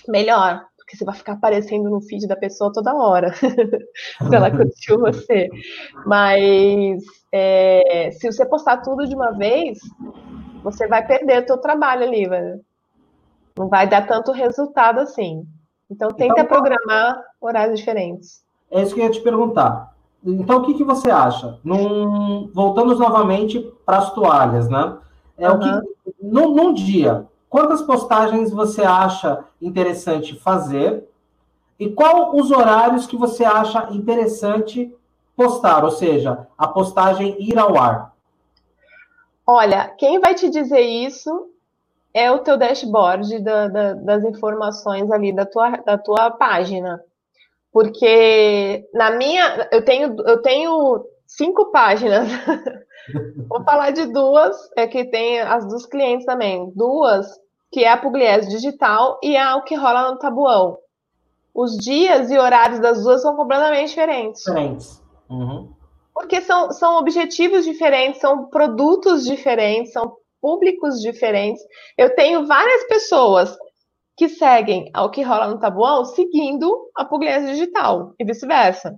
melhor 0.08 0.64
porque 0.92 0.98
você 0.98 1.06
vai 1.06 1.16
ficar 1.16 1.34
aparecendo 1.34 1.90
no 1.90 2.02
feed 2.02 2.28
da 2.28 2.36
pessoa 2.36 2.72
toda 2.74 2.94
hora, 2.94 3.34
se 3.40 4.36
ela 4.36 4.52
curtiu 4.52 5.00
você. 5.00 5.50
Mas 6.06 7.02
é, 7.32 8.12
se 8.12 8.30
você 8.30 8.46
postar 8.46 8.78
tudo 8.78 9.08
de 9.08 9.16
uma 9.16 9.32
vez, 9.32 9.80
você 10.64 10.88
vai 10.88 11.06
perder 11.06 11.44
o 11.44 11.48
seu 11.48 11.58
trabalho 11.58 12.04
ali, 12.04 12.28
velho. 12.28 12.60
Não 13.58 13.70
vai 13.70 13.88
dar 13.88 14.06
tanto 14.06 14.32
resultado 14.32 15.00
assim. 15.00 15.46
Então 15.90 16.10
tenta 16.10 16.42
então, 16.42 16.46
programar 16.46 17.22
horários 17.40 17.80
diferentes. 17.80 18.44
É 18.70 18.82
isso 18.82 18.94
que 18.94 19.02
eu 19.02 19.06
ia 19.06 19.12
te 19.12 19.22
perguntar. 19.22 19.94
Então 20.24 20.60
o 20.60 20.66
que, 20.66 20.74
que 20.74 20.84
você 20.84 21.10
acha? 21.10 21.58
Num... 21.64 22.50
Voltamos 22.54 23.00
novamente 23.00 23.60
para 23.86 23.98
as 23.98 24.14
toalhas, 24.14 24.70
né? 24.70 24.98
É 25.38 25.50
uhum. 25.50 25.56
o 25.56 25.60
que 25.60 26.14
num, 26.22 26.54
num 26.54 26.74
dia 26.74 27.26
Quantas 27.52 27.82
postagens 27.82 28.50
você 28.50 28.82
acha 28.82 29.44
interessante 29.62 30.40
fazer? 30.40 31.06
E 31.78 31.90
qual 31.90 32.34
os 32.34 32.50
horários 32.50 33.06
que 33.06 33.18
você 33.18 33.44
acha 33.44 33.90
interessante 33.92 34.96
postar? 35.36 35.84
Ou 35.84 35.92
seja, 35.92 36.48
a 36.58 36.66
postagem 36.66 37.36
ir 37.42 37.60
ao 37.60 37.78
ar? 37.78 38.14
Olha, 39.46 39.90
quem 39.98 40.18
vai 40.22 40.34
te 40.34 40.50
dizer 40.50 40.80
isso 40.80 41.50
é 42.14 42.32
o 42.32 42.40
teu 42.40 42.56
dashboard 42.56 43.40
da, 43.40 43.68
da, 43.68 43.94
das 43.96 44.24
informações 44.24 45.12
ali 45.12 45.34
da 45.34 45.46
tua, 45.46 45.72
da 45.72 45.98
tua 45.98 46.32
página. 46.32 47.04
Porque 47.70 48.88
na 48.94 49.12
minha, 49.12 49.68
eu 49.74 49.84
tenho, 49.84 50.16
eu 50.26 50.42
tenho 50.42 51.06
cinco 51.28 51.66
páginas. 51.66 52.30
Vou 53.50 53.62
falar 53.66 53.92
de 53.92 54.06
duas, 54.06 54.56
é 54.78 54.88
que 54.88 55.04
tem 55.04 55.42
as 55.42 55.68
dos 55.68 55.86
clientes 55.86 56.26
também. 56.26 56.72
Duas 56.74 57.41
que 57.72 57.84
é 57.84 57.90
a 57.90 57.98
Pugliese 57.98 58.50
Digital, 58.50 59.20
e 59.24 59.38
a 59.38 59.56
O 59.56 59.64
Que 59.64 59.76
Rola 59.76 60.12
no 60.12 60.20
Tabuão. 60.20 60.78
Os 61.54 61.78
dias 61.78 62.30
e 62.30 62.38
horários 62.38 62.80
das 62.80 63.04
duas 63.04 63.22
são 63.22 63.36
completamente 63.36 63.90
diferentes. 63.90 64.44
Diferentes. 64.44 65.04
Uhum. 65.30 65.74
Porque 66.14 66.42
são, 66.42 66.72
são 66.72 66.98
objetivos 66.98 67.64
diferentes, 67.64 68.20
são 68.20 68.46
produtos 68.46 69.26
diferentes, 69.26 69.94
são 69.94 70.18
públicos 70.42 71.00
diferentes. 71.00 71.64
Eu 71.98 72.16
tenho 72.16 72.46
várias 72.46 72.84
pessoas 72.86 73.58
que 74.18 74.28
seguem 74.28 74.90
ao 74.94 75.10
que 75.10 75.22
rola 75.22 75.48
no 75.48 75.60
Tabuão 75.60 76.04
seguindo 76.06 76.90
a 76.96 77.06
Pugliese 77.06 77.48
Digital 77.48 78.14
e 78.20 78.26
vice-versa. 78.26 78.96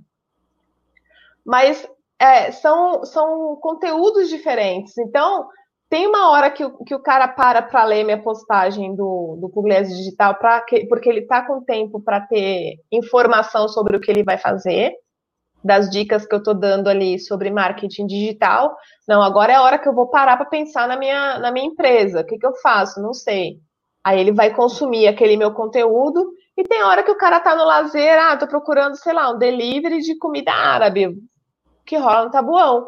Mas 1.45 1.87
é, 2.19 2.51
são, 2.51 3.03
são 3.05 3.55
conteúdos 3.57 4.29
diferentes. 4.29 4.97
Então, 4.97 5.47
tem 5.93 6.07
uma 6.07 6.31
hora 6.31 6.49
que 6.49 6.65
o, 6.65 6.71
que 6.83 6.95
o 6.95 6.99
cara 6.99 7.27
para 7.27 7.61
para 7.61 7.83
ler 7.83 8.03
minha 8.03 8.19
postagem 8.19 8.95
do, 8.95 9.37
do 9.39 9.47
Pugliese 9.47 9.95
Digital, 9.95 10.33
pra 10.39 10.59
que, 10.61 10.87
porque 10.87 11.07
ele 11.07 11.19
está 11.19 11.45
com 11.45 11.63
tempo 11.63 12.01
para 12.01 12.19
ter 12.19 12.79
informação 12.91 13.67
sobre 13.67 13.95
o 13.95 13.99
que 13.99 14.09
ele 14.09 14.23
vai 14.23 14.39
fazer, 14.39 14.91
das 15.63 15.91
dicas 15.91 16.25
que 16.25 16.33
eu 16.33 16.39
estou 16.39 16.55
dando 16.55 16.87
ali 16.87 17.19
sobre 17.19 17.51
marketing 17.51 18.07
digital. 18.07 18.75
Não, 19.07 19.21
agora 19.21 19.53
é 19.53 19.55
a 19.55 19.61
hora 19.61 19.77
que 19.77 19.87
eu 19.87 19.93
vou 19.93 20.07
parar 20.07 20.35
para 20.35 20.47
pensar 20.47 20.87
na 20.87 20.97
minha, 20.97 21.37
na 21.37 21.51
minha 21.51 21.67
empresa. 21.67 22.21
O 22.21 22.25
que, 22.25 22.39
que 22.39 22.47
eu 22.47 22.55
faço? 22.55 22.99
Não 22.99 23.13
sei. 23.13 23.59
Aí 24.03 24.19
ele 24.19 24.31
vai 24.31 24.51
consumir 24.51 25.07
aquele 25.07 25.37
meu 25.37 25.53
conteúdo 25.53 26.33
e 26.57 26.63
tem 26.63 26.81
hora 26.81 27.03
que 27.03 27.11
o 27.11 27.17
cara 27.17 27.39
tá 27.39 27.55
no 27.55 27.65
lazer, 27.65 28.19
ah, 28.19 28.35
tô 28.35 28.47
procurando, 28.47 28.95
sei 28.95 29.13
lá, 29.13 29.29
um 29.29 29.37
delivery 29.37 29.99
de 29.99 30.17
comida 30.17 30.53
árabe 30.53 31.15
que 31.85 31.97
rola 31.97 32.25
no 32.25 32.31
tabuão. 32.31 32.87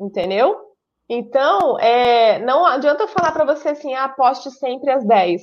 Entendeu? 0.00 0.71
Então, 1.14 1.78
é, 1.78 2.38
não 2.38 2.64
adianta 2.64 3.02
eu 3.02 3.08
falar 3.08 3.32
para 3.32 3.44
você 3.44 3.68
assim, 3.68 3.92
ah, 3.94 4.08
poste 4.08 4.50
sempre 4.50 4.90
às 4.90 5.04
10. 5.04 5.42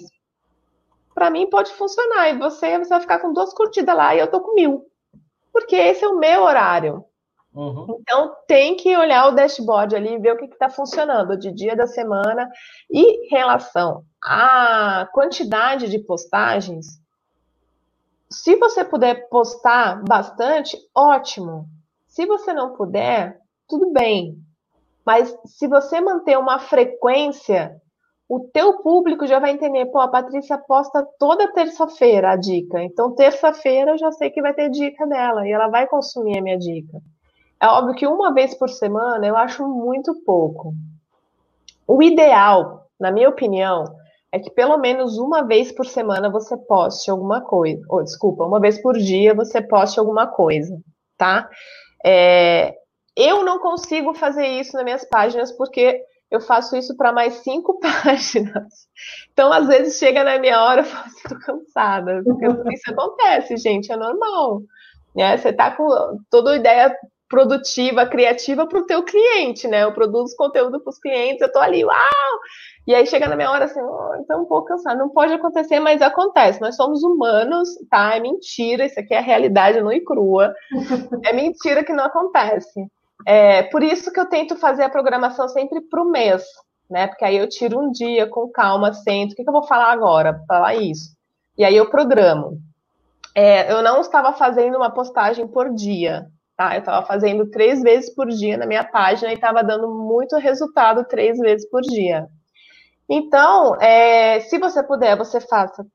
Para 1.14 1.30
mim 1.30 1.48
pode 1.48 1.72
funcionar. 1.74 2.28
E 2.30 2.40
você, 2.40 2.80
você 2.80 2.90
vai 2.90 3.02
ficar 3.02 3.20
com 3.20 3.32
duas 3.32 3.54
curtidas 3.54 3.96
lá 3.96 4.16
e 4.16 4.20
eu 4.20 4.32
tô 4.32 4.42
com 4.42 4.56
mil. 4.56 4.84
Porque 5.54 5.76
esse 5.76 6.04
é 6.04 6.08
o 6.08 6.18
meu 6.18 6.42
horário. 6.42 7.06
Uhum. 7.54 8.00
Então 8.02 8.36
tem 8.48 8.76
que 8.78 8.98
olhar 8.98 9.28
o 9.28 9.32
dashboard 9.32 9.96
ali 9.96 10.16
e 10.16 10.20
ver 10.20 10.34
o 10.34 10.38
que 10.38 10.46
está 10.46 10.72
funcionando 10.72 11.38
de 11.38 11.52
dia 11.52 11.76
da 11.76 11.86
semana. 11.86 12.50
E 12.90 13.28
em 13.28 13.30
relação 13.30 14.04
à 14.24 15.08
quantidade 15.14 15.88
de 15.88 16.00
postagens, 16.00 17.00
se 18.28 18.56
você 18.56 18.84
puder 18.84 19.30
postar 19.30 20.04
bastante, 20.04 20.76
ótimo. 20.96 21.68
Se 22.08 22.26
você 22.26 22.54
não 22.54 22.74
puder, 22.74 23.40
tudo 23.68 23.92
bem. 23.92 24.49
Mas 25.10 25.36
se 25.44 25.68
você 25.68 26.00
manter 26.00 26.38
uma 26.38 26.60
frequência, 26.60 27.76
o 28.30 28.42
teu 28.42 28.78
público 28.78 29.26
já 29.26 29.40
vai 29.40 29.50
entender, 29.50 29.88
pô, 29.88 30.00
a 30.00 30.08
Patrícia 30.08 30.56
posta 30.56 31.04
toda 31.18 31.52
terça-feira 31.52 32.30
a 32.30 32.36
dica. 32.36 32.84
Então, 32.84 33.16
terça-feira 33.16 33.94
eu 33.94 33.98
já 33.98 34.12
sei 34.12 34.30
que 34.30 34.40
vai 34.40 34.54
ter 34.54 34.70
dica 34.70 35.08
dela 35.08 35.48
e 35.48 35.52
ela 35.52 35.68
vai 35.68 35.88
consumir 35.88 36.38
a 36.38 36.44
minha 36.44 36.60
dica. 36.60 37.02
É 37.60 37.66
óbvio 37.66 37.96
que 37.96 38.06
uma 38.06 38.32
vez 38.32 38.54
por 38.54 38.70
semana 38.70 39.26
eu 39.26 39.36
acho 39.36 39.68
muito 39.68 40.14
pouco. 40.24 40.76
O 41.88 42.04
ideal, 42.04 42.86
na 43.00 43.12
minha 43.12 43.30
opinião, 43.30 43.86
é 44.32 44.38
que 44.38 44.52
pelo 44.52 44.78
menos 44.78 45.18
uma 45.18 45.42
vez 45.42 45.72
por 45.72 45.88
semana 45.88 46.30
você 46.30 46.56
poste 46.56 47.10
alguma 47.10 47.42
coisa. 47.42 47.82
Ou, 47.90 48.04
desculpa, 48.04 48.46
uma 48.46 48.60
vez 48.60 48.80
por 48.80 48.96
dia 48.96 49.34
você 49.34 49.60
poste 49.60 50.00
alguma 50.00 50.28
coisa, 50.28 50.80
tá? 51.18 51.50
É, 52.06 52.79
eu 53.22 53.44
não 53.44 53.60
consigo 53.60 54.14
fazer 54.14 54.48
isso 54.48 54.76
nas 54.76 54.84
minhas 54.84 55.06
páginas 55.06 55.52
porque 55.52 56.02
eu 56.32 56.40
faço 56.40 56.76
isso 56.76 56.96
para 56.96 57.12
mais 57.12 57.36
cinco 57.36 57.80
páginas. 57.82 58.88
Então, 59.34 59.52
às 59.52 59.68
vezes, 59.68 59.98
chega 59.98 60.24
na 60.24 60.38
minha 60.38 60.62
hora, 60.62 60.82
eu 60.82 60.86
falo 60.86 61.06
tô 61.28 61.40
cansada. 61.40 62.22
Isso 62.72 62.92
acontece, 62.92 63.58
gente, 63.58 63.92
é 63.92 63.98
normal. 63.98 64.62
Né? 65.16 65.38
Você 65.38 65.52
tá 65.52 65.72
com 65.72 65.88
toda 66.30 66.56
ideia 66.56 66.96
produtiva, 67.28 68.08
criativa 68.08 68.68
para 68.68 68.80
o 68.80 68.86
teu 68.86 69.04
cliente, 69.04 69.68
né? 69.68 69.84
Eu 69.84 69.94
produzo 69.94 70.36
conteúdo 70.36 70.80
para 70.82 70.90
os 70.90 70.98
clientes, 70.98 71.42
eu 71.42 71.52
tô 71.52 71.60
ali, 71.60 71.86
uau! 71.86 72.40
E 72.88 72.96
aí 72.96 73.06
chega 73.06 73.28
na 73.28 73.36
minha 73.36 73.52
hora 73.52 73.66
assim, 73.66 73.80
oh, 73.80 74.16
então 74.16 74.42
um 74.42 74.46
pouco 74.46 74.70
cansado. 74.70 74.98
Não 74.98 75.10
pode 75.10 75.32
acontecer, 75.34 75.80
mas 75.80 76.02
acontece. 76.02 76.60
Nós 76.60 76.76
somos 76.76 77.04
humanos, 77.04 77.70
tá? 77.90 78.16
É 78.16 78.20
mentira, 78.20 78.86
isso 78.86 79.00
aqui 79.00 79.14
é 79.14 79.20
a 79.20 79.22
realidade 79.22 79.80
nua 79.80 79.94
e 79.96 80.04
crua. 80.04 80.54
É 81.24 81.32
mentira 81.32 81.84
que 81.84 81.94
não 81.94 82.06
acontece. 82.06 82.84
É, 83.26 83.64
por 83.64 83.84
isso 83.84 84.12
que 84.12 84.20
eu 84.20 84.28
tento 84.28 84.56
fazer 84.56 84.84
a 84.84 84.90
programação 84.90 85.48
sempre 85.48 85.82
para 85.82 86.02
o 86.02 86.10
mês, 86.10 86.44
né? 86.90 87.08
Porque 87.08 87.26
aí 87.26 87.38
eu 87.38 87.48
tiro 87.48 87.80
um 87.80 87.92
dia 87.92 88.28
com 88.28 88.50
calma, 88.50 88.94
sento. 88.94 89.34
O 89.34 89.36
que, 89.36 89.44
que 89.44 89.50
eu 89.50 89.54
vou 89.54 89.68
falar 89.68 89.92
agora? 89.92 90.42
Falar 90.48 90.76
isso. 90.76 91.16
E 91.58 91.64
aí 91.64 91.76
eu 91.76 91.90
programo. 91.90 92.58
É, 93.36 93.72
eu 93.72 93.82
não 93.82 94.02
estava 94.02 94.34
fazendo 94.34 94.78
uma 94.78 94.90
postagem 94.90 95.48
por 95.48 95.74
dia, 95.74 96.26
tá? 96.58 96.76
Eu 96.76 96.80
estava 96.80 97.06
fazendo 97.06 97.50
três 97.50 97.82
vezes 97.82 98.14
por 98.14 98.28
dia 98.28 98.58
na 98.58 98.66
minha 98.66 98.84
página 98.84 99.32
e 99.32 99.36
estava 99.36 99.64
dando 99.64 99.90
muito 99.90 100.38
resultado 100.38 101.06
três 101.06 101.38
vezes 101.38 101.70
por 101.70 101.82
dia. 101.82 102.28
Então, 103.08 103.76
é, 103.82 104.40
se 104.42 104.58
você 104.58 104.84
puder, 104.84 105.18
você 105.18 105.42
faça 105.42 105.86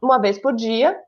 uma 0.00 0.18
vez 0.18 0.38
por 0.40 0.54
dia, 0.54 0.98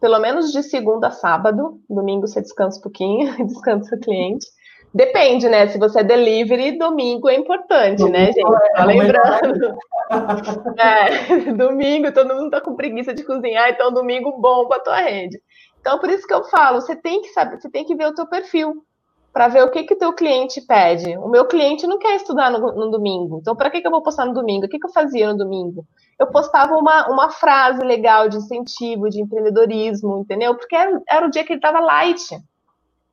pelo 0.00 0.18
menos 0.18 0.52
de 0.52 0.62
segunda 0.62 1.08
a 1.08 1.10
sábado. 1.10 1.80
Domingo 1.88 2.26
você 2.26 2.40
descansa 2.40 2.78
um 2.78 2.82
pouquinho, 2.82 3.36
descansa 3.46 3.96
o 3.96 4.00
cliente. 4.00 4.46
Depende, 4.94 5.48
né? 5.48 5.68
Se 5.68 5.78
você 5.78 6.00
é 6.00 6.04
delivery, 6.04 6.78
domingo 6.78 7.28
é 7.28 7.34
importante, 7.34 8.02
né, 8.04 8.30
domingo 8.32 8.50
né, 8.50 8.62
gente? 8.62 8.72
Tá 8.74 8.84
lembrando. 8.84 9.78
É, 10.78 11.52
domingo, 11.52 12.10
todo 12.12 12.34
mundo 12.34 12.48
tá 12.48 12.62
com 12.62 12.74
preguiça 12.74 13.12
de 13.12 13.22
cozinhar, 13.22 13.68
então 13.68 13.92
domingo 13.92 14.40
bom 14.40 14.66
para 14.66 14.80
tua 14.80 15.00
rede. 15.00 15.38
Então, 15.80 15.98
por 15.98 16.08
isso 16.08 16.26
que 16.26 16.32
eu 16.32 16.44
falo, 16.44 16.80
você 16.80 16.96
tem 16.96 17.20
que 17.20 17.28
saber, 17.28 17.60
você 17.60 17.70
tem 17.70 17.84
que 17.84 17.94
ver 17.94 18.06
o 18.06 18.14
teu 18.14 18.26
perfil 18.26 18.82
para 19.32 19.48
ver 19.48 19.62
o 19.62 19.70
que 19.70 19.84
que 19.84 19.92
o 19.92 19.98
teu 19.98 20.14
cliente 20.14 20.62
pede. 20.62 21.16
O 21.18 21.28
meu 21.28 21.46
cliente 21.46 21.86
não 21.86 21.98
quer 21.98 22.16
estudar 22.16 22.50
no, 22.50 22.58
no 22.58 22.90
domingo, 22.90 23.38
então 23.40 23.54
para 23.54 23.70
que, 23.70 23.82
que 23.82 23.86
eu 23.86 23.90
vou 23.90 24.02
postar 24.02 24.24
no 24.24 24.32
domingo? 24.32 24.64
O 24.66 24.68
que, 24.68 24.78
que 24.78 24.86
eu 24.86 24.92
fazia 24.92 25.30
no 25.30 25.38
domingo? 25.38 25.84
Eu 26.18 26.26
postava 26.28 26.74
uma, 26.76 27.06
uma 27.08 27.30
frase 27.30 27.82
legal 27.84 28.28
de 28.28 28.38
incentivo, 28.38 29.08
de 29.10 29.20
empreendedorismo, 29.20 30.20
entendeu? 30.20 30.56
Porque 30.56 30.74
era, 30.74 31.00
era 31.08 31.26
o 31.26 31.30
dia 31.30 31.44
que 31.44 31.52
ele 31.52 31.58
estava 31.58 31.80
light. 31.80 32.36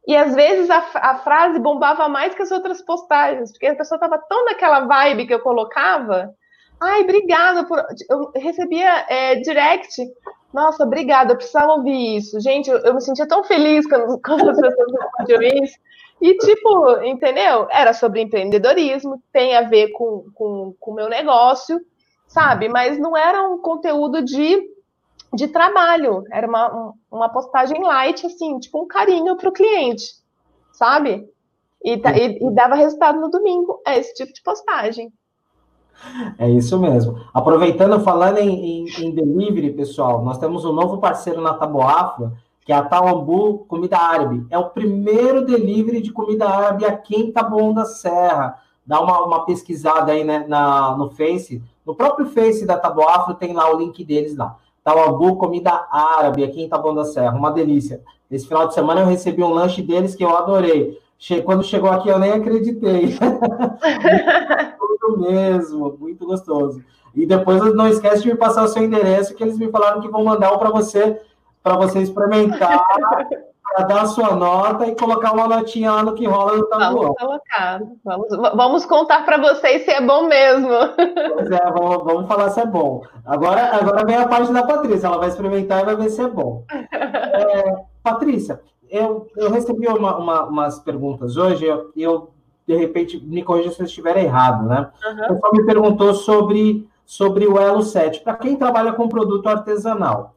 E 0.07 0.15
às 0.15 0.35
vezes 0.35 0.69
a, 0.69 0.85
a, 0.95 1.17
frase 1.17 1.59
bombava 1.59 2.07
mais 2.07 2.35
que 2.35 2.41
as 2.41 2.51
outras 2.51 2.81
postagens, 2.81 3.51
porque 3.51 3.65
a 3.65 3.75
pessoa 3.75 3.97
estava 3.97 4.17
tão 4.29 4.45
naquela 4.45 4.81
vibe 4.81 5.25
que 5.25 5.33
eu 5.33 5.39
colocava. 5.39 6.33
Ai, 6.79 7.01
obrigada 7.01 7.65
por. 7.65 7.83
Eu 8.09 8.31
recebia 8.35 9.05
é, 9.09 9.35
direct. 9.35 10.03
Nossa, 10.53 10.83
obrigada, 10.83 11.33
eu 11.33 11.37
precisava 11.37 11.73
ouvir 11.73 12.17
isso. 12.17 12.39
Gente, 12.39 12.69
eu, 12.69 12.77
eu 12.79 12.93
me 12.93 13.01
sentia 13.01 13.27
tão 13.27 13.43
feliz 13.43 13.87
quando, 13.87 14.19
quando 14.23 14.49
as 14.49 14.59
pessoas 14.59 14.91
respondiam 14.91 15.63
isso. 15.63 15.77
E, 16.21 16.37
tipo, 16.37 17.03
entendeu? 17.03 17.67
Era 17.69 17.91
sobre 17.93 18.21
empreendedorismo, 18.21 19.21
tem 19.33 19.55
a 19.55 19.61
ver 19.61 19.89
com 19.89 20.03
o 20.03 20.31
com, 20.33 20.75
com 20.79 20.93
meu 20.93 21.09
negócio, 21.09 21.79
sabe? 22.27 22.69
Mas 22.69 22.97
não 22.97 23.17
era 23.17 23.49
um 23.49 23.57
conteúdo 23.57 24.23
de 24.23 24.74
de 25.35 25.47
trabalho. 25.47 26.23
Era 26.31 26.47
uma, 26.47 26.93
uma 27.11 27.29
postagem 27.29 27.81
light, 27.83 28.25
assim, 28.25 28.57
tipo 28.59 28.81
um 28.81 28.87
carinho 28.87 29.35
para 29.35 29.49
o 29.49 29.53
cliente, 29.53 30.13
sabe? 30.71 31.29
E, 31.83 31.93
e, 31.93 32.47
e, 32.47 32.51
dava 32.51 32.75
resultado 32.75 33.19
no 33.19 33.29
domingo. 33.29 33.79
É 33.85 33.99
esse 33.99 34.13
tipo 34.15 34.33
de 34.33 34.41
postagem. 34.41 35.11
É 36.37 36.49
isso 36.49 36.79
mesmo. 36.79 37.19
Aproveitando, 37.33 37.99
falando 38.03 38.39
em, 38.39 38.83
em, 38.83 39.05
em 39.05 39.11
delivery, 39.11 39.71
pessoal, 39.71 40.23
nós 40.23 40.37
temos 40.37 40.65
um 40.65 40.73
novo 40.73 40.97
parceiro 40.97 41.41
na 41.41 41.53
Taboafra, 41.53 42.33
que 42.65 42.73
é 42.73 42.75
a 42.75 42.83
Tauambu 42.83 43.59
Comida 43.67 43.97
Árabe. 43.97 44.45
É 44.49 44.57
o 44.57 44.71
primeiro 44.71 45.45
delivery 45.45 46.01
de 46.01 46.11
comida 46.11 46.49
árabe 46.49 46.85
aqui 46.85 47.15
em 47.15 47.31
Taboão 47.31 47.73
da 47.73 47.85
Serra. 47.85 48.59
Dá 48.85 48.99
uma, 48.99 49.21
uma 49.23 49.45
pesquisada 49.45 50.11
aí 50.11 50.23
né, 50.23 50.45
na, 50.47 50.95
no 50.97 51.11
Face. 51.11 51.61
No 51.85 51.95
próprio 51.95 52.27
Face 52.27 52.65
da 52.65 52.77
Taboafra 52.77 53.35
tem 53.35 53.53
lá 53.53 53.71
o 53.71 53.77
link 53.77 54.03
deles 54.03 54.35
lá. 54.35 54.57
Tawabu 54.85 55.35
Comida 55.37 55.87
Árabe, 55.91 56.43
aqui 56.43 56.61
em 56.61 56.69
Taboão 56.69 56.93
da 56.93 57.03
Serra, 57.03 57.35
uma 57.35 57.51
delícia. 57.51 58.01
Esse 58.29 58.47
final 58.47 58.67
de 58.67 58.75
semana 58.75 59.01
eu 59.01 59.07
recebi 59.07 59.43
um 59.43 59.49
lanche 59.49 59.81
deles 59.81 60.13
que 60.13 60.23
eu 60.23 60.37
adorei. 60.37 60.99
Quando 61.43 61.63
chegou 61.63 61.89
aqui 61.89 62.07
eu 62.07 62.19
nem 62.19 62.31
acreditei. 62.31 63.17
muito 64.79 65.19
mesmo, 65.19 65.97
muito 65.99 66.27
gostoso. 66.27 66.83
E 67.15 67.25
depois 67.25 67.73
não 67.73 67.87
esquece 67.87 68.21
de 68.21 68.27
me 68.27 68.35
passar 68.35 68.63
o 68.63 68.67
seu 68.67 68.83
endereço, 68.83 69.33
que 69.33 69.43
eles 69.43 69.57
me 69.57 69.71
falaram 69.71 70.01
que 70.01 70.07
vão 70.07 70.23
mandar 70.23 70.53
um 70.53 70.59
para 70.59 70.69
você, 70.69 71.19
para 71.63 71.75
você 71.77 71.99
experimentar 71.99 72.79
para 73.65 73.85
dar 73.85 74.01
a 74.03 74.05
sua 74.05 74.35
nota 74.35 74.85
e 74.85 74.95
colocar 74.95 75.33
uma 75.33 75.47
notinha 75.47 75.91
lá 75.91 76.03
no 76.03 76.13
que 76.13 76.25
rola 76.25 76.57
no 76.57 76.65
tabuão. 76.67 76.93
Vamos 76.93 77.17
colocar. 77.17 77.81
Vamos, 78.03 78.27
vamos 78.55 78.85
contar 78.85 79.25
para 79.25 79.37
vocês 79.37 79.83
se 79.83 79.91
é 79.91 80.01
bom 80.01 80.27
mesmo. 80.27 80.69
Pois 81.33 81.51
é, 81.51 81.71
vamos, 81.71 82.03
vamos, 82.03 82.27
falar 82.27 82.49
se 82.49 82.59
é 82.61 82.65
bom. 82.65 83.01
Agora, 83.25 83.75
agora 83.75 84.05
vem 84.05 84.15
a 84.15 84.27
parte 84.27 84.53
da 84.53 84.63
Patrícia, 84.63 85.07
ela 85.07 85.17
vai 85.17 85.29
experimentar 85.29 85.81
e 85.81 85.85
vai 85.85 85.95
ver 85.95 86.09
se 86.09 86.21
é 86.21 86.27
bom. 86.27 86.63
É, 87.35 87.83
Patrícia, 88.01 88.61
eu, 88.89 89.27
eu 89.35 89.51
recebi 89.51 89.87
uma, 89.87 90.17
uma, 90.17 90.43
umas 90.45 90.79
perguntas 90.79 91.35
hoje, 91.35 91.65
e 91.65 91.67
eu, 91.67 91.91
eu, 91.97 92.29
de 92.65 92.75
repente, 92.75 93.19
me 93.19 93.43
corrija 93.43 93.71
se 93.71 93.81
eu 93.81 93.85
estiver 93.85 94.15
errado, 94.17 94.65
né? 94.65 94.89
Uhum. 95.05 95.25
O 95.25 95.27
pessoal 95.27 95.51
me 95.53 95.65
perguntou 95.65 96.13
sobre 96.13 96.87
sobre 97.05 97.45
o 97.45 97.59
Elo 97.59 97.83
7, 97.83 98.21
para 98.21 98.35
quem 98.35 98.55
trabalha 98.55 98.93
com 98.93 99.07
produto 99.07 99.47
artesanal. 99.47 100.34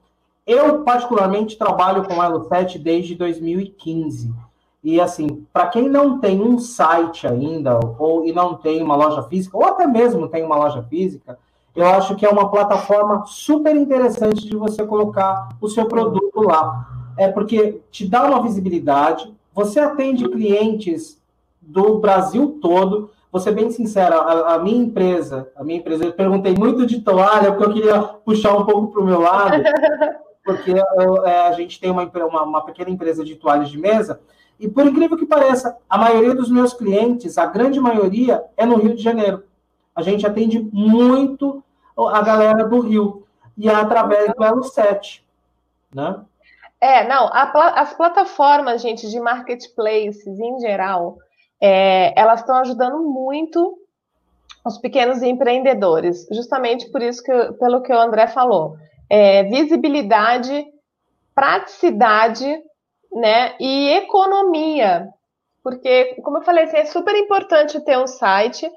Eu, 0.48 0.82
particularmente, 0.82 1.58
trabalho 1.58 2.04
com 2.04 2.44
7 2.44 2.78
desde 2.78 3.14
2015. 3.14 4.32
E, 4.82 4.98
assim, 4.98 5.46
para 5.52 5.66
quem 5.66 5.90
não 5.90 6.18
tem 6.20 6.40
um 6.40 6.58
site 6.58 7.26
ainda, 7.26 7.78
ou 7.98 8.24
e 8.24 8.32
não 8.32 8.54
tem 8.54 8.82
uma 8.82 8.96
loja 8.96 9.22
física, 9.24 9.58
ou 9.58 9.64
até 9.64 9.86
mesmo 9.86 10.26
tem 10.26 10.42
uma 10.42 10.56
loja 10.56 10.82
física, 10.84 11.38
eu 11.76 11.86
acho 11.86 12.16
que 12.16 12.24
é 12.24 12.30
uma 12.30 12.50
plataforma 12.50 13.26
super 13.26 13.76
interessante 13.76 14.48
de 14.48 14.56
você 14.56 14.86
colocar 14.86 15.50
o 15.60 15.68
seu 15.68 15.84
produto 15.84 16.40
lá. 16.40 17.12
É 17.18 17.28
porque 17.28 17.82
te 17.90 18.08
dá 18.08 18.24
uma 18.24 18.42
visibilidade, 18.42 19.30
você 19.52 19.78
atende 19.78 20.26
clientes 20.30 21.20
do 21.60 21.98
Brasil 21.98 22.58
todo. 22.62 23.10
Vou 23.30 23.38
ser 23.38 23.52
bem 23.52 23.70
sincera, 23.70 24.16
a, 24.16 24.54
a, 24.54 24.58
minha 24.58 24.82
empresa, 24.82 25.50
a 25.54 25.62
minha 25.62 25.78
empresa, 25.78 26.06
eu 26.06 26.12
perguntei 26.14 26.54
muito 26.54 26.86
de 26.86 27.02
toalha, 27.02 27.52
porque 27.52 27.64
eu 27.64 27.74
queria 27.74 28.02
puxar 28.02 28.56
um 28.56 28.64
pouco 28.64 28.86
para 28.86 29.02
o 29.02 29.04
meu 29.04 29.20
lado, 29.20 29.62
porque 30.48 30.72
é, 31.26 31.40
a 31.42 31.52
gente 31.52 31.78
tem 31.78 31.90
uma, 31.90 32.04
uma, 32.04 32.42
uma 32.42 32.64
pequena 32.64 32.88
empresa 32.88 33.22
de 33.22 33.36
toalhas 33.36 33.68
de 33.68 33.76
mesa, 33.76 34.18
e 34.58 34.66
por 34.66 34.86
incrível 34.86 35.14
que 35.14 35.26
pareça, 35.26 35.76
a 35.86 35.98
maioria 35.98 36.34
dos 36.34 36.50
meus 36.50 36.72
clientes, 36.72 37.36
a 37.36 37.44
grande 37.44 37.78
maioria, 37.78 38.42
é 38.56 38.64
no 38.64 38.76
Rio 38.76 38.96
de 38.96 39.02
Janeiro. 39.02 39.44
A 39.94 40.00
gente 40.00 40.26
atende 40.26 40.58
muito 40.72 41.62
a 41.98 42.22
galera 42.22 42.64
do 42.64 42.80
Rio. 42.80 43.26
E 43.58 43.68
é 43.68 43.74
através 43.74 44.32
do 44.32 44.42
Elo 44.42 44.62
7, 44.62 45.22
né? 45.94 46.18
É, 46.80 47.06
não, 47.06 47.26
a, 47.26 47.42
as 47.78 47.92
plataformas, 47.92 48.80
gente, 48.80 49.10
de 49.10 49.20
marketplaces 49.20 50.26
em 50.26 50.60
geral, 50.60 51.18
é, 51.60 52.18
elas 52.18 52.40
estão 52.40 52.56
ajudando 52.56 53.00
muito 53.00 53.78
os 54.64 54.78
pequenos 54.78 55.22
empreendedores, 55.22 56.26
justamente 56.32 56.88
por 56.90 57.02
isso 57.02 57.22
que, 57.22 57.52
pelo 57.58 57.82
que 57.82 57.92
o 57.92 58.00
André 58.00 58.28
falou. 58.28 58.78
É, 59.08 59.44
visibilidade, 59.44 60.66
praticidade, 61.34 62.62
né, 63.12 63.54
e 63.58 63.90
economia, 63.90 65.08
porque, 65.62 66.16
como 66.22 66.38
eu 66.38 66.42
falei, 66.42 66.64
assim, 66.64 66.78
é 66.78 66.84
super 66.86 67.14
importante 67.14 67.78
ter 67.84 67.98
um 67.98 68.06
site, 68.06 68.70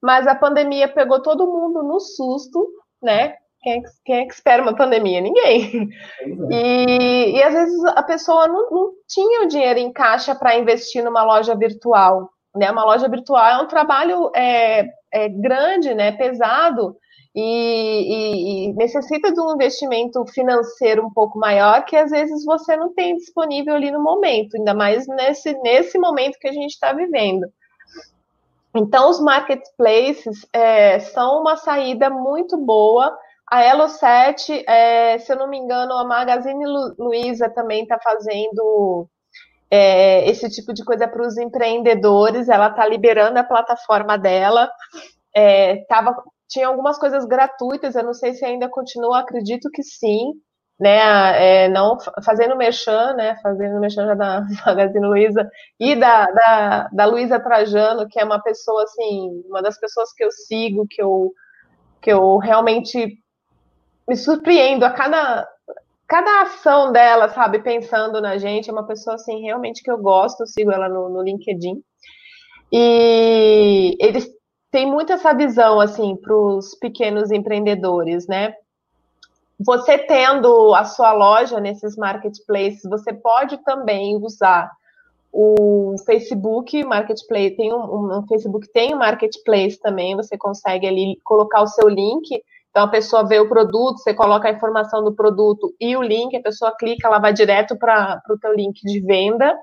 mas 0.00 0.26
a 0.26 0.34
pandemia 0.34 0.88
pegou 0.88 1.20
todo 1.20 1.46
mundo 1.46 1.82
no 1.82 2.00
susto, 2.00 2.66
né? 3.02 3.34
Quem 3.60 3.72
é, 3.72 3.80
que, 3.82 3.88
quem 4.04 4.16
é 4.16 4.26
que 4.26 4.32
espera 4.32 4.62
uma 4.62 4.74
pandemia? 4.74 5.20
Ninguém. 5.20 5.90
É. 6.22 6.54
E, 6.54 7.32
e 7.36 7.42
às 7.42 7.52
vezes 7.52 7.84
a 7.84 8.02
pessoa 8.02 8.46
não, 8.46 8.70
não 8.70 8.92
tinha 9.06 9.42
o 9.42 9.48
dinheiro 9.48 9.78
em 9.78 9.92
caixa 9.92 10.34
para 10.34 10.56
investir 10.56 11.04
numa 11.04 11.24
loja 11.24 11.54
virtual. 11.54 12.30
Né? 12.54 12.70
Uma 12.70 12.84
loja 12.84 13.08
virtual 13.08 13.44
é 13.44 13.62
um 13.62 13.66
trabalho 13.66 14.30
é, 14.34 14.86
é 15.12 15.28
grande, 15.28 15.92
né? 15.92 16.12
pesado, 16.12 16.96
e, 17.40 17.44
e, 17.44 18.64
e, 18.68 18.72
necessita 18.72 19.32
de 19.32 19.40
um 19.40 19.54
investimento 19.54 20.26
financeiro 20.26 21.06
um 21.06 21.10
pouco 21.10 21.38
maior 21.38 21.84
que 21.84 21.94
às 21.94 22.10
vezes 22.10 22.44
você 22.44 22.76
não 22.76 22.92
tem 22.92 23.16
disponível 23.16 23.76
ali 23.76 23.92
no 23.92 24.02
momento, 24.02 24.56
ainda 24.56 24.74
mais 24.74 25.06
nesse, 25.06 25.52
nesse 25.62 25.98
momento 25.98 26.38
que 26.40 26.48
a 26.48 26.52
gente 26.52 26.72
está 26.72 26.92
vivendo. 26.92 27.46
Então, 28.74 29.08
os 29.08 29.20
marketplaces 29.20 30.46
é, 30.52 30.98
são 30.98 31.40
uma 31.40 31.56
saída 31.56 32.10
muito 32.10 32.56
boa. 32.56 33.16
A 33.46 33.62
Elo7, 33.62 34.64
é, 34.66 35.18
se 35.18 35.32
eu 35.32 35.36
não 35.36 35.48
me 35.48 35.58
engano, 35.58 35.92
a 35.94 36.04
Magazine 36.04 36.64
Luiza 36.98 37.48
também 37.48 37.84
está 37.84 38.00
fazendo 38.02 39.08
é, 39.70 40.28
esse 40.28 40.50
tipo 40.50 40.74
de 40.74 40.84
coisa 40.84 41.06
para 41.06 41.24
os 41.24 41.38
empreendedores. 41.38 42.48
Ela 42.48 42.68
está 42.68 42.84
liberando 42.86 43.38
a 43.38 43.44
plataforma 43.44 44.18
dela. 44.18 44.68
É, 45.34 45.84
tava, 45.88 46.16
tinha 46.48 46.66
algumas 46.68 46.98
coisas 46.98 47.24
gratuitas, 47.26 47.94
eu 47.94 48.04
não 48.04 48.14
sei 48.14 48.34
se 48.34 48.44
ainda 48.44 48.68
continua, 48.68 49.20
acredito 49.20 49.70
que 49.70 49.82
sim 49.82 50.32
né, 50.78 51.64
é, 51.64 51.68
não 51.68 51.96
fazendo 52.24 52.56
merchan, 52.56 53.12
né, 53.14 53.36
fazendo 53.42 53.80
merchan 53.80 54.06
já 54.06 54.14
da 54.14 54.46
Magazine 54.64 55.06
Luiza 55.06 55.50
e 55.78 55.96
da, 55.96 56.26
da, 56.26 56.88
da 56.92 57.04
Luiza 57.04 57.40
Trajano, 57.40 58.08
que 58.08 58.20
é 58.20 58.24
uma 58.24 58.40
pessoa, 58.40 58.84
assim, 58.84 59.42
uma 59.48 59.60
das 59.60 59.78
pessoas 59.78 60.12
que 60.12 60.22
eu 60.22 60.30
sigo, 60.30 60.86
que 60.88 61.02
eu, 61.02 61.32
que 62.00 62.12
eu 62.12 62.36
realmente 62.38 63.18
me 64.06 64.16
surpreendo 64.16 64.84
a 64.84 64.90
cada, 64.90 65.48
cada 66.06 66.42
ação 66.42 66.92
dela, 66.92 67.28
sabe, 67.28 67.58
pensando 67.58 68.20
na 68.20 68.38
gente, 68.38 68.70
é 68.70 68.72
uma 68.72 68.86
pessoa, 68.86 69.16
assim, 69.16 69.42
realmente 69.42 69.82
que 69.82 69.90
eu 69.90 69.98
gosto, 69.98 70.42
eu 70.42 70.46
sigo 70.46 70.70
ela 70.70 70.88
no, 70.88 71.08
no 71.08 71.22
LinkedIn, 71.22 71.82
e 72.72 73.96
eles 74.00 74.30
têm 74.70 74.86
muito 74.86 75.12
essa 75.12 75.32
visão, 75.32 75.80
assim, 75.80 76.16
para 76.16 76.34
os 76.34 76.74
pequenos 76.74 77.30
empreendedores, 77.30 78.26
né, 78.26 78.54
você 79.58 79.98
tendo 79.98 80.72
a 80.74 80.84
sua 80.84 81.12
loja 81.12 81.58
nesses 81.58 81.96
marketplaces, 81.96 82.82
você 82.84 83.12
pode 83.12 83.58
também 83.64 84.16
usar 84.16 84.70
o 85.32 85.96
Facebook 86.06 86.82
Marketplace, 86.84 87.56
tem 87.56 87.72
um, 87.72 88.18
um, 88.18 88.26
Facebook 88.26 88.70
tem 88.72 88.94
um 88.94 88.98
marketplace 88.98 89.78
também, 89.78 90.16
você 90.16 90.38
consegue 90.38 90.86
ali 90.86 91.18
colocar 91.24 91.62
o 91.62 91.66
seu 91.66 91.88
link, 91.88 92.42
então 92.70 92.84
a 92.84 92.88
pessoa 92.88 93.26
vê 93.26 93.38
o 93.40 93.48
produto, 93.48 93.98
você 93.98 94.14
coloca 94.14 94.48
a 94.48 94.52
informação 94.52 95.02
do 95.02 95.12
produto 95.12 95.74
e 95.80 95.96
o 95.96 96.02
link, 96.02 96.36
a 96.36 96.42
pessoa 96.42 96.74
clica, 96.76 97.08
ela 97.08 97.18
vai 97.18 97.32
direto 97.32 97.76
para 97.76 98.22
o 98.30 98.38
teu 98.38 98.54
link 98.54 98.80
de 98.82 99.00
venda. 99.00 99.54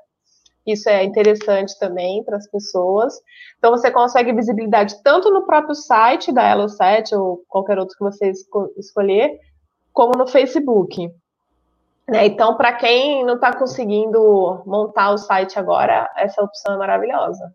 Isso 0.65 0.89
é 0.89 1.03
interessante 1.03 1.77
também 1.79 2.23
para 2.23 2.37
as 2.37 2.49
pessoas. 2.49 3.13
Então 3.57 3.71
você 3.71 3.91
consegue 3.91 4.33
visibilidade 4.33 5.01
tanto 5.03 5.31
no 5.31 5.45
próprio 5.45 5.75
site 5.75 6.31
da 6.31 6.55
Elo7 6.55 7.17
ou 7.17 7.43
qualquer 7.47 7.77
outro 7.77 7.95
que 7.97 8.03
você 8.03 8.31
escolher, 8.77 9.39
como 9.93 10.17
no 10.17 10.27
Facebook. 10.27 11.11
Né? 12.07 12.27
Então, 12.27 12.55
para 12.55 12.73
quem 12.73 13.25
não 13.25 13.35
está 13.35 13.55
conseguindo 13.55 14.61
montar 14.65 15.11
o 15.11 15.17
site 15.17 15.57
agora, 15.57 16.09
essa 16.15 16.43
opção 16.43 16.75
é 16.75 16.77
maravilhosa. 16.77 17.53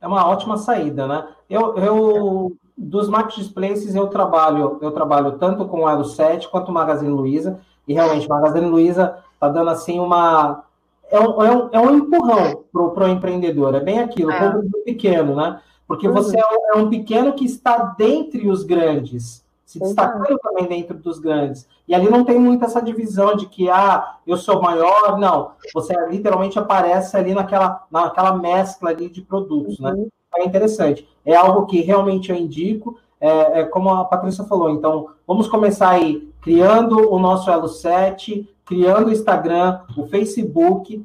É 0.00 0.06
uma 0.06 0.28
ótima 0.28 0.58
saída, 0.58 1.06
né? 1.06 1.26
Eu, 1.48 1.76
eu 1.78 2.56
dos 2.76 3.08
marketplaces 3.08 3.94
eu 3.94 4.08
trabalho, 4.08 4.78
eu 4.82 4.90
trabalho 4.90 5.38
tanto 5.38 5.66
com 5.66 5.80
o 5.80 5.88
Elo 5.88 6.04
7 6.04 6.48
quanto 6.48 6.68
o 6.68 6.74
Magazine 6.74 7.10
Luiza, 7.10 7.58
e 7.88 7.94
realmente 7.94 8.26
o 8.26 8.28
Magazine 8.28 8.66
Luiza 8.66 9.18
está 9.32 9.48
dando 9.48 9.70
assim 9.70 9.98
uma 9.98 10.64
é 11.10 11.20
um, 11.20 11.42
é 11.42 11.56
um, 11.56 11.68
é 11.72 11.80
um 11.80 11.96
empurrão 11.96 12.64
para 12.72 13.06
o 13.06 13.08
empreendedor, 13.08 13.74
é 13.74 13.80
bem 13.80 14.00
aquilo, 14.00 14.30
é. 14.30 14.52
pequeno, 14.84 15.36
né? 15.36 15.60
Porque 15.86 16.08
uhum. 16.08 16.14
você 16.14 16.36
é 16.38 16.76
um 16.76 16.88
pequeno 16.90 17.32
que 17.32 17.44
está 17.44 17.94
dentre 17.96 18.48
os 18.48 18.64
grandes 18.64 19.46
se 19.66 19.80
destacando 19.80 20.38
também 20.38 20.66
dentro 20.66 20.96
dos 20.96 21.18
grandes. 21.18 21.68
E 21.88 21.94
ali 21.94 22.08
não 22.08 22.24
tem 22.24 22.38
muito 22.38 22.64
essa 22.64 22.80
divisão 22.80 23.34
de 23.34 23.46
que, 23.46 23.68
ah, 23.68 24.16
eu 24.24 24.36
sou 24.36 24.62
maior, 24.62 25.18
não. 25.18 25.50
Você 25.74 25.92
literalmente 26.08 26.56
aparece 26.56 27.16
ali 27.16 27.34
naquela, 27.34 27.84
naquela 27.90 28.36
mescla 28.36 28.90
ali 28.90 29.08
de 29.08 29.20
produtos, 29.22 29.80
né? 29.80 29.90
uhum. 29.90 30.02
né? 30.02 30.06
É 30.36 30.44
interessante. 30.44 31.08
É 31.24 31.34
algo 31.34 31.66
que 31.66 31.80
realmente 31.80 32.30
eu 32.30 32.36
indico, 32.36 32.96
é, 33.20 33.60
é, 33.60 33.64
como 33.64 33.90
a 33.90 34.04
Patrícia 34.04 34.44
falou, 34.44 34.70
então, 34.70 35.08
vamos 35.26 35.48
começar 35.48 35.90
aí 35.90 36.30
criando 36.42 37.10
o 37.12 37.18
nosso 37.18 37.50
Elo 37.50 37.68
7, 37.68 38.48
criando 38.66 39.08
o 39.08 39.12
Instagram, 39.12 39.80
o 39.96 40.06
Facebook, 40.06 41.02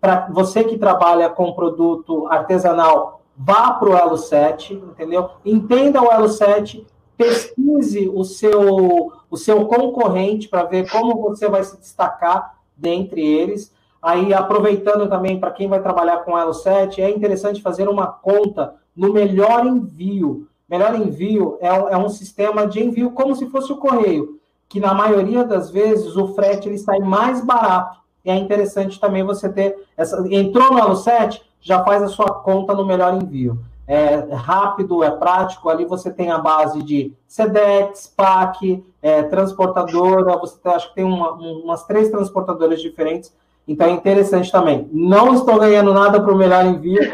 para 0.00 0.28
você 0.30 0.64
que 0.64 0.78
trabalha 0.78 1.28
com 1.28 1.52
produto 1.52 2.26
artesanal, 2.26 3.22
vá 3.36 3.72
para 3.72 3.90
o 3.90 3.96
Elo 3.96 4.16
7, 4.16 4.74
entendeu? 4.74 5.30
Entenda 5.44 6.02
o 6.02 6.10
Elo 6.10 6.28
7, 6.28 6.84
pesquise 7.16 8.10
o 8.12 8.24
seu, 8.24 9.12
o 9.30 9.36
seu 9.36 9.66
concorrente 9.66 10.48
para 10.48 10.64
ver 10.64 10.90
como 10.90 11.20
você 11.20 11.48
vai 11.48 11.62
se 11.62 11.78
destacar 11.78 12.58
dentre 12.76 13.24
eles. 13.24 13.72
Aí, 14.02 14.34
aproveitando 14.34 15.08
também 15.08 15.38
para 15.38 15.52
quem 15.52 15.68
vai 15.68 15.80
trabalhar 15.80 16.24
com 16.24 16.36
Elo 16.36 16.54
7, 16.54 17.00
é 17.00 17.10
interessante 17.10 17.62
fazer 17.62 17.88
uma 17.88 18.06
conta 18.06 18.74
no 18.96 19.12
Melhor 19.12 19.64
Envio. 19.64 20.48
Melhor 20.68 20.94
Envio 20.94 21.58
é, 21.60 21.68
é 21.68 21.96
um 21.96 22.08
sistema 22.08 22.66
de 22.66 22.82
envio 22.82 23.12
como 23.12 23.36
se 23.36 23.46
fosse 23.46 23.72
o 23.72 23.76
correio, 23.76 24.40
que 24.72 24.80
na 24.80 24.94
maioria 24.94 25.44
das 25.44 25.70
vezes 25.70 26.16
o 26.16 26.34
frete 26.34 26.68
ele 26.68 26.78
sai 26.78 26.98
mais 26.98 27.44
barato. 27.44 27.98
E 28.24 28.30
é 28.30 28.36
interessante 28.36 28.98
também 28.98 29.22
você 29.22 29.48
ter 29.48 29.76
essa. 29.96 30.24
Entrou 30.30 30.72
no 30.72 30.78
Elo 30.78 30.96
7, 30.96 31.42
já 31.60 31.84
faz 31.84 32.02
a 32.02 32.08
sua 32.08 32.32
conta 32.40 32.72
no 32.72 32.86
Melhor 32.86 33.14
Envio 33.14 33.58
é 33.86 34.34
rápido, 34.34 35.04
é 35.04 35.10
prático. 35.10 35.68
Ali 35.68 35.84
você 35.84 36.10
tem 36.10 36.30
a 36.30 36.38
base 36.38 36.82
de 36.82 37.12
SEDEX, 37.26 38.06
PAC, 38.16 38.82
é, 39.02 39.22
transportadora. 39.24 40.38
Você 40.38 40.58
tem, 40.58 40.72
acho 40.72 40.88
que 40.88 40.94
tem 40.94 41.04
uma, 41.04 41.32
umas 41.32 41.84
três 41.84 42.08
transportadoras 42.08 42.80
diferentes. 42.80 43.34
Então 43.66 43.86
é 43.86 43.90
interessante 43.90 44.50
também. 44.50 44.88
Não 44.92 45.34
estou 45.34 45.58
ganhando 45.58 45.92
nada 45.92 46.20
para 46.20 46.32
o 46.32 46.36
melhor 46.36 46.64
envio. 46.64 47.00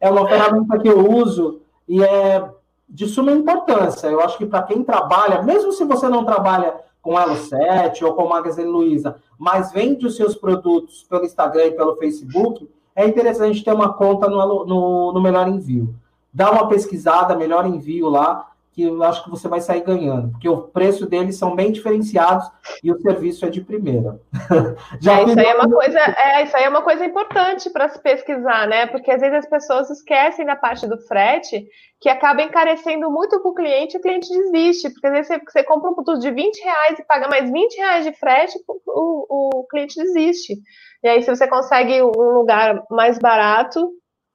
é 0.00 0.10
uma 0.10 0.28
ferramenta 0.28 0.78
que 0.78 0.88
eu 0.88 1.10
uso 1.10 1.62
e 1.88 2.02
é 2.02 2.46
de 2.90 3.06
suma 3.06 3.32
importância. 3.32 4.08
Eu 4.08 4.20
acho 4.20 4.36
que 4.36 4.46
para 4.46 4.62
quem 4.64 4.82
trabalha, 4.82 5.42
mesmo 5.42 5.72
se 5.72 5.84
você 5.84 6.08
não 6.08 6.24
trabalha 6.24 6.74
com 7.00 7.18
Elo 7.18 7.36
7 7.36 8.04
ou 8.04 8.14
com 8.14 8.28
Magazine 8.28 8.68
Luiza, 8.68 9.16
mas 9.38 9.72
vende 9.72 10.06
os 10.06 10.16
seus 10.16 10.34
produtos 10.34 11.04
pelo 11.04 11.24
Instagram 11.24 11.66
e 11.66 11.76
pelo 11.76 11.96
Facebook, 11.96 12.68
é 12.94 13.06
interessante 13.06 13.64
ter 13.64 13.72
uma 13.72 13.94
conta 13.94 14.28
no, 14.28 14.66
no, 14.66 15.12
no 15.12 15.20
Melhor 15.22 15.48
Envio. 15.48 15.94
Dá 16.32 16.50
uma 16.50 16.68
pesquisada, 16.68 17.36
Melhor 17.36 17.64
Envio 17.64 18.08
lá, 18.08 18.49
que 18.80 18.84
eu 18.86 19.02
acho 19.02 19.22
que 19.22 19.30
você 19.30 19.46
vai 19.46 19.60
sair 19.60 19.82
ganhando, 19.82 20.30
porque 20.30 20.48
o 20.48 20.62
preço 20.62 21.06
deles 21.06 21.36
são 21.36 21.54
bem 21.54 21.70
diferenciados 21.70 22.50
e 22.82 22.90
o 22.90 22.98
serviço 22.98 23.44
é 23.44 23.50
de 23.50 23.60
primeira. 23.60 24.18
Já 25.00 25.20
é, 25.20 25.24
isso 25.24 25.38
aí 25.38 25.46
é 25.46 25.54
uma 25.54 25.70
coisa, 25.70 25.98
é, 25.98 26.42
isso 26.44 26.56
aí 26.56 26.64
é 26.64 26.68
uma 26.68 26.82
coisa 26.82 27.04
importante 27.04 27.68
para 27.70 27.88
se 27.88 28.02
pesquisar, 28.02 28.66
né? 28.66 28.86
Porque 28.86 29.10
às 29.10 29.20
vezes 29.20 29.38
as 29.38 29.48
pessoas 29.48 29.90
esquecem 29.90 30.46
da 30.46 30.56
parte 30.56 30.86
do 30.86 30.98
frete, 31.06 31.66
que 32.00 32.08
acaba 32.08 32.42
encarecendo 32.42 33.10
muito 33.10 33.38
para 33.40 33.50
o 33.50 33.54
cliente 33.54 33.96
e 33.96 33.98
o 33.98 34.02
cliente 34.02 34.28
desiste, 34.28 34.88
porque 34.90 35.06
às 35.06 35.12
vezes 35.12 35.28
você, 35.28 35.40
você, 35.44 35.62
compra 35.62 35.90
um 35.90 35.94
produto 35.94 36.20
de 36.20 36.30
20 36.30 36.58
reais 36.62 36.98
e 36.98 37.04
paga 37.04 37.28
mais 37.28 37.50
20 37.50 37.76
reais 37.76 38.04
de 38.06 38.12
frete, 38.12 38.58
o, 38.86 39.58
o 39.60 39.66
cliente 39.68 40.02
desiste. 40.02 40.54
E 41.02 41.08
aí, 41.08 41.22
se 41.22 41.34
você 41.34 41.46
consegue 41.46 42.02
um 42.02 42.10
lugar 42.10 42.82
mais 42.90 43.18
barato, 43.18 43.90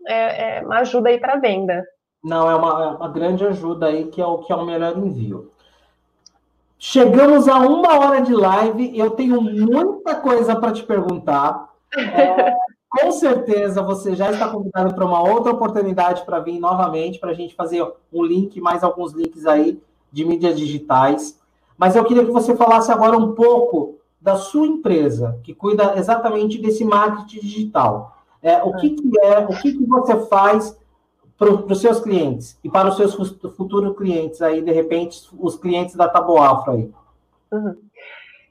é, 0.07 0.57
é 0.57 0.61
uma 0.61 0.79
ajuda 0.79 1.09
aí 1.09 1.19
para 1.19 1.37
venda. 1.37 1.83
Não, 2.25 2.49
é 2.49 2.55
uma, 2.55 2.83
é 2.83 2.87
uma 2.87 3.07
grande 3.07 3.45
ajuda 3.45 3.85
aí, 3.85 4.07
que 4.07 4.19
é 4.19 4.25
o 4.25 4.39
que 4.39 4.51
é 4.51 4.55
o 4.55 4.65
melhor 4.65 4.97
envio. 4.97 5.51
Chegamos 6.79 7.47
a 7.47 7.59
uma 7.59 7.99
hora 7.99 8.19
de 8.19 8.33
live 8.33 8.97
eu 8.97 9.11
tenho 9.11 9.39
muita 9.39 10.15
coisa 10.15 10.55
para 10.55 10.73
te 10.73 10.81
perguntar. 10.83 11.69
É, 11.97 12.53
com 12.89 13.09
certeza 13.11 13.81
você 13.81 14.15
já 14.15 14.29
está 14.29 14.49
convidado 14.49 14.93
para 14.93 15.05
uma 15.05 15.21
outra 15.21 15.53
oportunidade 15.53 16.25
para 16.25 16.39
vir 16.39 16.59
novamente, 16.59 17.19
para 17.19 17.31
a 17.31 17.33
gente 17.33 17.55
fazer 17.55 17.89
um 18.11 18.21
link, 18.21 18.59
mais 18.59 18.83
alguns 18.83 19.13
links 19.13 19.45
aí 19.45 19.81
de 20.11 20.25
mídias 20.25 20.57
digitais. 20.57 21.39
Mas 21.77 21.95
eu 21.95 22.03
queria 22.03 22.25
que 22.25 22.31
você 22.31 22.53
falasse 22.53 22.91
agora 22.91 23.15
um 23.15 23.33
pouco 23.33 23.95
da 24.19 24.35
sua 24.35 24.67
empresa, 24.67 25.39
que 25.41 25.53
cuida 25.53 25.93
exatamente 25.95 26.57
desse 26.57 26.83
marketing 26.83 27.39
digital. 27.39 28.17
É, 28.41 28.61
o 28.61 28.75
que, 28.75 28.89
que 28.89 29.19
é, 29.21 29.39
o 29.39 29.61
que, 29.61 29.71
que 29.71 29.85
você 29.85 30.19
faz 30.25 30.77
para 31.37 31.49
os 31.49 31.81
seus 31.81 31.99
clientes 31.99 32.57
e 32.63 32.69
para 32.69 32.87
os 32.87 32.95
seus 32.95 33.13
futuros 33.55 33.97
clientes 33.97 34.41
aí, 34.41 34.61
de 34.61 34.71
repente, 34.71 35.21
os 35.37 35.57
clientes 35.57 35.95
da 35.95 36.07
Taboafro 36.07 36.73
aí? 36.73 36.91
Uhum. 37.51 37.75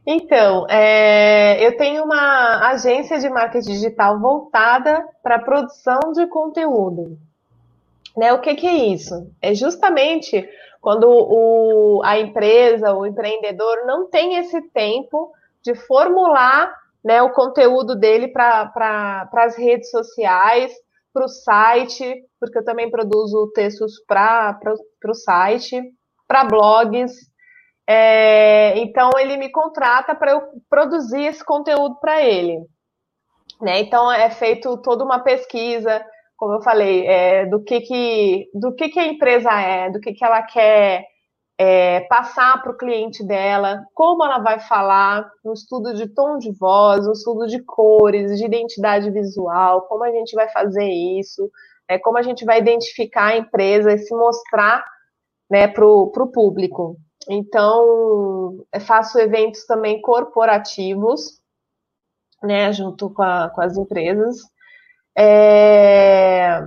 Então, 0.07 0.67
é, 0.69 1.67
eu 1.67 1.77
tenho 1.79 2.05
uma 2.05 2.69
agência 2.69 3.19
de 3.19 3.29
marketing 3.31 3.73
digital 3.73 4.21
voltada 4.21 5.03
para 5.23 5.39
produção 5.39 6.13
de 6.13 6.27
conteúdo. 6.27 7.19
Né, 8.15 8.33
o 8.33 8.41
que, 8.41 8.55
que, 8.55 8.67
é 8.67 8.87
isso? 8.87 9.29
É 9.41 9.55
justamente 9.55 10.49
quando 10.81 11.09
o, 11.09 12.03
a 12.05 12.19
empresa, 12.19 12.93
o 12.93 13.07
empreendedor 13.07 13.87
não 13.87 14.07
tem 14.09 14.37
esse 14.37 14.61
tempo 14.69 15.33
de 15.63 15.75
formular 15.75 16.73
né, 17.03 17.23
o 17.23 17.31
conteúdo 17.31 17.97
dele 17.97 18.29
para 18.29 18.67
pra, 18.67 19.29
as 19.33 19.57
redes 19.57 19.91
sociais, 19.91 20.73
para 21.15 21.25
o 21.25 21.29
site, 21.29 22.25
porque 22.41 22.59
eu 22.59 22.65
também 22.65 22.91
produzo 22.91 23.53
textos 23.55 24.05
para 24.07 24.59
o 25.07 25.15
site, 25.15 25.81
para 26.27 26.45
blogs. 26.45 27.13
É, 27.87 28.77
então, 28.79 29.11
ele 29.19 29.37
me 29.37 29.51
contrata 29.51 30.15
para 30.15 30.33
eu 30.33 30.43
produzir 30.69 31.23
esse 31.23 31.45
conteúdo 31.45 32.01
para 32.01 32.21
ele. 32.21 32.59
Né? 33.61 33.79
Então, 33.81 34.11
é 34.11 34.29
feito 34.31 34.77
toda 34.79 35.05
uma 35.05 35.21
pesquisa, 35.21 36.05
como 36.37 36.55
eu 36.55 36.63
falei, 36.63 37.07
é, 37.07 37.47
do, 37.47 37.63
que, 37.63 37.81
que, 37.83 38.51
do 38.53 38.75
que, 38.75 38.89
que 38.89 38.99
a 38.99 39.07
empresa 39.07 39.51
é, 39.53 39.91
do 39.91 40.01
que, 40.01 40.13
que 40.13 40.25
ela 40.25 40.43
quer 40.43 41.07
é, 41.59 42.01
passar 42.03 42.61
para 42.63 42.73
o 42.73 42.77
cliente 42.77 43.25
dela, 43.25 43.85
como 43.95 44.25
ela 44.25 44.39
vai 44.39 44.59
falar, 44.59 45.31
um 45.45 45.53
estudo 45.53 45.95
de 45.95 46.09
tom 46.09 46.39
de 46.39 46.53
voz, 46.53 47.07
um 47.07 47.13
estudo 47.13 47.47
de 47.47 47.63
cores, 47.63 48.39
de 48.39 48.45
identidade 48.45 49.11
visual, 49.11 49.83
como 49.83 50.05
a 50.05 50.11
gente 50.11 50.35
vai 50.35 50.49
fazer 50.49 50.89
isso, 50.89 51.51
é, 51.89 51.99
como 51.99 52.19
a 52.19 52.23
gente 52.23 52.45
vai 52.45 52.59
identificar 52.59 53.27
a 53.27 53.37
empresa 53.37 53.93
e 53.93 53.99
se 53.99 54.15
mostrar 54.15 54.85
né, 55.51 55.69
para 55.69 55.87
o 55.87 56.33
público. 56.33 56.97
Então, 57.29 58.65
faço 58.81 59.19
eventos 59.19 59.65
também 59.65 60.01
corporativos, 60.01 61.41
né, 62.43 62.73
junto 62.73 63.09
com, 63.11 63.23
a, 63.23 63.49
com 63.51 63.61
as 63.61 63.77
empresas. 63.77 64.37
É, 65.17 66.61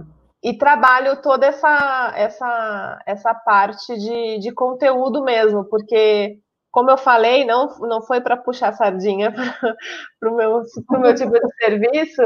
e 0.43 0.57
trabalho 0.57 1.21
toda 1.21 1.45
essa, 1.47 2.13
essa, 2.15 3.01
essa 3.05 3.33
parte 3.33 3.97
de, 3.97 4.39
de 4.39 4.51
conteúdo 4.51 5.23
mesmo, 5.23 5.65
porque, 5.65 6.39
como 6.71 6.91
eu 6.91 6.97
falei, 6.97 7.43
não, 7.43 7.67
não 7.79 8.01
foi 8.01 8.21
para 8.21 8.37
puxar 8.37 8.73
sardinha 8.73 9.33
para 10.19 10.31
o 10.31 10.35
meu, 10.35 10.63
meu 10.99 11.15
tipo 11.15 11.31
de 11.31 11.55
serviço, 11.55 12.21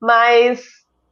mas 0.00 0.64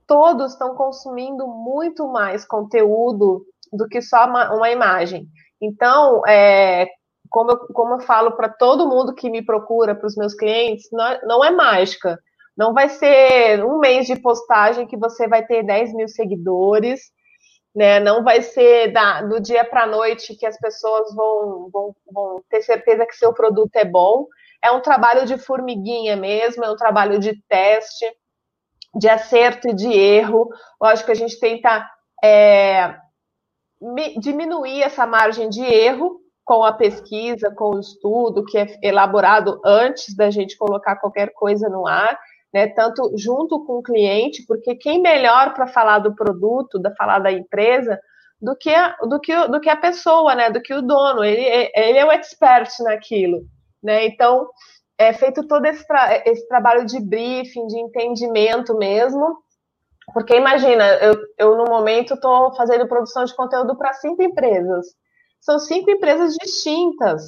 todos 0.07 0.53
estão 0.53 0.75
consumindo 0.75 1.47
muito 1.47 2.09
mais 2.09 2.45
conteúdo 2.45 3.47
do 3.73 3.89
que 3.89 4.03
só 4.03 4.27
uma, 4.27 4.53
uma 4.53 4.71
imagem. 4.71 5.27
Então, 5.61 6.27
é, 6.27 6.89
como, 7.31 7.53
eu, 7.53 7.59
como 7.73 7.95
eu 7.95 8.01
falo 8.01 8.33
para 8.33 8.49
todo 8.49 8.89
mundo 8.89 9.15
que 9.15 9.31
me 9.31 9.43
procura, 9.45 9.95
para 9.95 10.07
os 10.07 10.17
meus 10.17 10.35
clientes, 10.35 10.89
não, 10.93 11.19
não 11.23 11.45
é 11.45 11.51
mágica 11.51 12.19
não 12.57 12.75
vai 12.75 12.89
ser 12.89 13.65
um 13.65 13.79
mês 13.79 14.07
de 14.07 14.17
postagem 14.17 14.87
que 14.87 14.97
você 14.97 15.27
vai 15.27 15.45
ter 15.45 15.63
10 15.63 15.95
mil 15.95 16.09
seguidores, 16.09 17.11
né? 17.75 17.99
Não 18.01 18.23
vai 18.23 18.43
ser 18.43 18.93
da, 18.93 19.23
do 19.23 19.41
dia 19.41 19.65
para 19.65 19.85
a 19.85 19.87
noite 19.87 20.37
que 20.37 20.45
as 20.45 20.59
pessoas 20.59 21.15
vão, 21.15 21.71
vão, 21.73 21.97
vão 22.13 22.43
ter 22.51 22.63
certeza 22.63 23.07
que 23.07 23.17
seu 23.17 23.33
produto 23.33 23.75
é 23.77 23.85
bom. 23.85 24.27
É 24.63 24.71
um 24.71 24.81
trabalho 24.81 25.27
de 25.27 25.39
formiguinha 25.39 26.15
mesmo, 26.17 26.65
é 26.65 26.71
um 26.71 26.77
trabalho 26.77 27.19
de 27.19 27.41
teste, 27.49 28.05
de 28.95 29.09
acerto 29.09 29.69
e 29.69 29.75
de 29.75 29.91
erro. 29.91 30.51
Lógico 30.81 31.07
que 31.07 31.13
a 31.13 31.17
gente 31.17 31.41
tenta 31.41 31.89
é, 32.23 32.95
diminuir 34.21 34.83
essa 34.83 35.07
margem 35.07 35.49
de 35.49 35.63
erro 35.63 36.21
com 36.45 36.63
a 36.65 36.73
pesquisa, 36.73 37.51
com 37.55 37.77
o 37.77 37.81
estudo 37.81 38.45
que 38.45 38.59
é 38.59 38.67
elaborado 38.83 39.61
antes 39.65 40.15
da 40.15 40.31
gente 40.31 40.59
colocar 40.59 40.97
qualquer 40.97 41.33
coisa 41.33 41.69
no 41.69 41.87
ar 41.87 42.19
né, 42.53 42.67
tanto 42.69 43.13
junto 43.17 43.65
com 43.65 43.79
o 43.79 43.83
cliente, 43.83 44.45
porque 44.47 44.75
quem 44.75 45.01
melhor 45.01 45.55
para 45.55 45.67
falar 45.67 46.01
do 46.01 46.15
produto, 46.15 46.79
da 46.79 46.95
falar 46.95 47.19
da 47.19 47.33
empresa, 47.33 47.99
do 48.41 48.55
que, 48.57 48.71
a, 48.71 48.97
do, 49.03 49.21
que, 49.21 49.49
do 49.49 49.61
que 49.61 49.71
a 49.71 49.77
pessoa, 49.77 50.35
né, 50.35 50.51
do 50.51 50.61
que 50.61 50.75
o 50.75 50.83
dono, 50.83 51.25
ele, 51.25 51.71
ele 51.75 51.99
é 51.99 52.05
o 52.05 52.13
expert 52.13 52.69
naquilo, 52.81 53.43
né, 53.83 54.05
então 54.07 54.49
é 54.99 55.13
feito 55.13 55.47
todo 55.47 55.65
esse, 55.65 55.87
tra 55.87 56.23
esse 56.27 56.47
trabalho 56.47 56.85
de 56.85 57.01
briefing, 57.01 57.67
de 57.67 57.79
entendimento 57.79 58.77
mesmo, 58.77 59.39
porque 60.13 60.37
imagina, 60.37 60.85
eu, 60.97 61.17
eu 61.39 61.57
no 61.57 61.65
momento 61.65 62.15
estou 62.15 62.55
fazendo 62.55 62.89
produção 62.89 63.25
de 63.25 63.35
conteúdo 63.35 63.77
para 63.79 63.95
cinco 63.95 64.23
empresas, 64.23 64.87
são 65.41 65.59
cinco 65.59 65.91
empresas 65.91 66.35
distintas, 66.35 67.23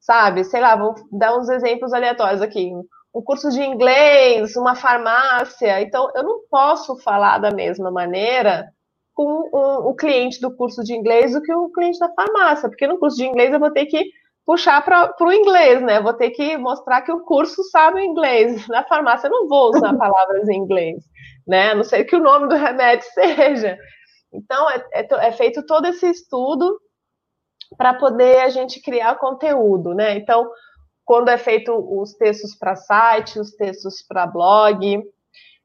sabe, 0.00 0.44
sei 0.44 0.60
lá, 0.60 0.76
vou 0.76 0.94
dar 1.10 1.36
uns 1.36 1.48
exemplos 1.48 1.92
aleatórios 1.92 2.42
aqui, 2.42 2.70
um 3.16 3.22
curso 3.22 3.48
de 3.48 3.62
inglês, 3.62 4.56
uma 4.56 4.74
farmácia. 4.74 5.80
Então, 5.80 6.10
eu 6.14 6.22
não 6.22 6.40
posso 6.50 6.98
falar 6.98 7.38
da 7.38 7.50
mesma 7.50 7.90
maneira 7.90 8.70
com 9.14 9.48
o, 9.50 9.90
o 9.90 9.94
cliente 9.94 10.38
do 10.38 10.54
curso 10.54 10.84
de 10.84 10.94
inglês 10.94 11.32
do 11.32 11.40
que 11.40 11.52
o 11.52 11.70
cliente 11.70 11.98
da 11.98 12.12
farmácia, 12.12 12.68
porque 12.68 12.86
no 12.86 12.98
curso 12.98 13.16
de 13.16 13.24
inglês 13.24 13.50
eu 13.54 13.58
vou 13.58 13.70
ter 13.70 13.86
que 13.86 14.04
puxar 14.44 14.84
para 14.84 15.14
o 15.18 15.32
inglês, 15.32 15.80
né? 15.80 15.98
Vou 15.98 16.12
ter 16.12 16.30
que 16.30 16.58
mostrar 16.58 17.00
que 17.00 17.10
o 17.10 17.20
curso 17.20 17.64
sabe 17.70 18.04
inglês. 18.04 18.66
Na 18.68 18.84
farmácia 18.84 19.28
eu 19.28 19.32
não 19.32 19.48
vou 19.48 19.70
usar 19.70 19.94
palavras 19.96 20.46
em 20.50 20.58
inglês, 20.58 21.02
né? 21.46 21.70
A 21.70 21.74
não 21.74 21.84
sei 21.84 22.04
que 22.04 22.16
o 22.16 22.22
nome 22.22 22.48
do 22.48 22.54
remédio 22.54 23.08
seja. 23.14 23.78
Então, 24.30 24.70
é, 24.70 24.84
é, 24.92 25.06
é 25.28 25.32
feito 25.32 25.64
todo 25.64 25.86
esse 25.86 26.06
estudo 26.10 26.78
para 27.78 27.94
poder 27.94 28.40
a 28.40 28.50
gente 28.50 28.82
criar 28.82 29.14
conteúdo, 29.14 29.94
né? 29.94 30.16
Então, 30.16 30.46
quando 31.06 31.28
é 31.28 31.38
feito 31.38 31.72
os 31.72 32.14
textos 32.14 32.52
para 32.56 32.74
site, 32.74 33.38
os 33.38 33.52
textos 33.52 34.02
para 34.02 34.26
blog, 34.26 35.04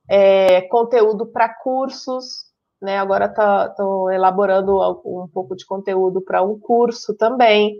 é, 0.07 0.61
conteúdo 0.61 1.25
para 1.25 1.49
cursos, 1.49 2.45
né? 2.79 2.99
Agora 2.99 3.25
estou 3.25 4.11
elaborando 4.11 4.79
um 5.03 5.27
pouco 5.27 5.55
de 5.55 5.65
conteúdo 5.65 6.21
para 6.21 6.43
um 6.43 6.59
curso 6.59 7.17
também. 7.17 7.75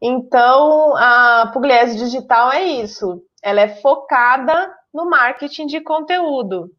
Então, 0.00 0.94
a 0.96 1.50
Pugliese 1.50 1.96
Digital 1.96 2.52
é 2.52 2.62
isso. 2.62 3.22
Ela 3.42 3.62
é 3.62 3.68
focada 3.80 4.70
no 4.92 5.08
marketing 5.08 5.66
de 5.66 5.80
conteúdo. 5.80 6.70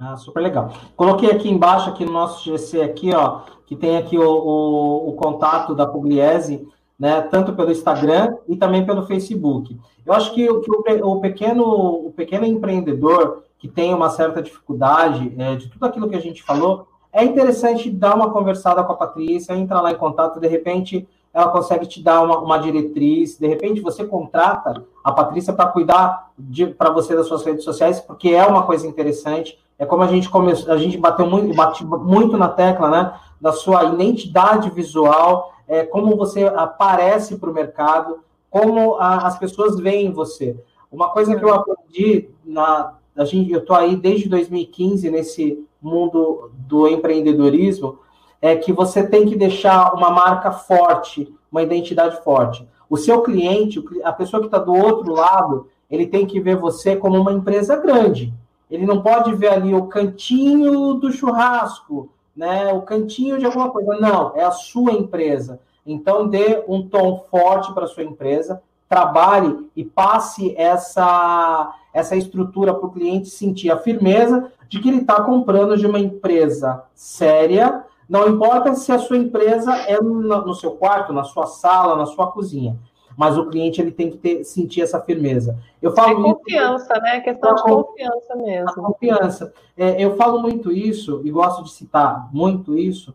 Ah, 0.00 0.16
super 0.16 0.40
legal. 0.40 0.72
Coloquei 0.96 1.30
aqui 1.30 1.48
embaixo, 1.48 1.88
aqui 1.88 2.04
no 2.04 2.12
nosso 2.12 2.44
GC, 2.44 2.82
aqui, 2.82 3.14
ó, 3.14 3.42
que 3.64 3.76
tem 3.76 3.96
aqui 3.96 4.18
o, 4.18 4.28
o, 4.28 5.10
o 5.10 5.12
contato 5.14 5.72
da 5.72 5.86
Pugliese 5.86 6.66
né, 6.98 7.20
tanto 7.22 7.54
pelo 7.54 7.72
Instagram 7.72 8.36
e 8.48 8.56
também 8.56 8.84
pelo 8.84 9.06
Facebook. 9.06 9.78
Eu 10.04 10.12
acho 10.12 10.32
que, 10.34 10.46
que 10.46 10.70
o, 10.70 10.84
o, 11.08 11.20
pequeno, 11.20 11.64
o 12.06 12.12
pequeno 12.12 12.44
empreendedor 12.44 13.42
que 13.58 13.68
tem 13.68 13.94
uma 13.94 14.10
certa 14.10 14.42
dificuldade 14.42 15.34
é, 15.38 15.56
de 15.56 15.68
tudo 15.68 15.86
aquilo 15.86 16.08
que 16.08 16.16
a 16.16 16.20
gente 16.20 16.42
falou, 16.42 16.86
é 17.12 17.24
interessante 17.24 17.90
dar 17.90 18.14
uma 18.14 18.30
conversada 18.30 18.82
com 18.84 18.92
a 18.92 18.96
Patrícia, 18.96 19.54
entrar 19.54 19.80
lá 19.80 19.92
em 19.92 19.96
contato, 19.96 20.40
de 20.40 20.48
repente 20.48 21.08
ela 21.34 21.48
consegue 21.48 21.84
te 21.86 22.00
dar 22.00 22.22
uma, 22.22 22.38
uma 22.38 22.58
diretriz. 22.58 23.36
De 23.36 23.48
repente, 23.48 23.80
você 23.80 24.04
contrata 24.04 24.84
a 25.02 25.10
Patrícia 25.10 25.52
para 25.52 25.66
cuidar 25.66 26.30
para 26.78 26.90
você 26.90 27.16
das 27.16 27.26
suas 27.26 27.44
redes 27.44 27.64
sociais, 27.64 28.00
porque 28.00 28.28
é 28.28 28.46
uma 28.46 28.62
coisa 28.62 28.86
interessante. 28.86 29.58
É 29.76 29.84
como 29.84 30.04
a 30.04 30.06
gente 30.06 30.30
começou, 30.30 30.72
a 30.72 30.76
gente 30.76 30.96
bateu 30.96 31.26
muito, 31.26 31.52
bate 31.52 31.84
muito 31.84 32.36
na 32.36 32.48
tecla, 32.48 32.88
né? 32.88 33.14
Da 33.40 33.50
sua 33.50 33.82
identidade 33.84 34.70
visual, 34.70 35.53
é, 35.66 35.84
como 35.84 36.16
você 36.16 36.44
aparece 36.44 37.36
para 37.36 37.50
o 37.50 37.54
mercado, 37.54 38.20
como 38.50 38.94
a, 38.94 39.26
as 39.26 39.38
pessoas 39.38 39.78
veem 39.78 40.12
você. 40.12 40.56
Uma 40.90 41.10
coisa 41.10 41.36
que 41.36 41.44
eu 41.44 41.52
aprendi 41.52 42.30
na, 42.44 42.94
a 43.16 43.24
gente, 43.24 43.52
eu 43.52 43.60
estou 43.60 43.76
aí 43.76 43.96
desde 43.96 44.28
2015 44.28 45.10
nesse 45.10 45.64
mundo 45.80 46.50
do 46.54 46.88
empreendedorismo, 46.88 47.98
é 48.40 48.56
que 48.56 48.72
você 48.72 49.06
tem 49.06 49.26
que 49.26 49.36
deixar 49.36 49.94
uma 49.94 50.10
marca 50.10 50.52
forte, 50.52 51.32
uma 51.50 51.62
identidade 51.62 52.22
forte. 52.22 52.66
O 52.90 52.96
seu 52.96 53.22
cliente, 53.22 53.82
a 54.02 54.12
pessoa 54.12 54.40
que 54.40 54.46
está 54.46 54.58
do 54.58 54.74
outro 54.74 55.12
lado, 55.12 55.68
ele 55.90 56.06
tem 56.06 56.26
que 56.26 56.40
ver 56.40 56.56
você 56.56 56.96
como 56.96 57.18
uma 57.18 57.32
empresa 57.32 57.76
grande. 57.76 58.32
Ele 58.70 58.84
não 58.84 59.02
pode 59.02 59.34
ver 59.34 59.48
ali 59.48 59.74
o 59.74 59.86
cantinho 59.86 60.94
do 60.94 61.12
churrasco, 61.12 62.10
né? 62.36 62.72
O 62.72 62.82
cantinho 62.82 63.38
de 63.38 63.46
alguma 63.46 63.70
coisa. 63.70 63.96
Não, 63.98 64.32
é 64.34 64.44
a 64.44 64.50
sua 64.50 64.92
empresa. 64.92 65.60
Então 65.86 66.28
dê 66.28 66.64
um 66.66 66.88
tom 66.88 67.24
forte 67.30 67.72
para 67.72 67.84
a 67.84 67.88
sua 67.88 68.02
empresa, 68.02 68.62
trabalhe 68.88 69.70
e 69.76 69.84
passe 69.84 70.54
essa 70.56 71.74
essa 71.92 72.16
estrutura 72.16 72.74
para 72.74 72.86
o 72.86 72.90
cliente 72.90 73.28
sentir 73.28 73.70
a 73.70 73.78
firmeza 73.78 74.50
de 74.68 74.80
que 74.80 74.88
ele 74.88 75.02
está 75.02 75.22
comprando 75.22 75.76
de 75.76 75.86
uma 75.86 76.00
empresa 76.00 76.82
séria, 76.92 77.84
não 78.08 78.28
importa 78.28 78.74
se 78.74 78.90
a 78.90 78.98
sua 78.98 79.16
empresa 79.16 79.72
é 79.86 80.00
no, 80.00 80.54
seu 80.54 80.72
quarto, 80.72 81.12
na 81.12 81.22
sua 81.22 81.46
sala, 81.46 81.96
na 81.96 82.06
sua 82.06 82.32
cozinha. 82.32 82.76
Mas 83.16 83.38
o 83.38 83.48
cliente 83.48 83.80
ele 83.80 83.90
tem 83.90 84.10
que 84.10 84.16
ter, 84.16 84.44
sentir 84.44 84.82
essa 84.82 85.00
firmeza. 85.00 85.58
Eu 85.80 85.92
falo 85.92 86.12
é 86.12 86.34
confiança, 86.34 86.94
muito, 86.94 87.02
né? 87.02 87.20
Questão 87.20 87.54
de 87.54 87.62
confiança 87.62 88.36
mesmo. 88.36 88.74
confiança. 88.74 89.52
É, 89.76 90.02
eu 90.02 90.16
falo 90.16 90.40
muito 90.40 90.72
isso 90.72 91.20
e 91.24 91.30
gosto 91.30 91.64
de 91.64 91.72
citar 91.72 92.28
muito 92.32 92.76
isso, 92.76 93.14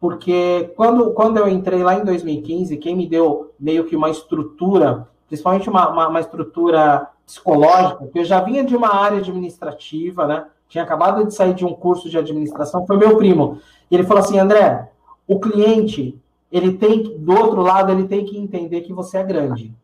porque 0.00 0.72
quando, 0.76 1.12
quando 1.12 1.38
eu 1.38 1.48
entrei 1.48 1.82
lá 1.82 1.94
em 1.94 2.04
2015, 2.04 2.76
quem 2.76 2.96
me 2.96 3.06
deu 3.06 3.52
meio 3.58 3.84
que 3.84 3.96
uma 3.96 4.10
estrutura, 4.10 5.08
principalmente 5.26 5.68
uma, 5.68 5.88
uma, 5.88 6.08
uma 6.08 6.20
estrutura 6.20 7.08
psicológica, 7.24 8.04
porque 8.04 8.18
eu 8.18 8.24
já 8.24 8.40
vinha 8.40 8.62
de 8.62 8.76
uma 8.76 8.94
área 8.94 9.18
administrativa, 9.18 10.26
né? 10.26 10.46
Tinha 10.68 10.84
acabado 10.84 11.24
de 11.24 11.34
sair 11.34 11.54
de 11.54 11.64
um 11.64 11.72
curso 11.72 12.10
de 12.10 12.18
administração, 12.18 12.86
foi 12.86 12.96
meu 12.96 13.16
primo. 13.16 13.58
E 13.90 13.94
ele 13.94 14.04
falou 14.04 14.22
assim, 14.22 14.38
André, 14.38 14.90
o 15.26 15.38
cliente, 15.40 16.20
ele 16.54 16.74
tem 16.74 17.02
do 17.02 17.32
outro 17.32 17.60
lado, 17.60 17.90
ele 17.90 18.06
tem 18.06 18.24
que 18.24 18.38
entender 18.38 18.82
que 18.82 18.92
você 18.92 19.18
é 19.18 19.24
grande, 19.24 19.74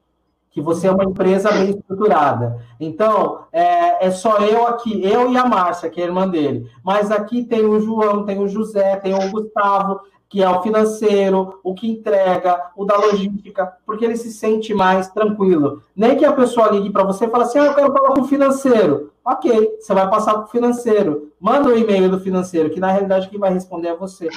que 0.52 0.60
você 0.60 0.86
é 0.86 0.92
uma 0.92 1.02
empresa 1.02 1.50
bem 1.50 1.70
estruturada. 1.70 2.64
Então, 2.78 3.40
é, 3.52 4.06
é 4.06 4.10
só 4.12 4.38
eu 4.38 4.68
aqui, 4.68 5.04
eu 5.04 5.32
e 5.32 5.36
a 5.36 5.44
Márcia, 5.44 5.90
que 5.90 6.00
é 6.00 6.04
a 6.04 6.06
irmã 6.06 6.28
dele. 6.28 6.70
Mas 6.84 7.10
aqui 7.10 7.44
tem 7.44 7.66
o 7.66 7.80
João, 7.80 8.24
tem 8.24 8.38
o 8.38 8.46
José, 8.46 8.94
tem 8.96 9.12
o 9.12 9.30
Gustavo, 9.32 10.00
que 10.28 10.44
é 10.44 10.48
o 10.48 10.62
financeiro, 10.62 11.58
o 11.64 11.74
que 11.74 11.90
entrega, 11.90 12.70
o 12.76 12.84
da 12.84 12.96
logística, 12.96 13.76
porque 13.84 14.04
ele 14.04 14.16
se 14.16 14.32
sente 14.32 14.72
mais 14.72 15.10
tranquilo. 15.10 15.82
Nem 15.94 16.16
que 16.16 16.24
a 16.24 16.32
pessoa 16.32 16.70
ligue 16.70 16.90
para 16.90 17.02
você 17.02 17.24
e 17.24 17.30
fale 17.30 17.42
assim: 17.42 17.58
ah, 17.58 17.66
eu 17.66 17.74
quero 17.74 17.92
falar 17.92 18.14
com 18.14 18.20
o 18.20 18.28
financeiro. 18.28 19.10
Ok, 19.24 19.76
você 19.80 19.92
vai 19.92 20.08
passar 20.08 20.34
para 20.34 20.44
o 20.44 20.46
financeiro. 20.46 21.32
Manda 21.40 21.68
o 21.68 21.72
um 21.72 21.76
e-mail 21.76 22.08
do 22.08 22.20
financeiro, 22.20 22.70
que 22.70 22.78
na 22.78 22.92
realidade 22.92 23.28
quem 23.28 23.40
vai 23.40 23.52
responder 23.52 23.88
é 23.88 23.96
você. 23.96 24.28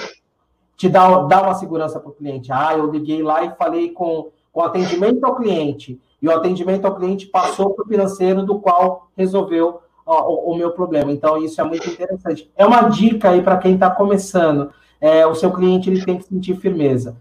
Te 0.83 0.89
dá, 0.89 1.21
dá 1.21 1.41
uma 1.43 1.53
segurança 1.53 1.97
para 1.97 2.09
o 2.09 2.13
cliente. 2.13 2.51
Ah, 2.51 2.73
eu 2.77 2.91
liguei 2.91 3.23
lá 3.23 3.41
e 3.45 3.55
falei 3.55 3.91
com, 3.91 4.31
com 4.51 4.61
atendimento 4.61 5.23
ao 5.23 5.33
cliente. 5.33 5.97
E 6.21 6.27
o 6.27 6.35
atendimento 6.35 6.83
ao 6.83 6.93
cliente 6.93 7.25
passou 7.27 7.69
para 7.69 7.85
o 7.85 7.87
financeiro, 7.87 8.45
do 8.45 8.59
qual 8.59 9.07
resolveu 9.15 9.79
ó, 10.05 10.27
o, 10.27 10.51
o 10.51 10.57
meu 10.57 10.71
problema. 10.71 11.09
Então, 11.09 11.37
isso 11.37 11.61
é 11.61 11.63
muito 11.63 11.89
interessante. 11.89 12.51
É 12.53 12.65
uma 12.65 12.81
dica 12.89 13.29
aí 13.29 13.41
para 13.41 13.55
quem 13.55 13.75
está 13.75 13.89
começando 13.89 14.71
é, 14.99 15.25
o 15.25 15.33
seu 15.33 15.53
cliente 15.53 15.89
ele 15.89 16.03
tem 16.03 16.17
que 16.17 16.25
sentir 16.25 16.57
firmeza. 16.57 17.15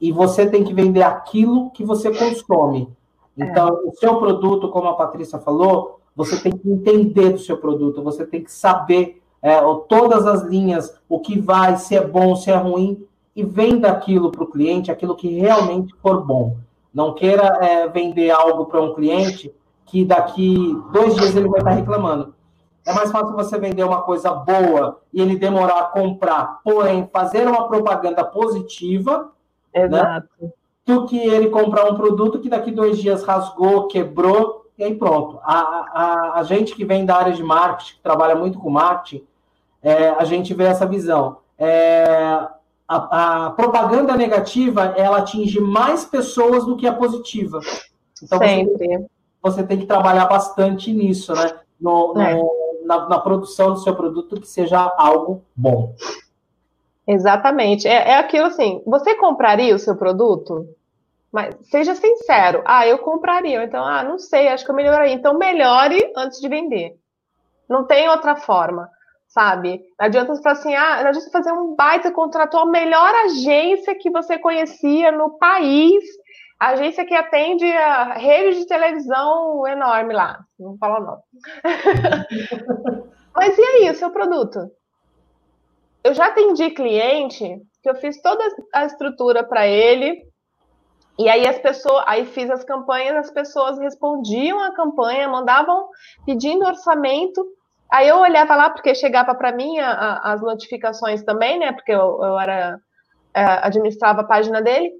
E 0.00 0.10
você 0.10 0.44
tem 0.44 0.64
que 0.64 0.74
vender 0.74 1.04
aquilo 1.04 1.70
que 1.70 1.84
você 1.84 2.12
consome. 2.12 2.88
Então, 3.38 3.68
é. 3.68 3.88
o 3.88 3.92
seu 3.92 4.16
produto, 4.18 4.70
como 4.70 4.88
a 4.88 4.94
Patrícia 4.94 5.38
falou, 5.38 6.00
você 6.16 6.36
tem 6.36 6.50
que 6.50 6.68
entender 6.68 7.30
do 7.30 7.38
seu 7.38 7.58
produto, 7.58 8.02
você 8.02 8.26
tem 8.26 8.42
que 8.42 8.50
saber 8.50 9.22
é, 9.44 9.60
todas 9.90 10.26
as 10.26 10.42
linhas, 10.42 10.98
o 11.06 11.20
que 11.20 11.38
vai, 11.38 11.76
se 11.76 11.94
é 11.94 12.02
bom, 12.02 12.34
se 12.34 12.50
é 12.50 12.56
ruim, 12.56 13.06
e 13.36 13.44
venda 13.44 13.90
aquilo 13.90 14.30
para 14.30 14.42
o 14.42 14.46
cliente, 14.46 14.90
aquilo 14.90 15.14
que 15.14 15.38
realmente 15.38 15.94
for 16.00 16.24
bom. 16.24 16.56
Não 16.94 17.12
queira 17.12 17.58
é, 17.60 17.86
vender 17.86 18.30
algo 18.30 18.64
para 18.64 18.80
um 18.80 18.94
cliente 18.94 19.54
que 19.84 20.02
daqui 20.02 20.74
dois 20.90 21.14
dias 21.14 21.36
ele 21.36 21.48
vai 21.48 21.60
estar 21.60 21.72
reclamando. 21.72 22.34
É 22.86 22.94
mais 22.94 23.12
fácil 23.12 23.36
você 23.36 23.58
vender 23.58 23.84
uma 23.84 24.00
coisa 24.00 24.32
boa 24.32 25.00
e 25.12 25.20
ele 25.20 25.36
demorar 25.36 25.78
a 25.78 25.84
comprar, 25.84 26.60
porém 26.64 27.06
fazer 27.12 27.46
uma 27.46 27.68
propaganda 27.68 28.24
positiva, 28.24 29.30
né, 29.74 29.84
Exato. 29.84 30.28
Né, 30.40 30.50
do 30.86 31.04
que 31.04 31.18
ele 31.18 31.48
comprar 31.48 31.84
um 31.90 31.96
produto 31.96 32.40
que 32.40 32.48
daqui 32.48 32.70
dois 32.70 32.96
dias 32.96 33.22
rasgou, 33.24 33.88
quebrou 33.88 34.64
e 34.78 34.84
aí 34.84 34.94
pronto. 34.94 35.38
A, 35.42 35.60
a, 35.60 36.40
a 36.40 36.42
gente 36.44 36.74
que 36.74 36.84
vem 36.84 37.04
da 37.04 37.16
área 37.16 37.32
de 37.32 37.42
marketing, 37.42 37.96
que 37.96 38.02
trabalha 38.02 38.34
muito 38.34 38.58
com 38.58 38.70
marketing, 38.70 39.24
é, 39.84 40.08
a 40.08 40.24
gente 40.24 40.54
vê 40.54 40.64
essa 40.64 40.86
visão. 40.86 41.38
É, 41.58 42.04
a, 42.88 43.46
a, 43.46 43.50
propaganda 43.50 44.16
negativa 44.16 44.94
ela 44.96 45.18
atinge 45.18 45.60
mais 45.60 46.04
pessoas 46.04 46.64
do 46.64 46.76
que 46.76 46.86
a 46.86 46.94
positiva. 46.94 47.60
Então 48.22 48.38
Sempre. 48.38 48.88
Você, 48.88 49.06
você 49.42 49.62
tem 49.62 49.78
que 49.78 49.86
trabalhar 49.86 50.24
bastante 50.24 50.92
nisso, 50.92 51.34
né? 51.34 51.60
No, 51.80 52.14
no, 52.14 52.20
é 52.20 52.40
na, 52.84 53.08
na, 53.08 53.18
produção 53.18 53.72
do 53.72 53.78
seu 53.78 53.94
produto 53.94 54.40
que 54.40 54.46
seja 54.46 54.78
algo 54.96 55.42
bom. 55.54 55.94
Exatamente. 57.06 57.86
É, 57.86 58.10
é 58.10 58.16
aquilo 58.16 58.46
assim, 58.46 58.82
você 58.86 59.14
compraria 59.16 59.74
o 59.74 59.78
seu 59.78 59.96
produto? 59.96 60.68
Mas 61.32 61.56
seja 61.68 61.94
sincero. 61.94 62.62
Ah, 62.64 62.86
eu 62.86 62.98
compraria. 62.98 63.64
Então, 63.64 63.84
ah, 63.84 64.04
não 64.04 64.18
sei, 64.18 64.48
acho 64.48 64.64
que 64.64 64.70
eu 64.70 64.74
melhoraria. 64.74 65.12
Então, 65.12 65.36
melhore 65.36 66.12
antes 66.16 66.40
de 66.40 66.48
vender. 66.48 66.96
Não 67.68 67.84
tem 67.84 68.08
outra 68.08 68.36
forma, 68.36 68.88
sabe? 69.34 69.82
Não 69.98 70.06
adianta 70.06 70.34
você 70.34 70.42
falar 70.42 70.52
assim, 70.54 70.74
ah, 70.74 71.02
não 71.02 71.08
adianta 71.08 71.30
fazer 71.30 71.52
um 71.52 71.74
baita, 71.74 72.12
contratou 72.12 72.60
a 72.60 72.66
melhor 72.66 73.12
agência 73.26 73.98
que 73.98 74.08
você 74.10 74.38
conhecia 74.38 75.10
no 75.10 75.36
país 75.38 76.04
agência 76.58 77.04
que 77.04 77.14
atende 77.14 77.66
a 77.66 78.14
rede 78.14 78.60
de 78.60 78.66
televisão 78.66 79.66
enorme 79.66 80.14
lá. 80.14 80.44
Não 80.58 80.76
falo 80.78 81.04
não. 81.04 81.22
Mas 83.34 83.58
e 83.58 83.62
aí, 83.62 83.90
o 83.90 83.94
seu 83.94 84.10
produto? 84.10 84.70
Eu 86.02 86.14
já 86.14 86.26
atendi 86.28 86.70
cliente 86.70 87.60
que 87.82 87.90
eu 87.90 87.96
fiz 87.96 88.20
toda 88.22 88.42
a 88.72 88.84
estrutura 88.84 89.42
para 89.42 89.66
ele. 89.66 90.22
E 91.18 91.28
aí 91.28 91.46
as 91.46 91.58
pessoas, 91.58 92.02
aí 92.06 92.26
fiz 92.26 92.50
as 92.50 92.64
campanhas, 92.64 93.16
as 93.16 93.30
pessoas 93.30 93.78
respondiam 93.78 94.58
a 94.60 94.74
campanha, 94.74 95.28
mandavam 95.28 95.88
pedindo 96.24 96.64
orçamento. 96.64 97.44
Aí 97.94 98.08
eu 98.08 98.18
olhava 98.18 98.56
lá, 98.56 98.70
porque 98.70 98.94
chegava 98.94 99.34
para 99.34 99.52
mim 99.52 99.78
a, 99.78 99.90
a, 99.90 100.32
as 100.32 100.42
notificações 100.42 101.22
também, 101.22 101.58
né? 101.58 101.72
Porque 101.72 101.92
eu, 101.92 102.18
eu 102.22 102.38
era 102.38 102.78
é, 103.32 103.44
administrava 103.62 104.22
a 104.22 104.24
página 104.24 104.60
dele 104.60 104.92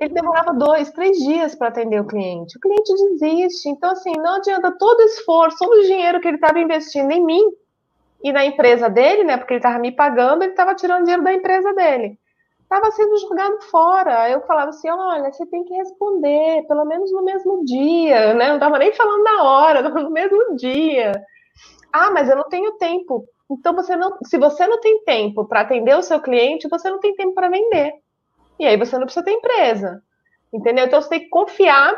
ele 0.00 0.12
demorava 0.12 0.52
dois, 0.52 0.90
três 0.90 1.16
dias 1.18 1.54
para 1.54 1.68
atender 1.68 2.00
o 2.00 2.06
cliente. 2.06 2.56
O 2.56 2.60
cliente 2.60 2.92
desiste. 3.12 3.68
Então, 3.68 3.90
assim, 3.90 4.12
não 4.16 4.36
adianta 4.36 4.72
todo 4.72 5.00
o 5.00 5.04
esforço, 5.04 5.58
todo 5.58 5.78
o 5.78 5.82
dinheiro 5.82 6.20
que 6.20 6.28
ele 6.28 6.36
estava 6.36 6.58
investindo 6.58 7.10
em 7.10 7.24
mim 7.24 7.42
e 8.22 8.32
na 8.32 8.44
empresa 8.44 8.88
dele, 8.88 9.24
né? 9.24 9.36
Porque 9.36 9.54
ele 9.54 9.58
estava 9.58 9.78
me 9.78 9.92
pagando, 9.92 10.42
ele 10.42 10.52
estava 10.52 10.74
tirando 10.74 11.04
dinheiro 11.04 11.22
da 11.22 11.32
empresa 11.32 11.72
dele. 11.74 12.18
Estava 12.62 12.90
sendo 12.90 13.16
jogado 13.18 13.60
fora. 13.70 14.28
Eu 14.30 14.40
falava 14.42 14.70
assim: 14.70 14.90
olha, 14.90 15.32
você 15.32 15.46
tem 15.46 15.64
que 15.64 15.74
responder, 15.74 16.66
pelo 16.66 16.84
menos 16.84 17.12
no 17.12 17.22
mesmo 17.22 17.64
dia, 17.64 18.34
né? 18.34 18.48
Não 18.48 18.54
estava 18.54 18.78
nem 18.78 18.92
falando 18.92 19.22
na 19.22 19.42
hora, 19.42 19.82
no 19.88 20.10
mesmo 20.10 20.56
dia. 20.56 21.12
Ah, 21.96 22.10
mas 22.10 22.28
eu 22.28 22.34
não 22.34 22.48
tenho 22.48 22.72
tempo. 22.72 23.24
Então, 23.48 23.72
você 23.72 23.94
não, 23.94 24.18
se 24.24 24.36
você 24.36 24.66
não 24.66 24.80
tem 24.80 25.04
tempo 25.04 25.44
para 25.44 25.60
atender 25.60 25.96
o 25.96 26.02
seu 26.02 26.20
cliente, 26.20 26.68
você 26.68 26.90
não 26.90 26.98
tem 26.98 27.14
tempo 27.14 27.32
para 27.34 27.48
vender. 27.48 27.92
E 28.58 28.66
aí 28.66 28.76
você 28.76 28.98
não 28.98 29.04
precisa 29.04 29.24
ter 29.24 29.30
empresa. 29.30 30.02
Entendeu? 30.52 30.86
Então 30.86 31.00
você 31.00 31.08
tem 31.08 31.20
que 31.20 31.28
confiar 31.28 31.96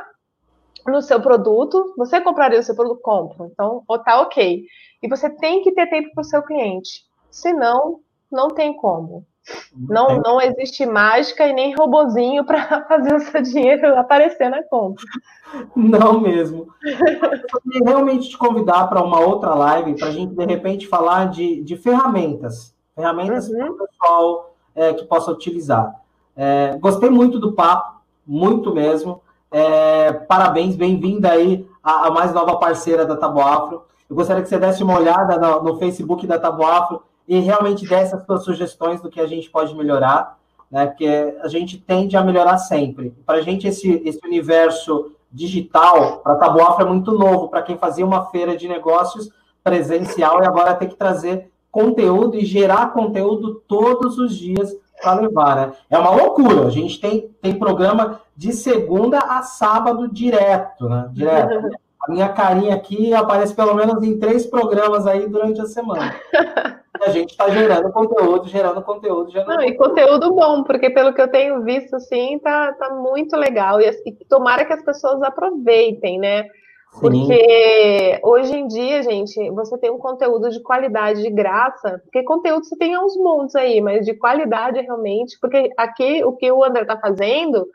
no 0.87 1.01
seu 1.01 1.19
produto. 1.19 1.95
Você 1.97 2.21
compraria 2.21 2.61
o 2.61 2.63
seu 2.63 2.77
produto? 2.77 3.01
Compra. 3.01 3.47
Então, 3.47 3.83
tá 4.05 4.21
ok. 4.21 4.67
E 5.03 5.09
você 5.09 5.31
tem 5.31 5.63
que 5.63 5.73
ter 5.73 5.87
tempo 5.87 6.11
para 6.13 6.21
o 6.21 6.25
seu 6.25 6.43
cliente. 6.43 7.07
Senão, 7.31 8.01
não 8.31 8.49
tem 8.49 8.77
como. 8.77 9.27
Não, 9.77 10.19
não 10.19 10.41
existe 10.41 10.85
mágica 10.85 11.47
e 11.47 11.53
nem 11.53 11.75
robozinho 11.75 12.45
para 12.45 12.85
fazer 12.89 13.15
o 13.15 13.21
seu 13.21 13.43
dinheiro 13.43 13.99
aparecer 13.99 14.49
na 14.49 14.63
conta. 14.63 15.03
Não 15.75 16.21
mesmo. 16.21 16.69
Eu 16.85 17.61
queria 17.61 17.85
realmente 17.85 18.31
te 18.31 18.39
convidar 18.39 18.87
para 18.89 19.03
uma 19.03 19.21
outra 19.21 19.55
live, 19.55 19.95
para 19.95 20.09
a 20.09 20.11
gente, 20.11 20.35
de 20.35 20.45
repente, 20.45 20.89
falar 20.89 21.27
de, 21.31 21.63
de 21.63 21.77
ferramentas. 21.77 22.75
Ferramentas 22.95 23.49
uhum. 23.49 23.59
para 23.59 23.85
o 23.85 23.89
pessoal 23.89 24.57
é, 24.75 24.95
que 24.95 25.05
possa 25.05 25.31
utilizar. 25.31 25.95
É, 26.37 26.77
gostei 26.81 27.09
muito 27.09 27.39
do 27.39 27.53
papo, 27.53 28.01
muito 28.27 28.75
mesmo. 28.75 29.23
É, 29.51 30.13
parabéns, 30.13 30.75
bem-vinda 30.75 31.31
aí 31.31 31.67
a, 31.83 32.09
a, 32.09 32.11
mais 32.11 32.33
nova 32.33 32.57
parceira 32.57 33.07
da 33.07 33.17
Taboafro. 33.17 33.85
Eu 34.09 34.17
gostaria 34.17 34.43
que 34.43 34.49
você 34.49 34.59
desse 34.59 34.83
uma 34.83 34.99
olhada 34.99 35.39
no, 35.39 35.63
no 35.63 35.79
Facebook 35.79 36.27
da 36.27 36.39
Taboafro 36.39 37.03
e 37.29 37.39
realmente 37.41 37.87
desse 37.87 38.15
as 38.15 38.25
suas 38.25 38.45
sugestões 38.45 39.01
do 39.01 39.11
que 39.11 39.21
a 39.21 39.27
gente 39.27 39.51
pode 39.51 39.75
melhorar, 39.75 40.39
né? 40.71 40.87
Porque 40.87 41.37
a 41.41 41.49
gente 41.49 41.79
tende 41.79 42.17
a 42.17 42.23
melhorar 42.23 42.59
sempre. 42.59 43.15
Para 43.25 43.39
a 43.39 43.43
gente, 43.43 43.67
esse, 43.67 44.03
esse 44.05 44.21
universo 44.25 45.13
digital, 45.31 46.19
para 46.19 46.35
a 46.35 46.37
Taboafro 46.37 46.85
é 46.85 46.89
muito 46.89 47.13
novo. 47.13 47.49
Para 47.49 47.63
quem 47.63 47.77
fazia 47.77 48.07
uma 48.07 48.27
feira 48.27 48.57
de 48.57 48.69
negócios 48.69 49.31
presencial 49.63 50.43
e 50.43 50.47
agora 50.47 50.75
tem 50.75 50.89
que 50.89 50.97
trazer 50.97 51.51
conteúdo 51.71 52.37
e 52.37 52.45
gerar 52.45 52.93
conteúdo 52.93 53.63
todos 53.67 54.19
os 54.19 54.37
dias 54.37 54.75
para 55.03 55.21
levar, 55.21 55.57
né? 55.57 55.73
É 55.91 55.99
uma 55.99 56.11
loucura. 56.11 56.67
A 56.67 56.71
gente 56.71 57.01
tem, 57.01 57.29
tem 57.43 57.59
programa 57.59 58.21
de 58.37 58.53
segunda 58.53 59.19
a 59.19 59.43
sábado 59.43 60.09
direto, 60.09 60.89
né? 60.89 61.09
Direto. 61.13 61.71
A 62.01 62.13
minha 62.13 62.29
carinha 62.29 62.73
aqui 62.73 63.13
aparece 63.13 63.53
pelo 63.53 63.75
menos 63.75 64.01
em 64.05 64.17
três 64.17 64.47
programas 64.47 65.09
aí 65.09 65.27
durante 65.29 65.61
a 65.61 65.67
semana. 65.67 66.15
a 67.05 67.11
gente 67.11 67.31
está 67.31 67.49
gerando 67.49 67.91
conteúdo, 67.93 68.49
gerando 68.49 68.83
conteúdo, 68.83 69.31
gerando 69.31 69.49
Não, 69.49 69.57
conteúdo. 69.57 69.75
E 69.75 69.77
conteúdo 69.77 70.35
bom, 70.35 70.63
porque 70.63 70.91
pelo 70.91 71.13
que 71.13 71.21
eu 71.21 71.29
tenho 71.29 71.63
visto, 71.63 71.97
assim, 71.97 72.39
tá, 72.39 72.73
tá 72.75 72.91
muito 72.95 73.37
legal. 73.37 73.81
E, 73.81 73.89
e 74.07 74.25
tomara 74.29 74.65
que 74.65 74.73
as 74.73 74.85
pessoas 74.85 75.23
aproveitem, 75.23 76.19
né? 76.19 76.49
Porque 77.01 78.19
hoje 78.23 78.57
em 78.57 78.67
dia, 78.67 79.03
gente, 79.03 79.51
você 79.51 79.77
tem 79.77 79.91
um 79.91 79.99
conteúdo 79.99 80.49
de 80.49 80.63
qualidade 80.63 81.23
de 81.23 81.31
graça, 81.31 82.01
porque 82.05 82.23
conteúdo 82.23 82.65
você 82.65 82.77
tem 82.77 82.95
aos 82.95 83.15
montes 83.17 83.55
aí, 83.55 83.81
mas 83.81 84.07
de 84.07 84.15
qualidade 84.15 84.81
realmente, 84.81 85.37
porque 85.41 85.71
aqui 85.77 86.25
o 86.25 86.33
que 86.33 86.51
o 86.51 86.65
André 86.65 86.83
está 86.83 86.97
fazendo 86.97 87.67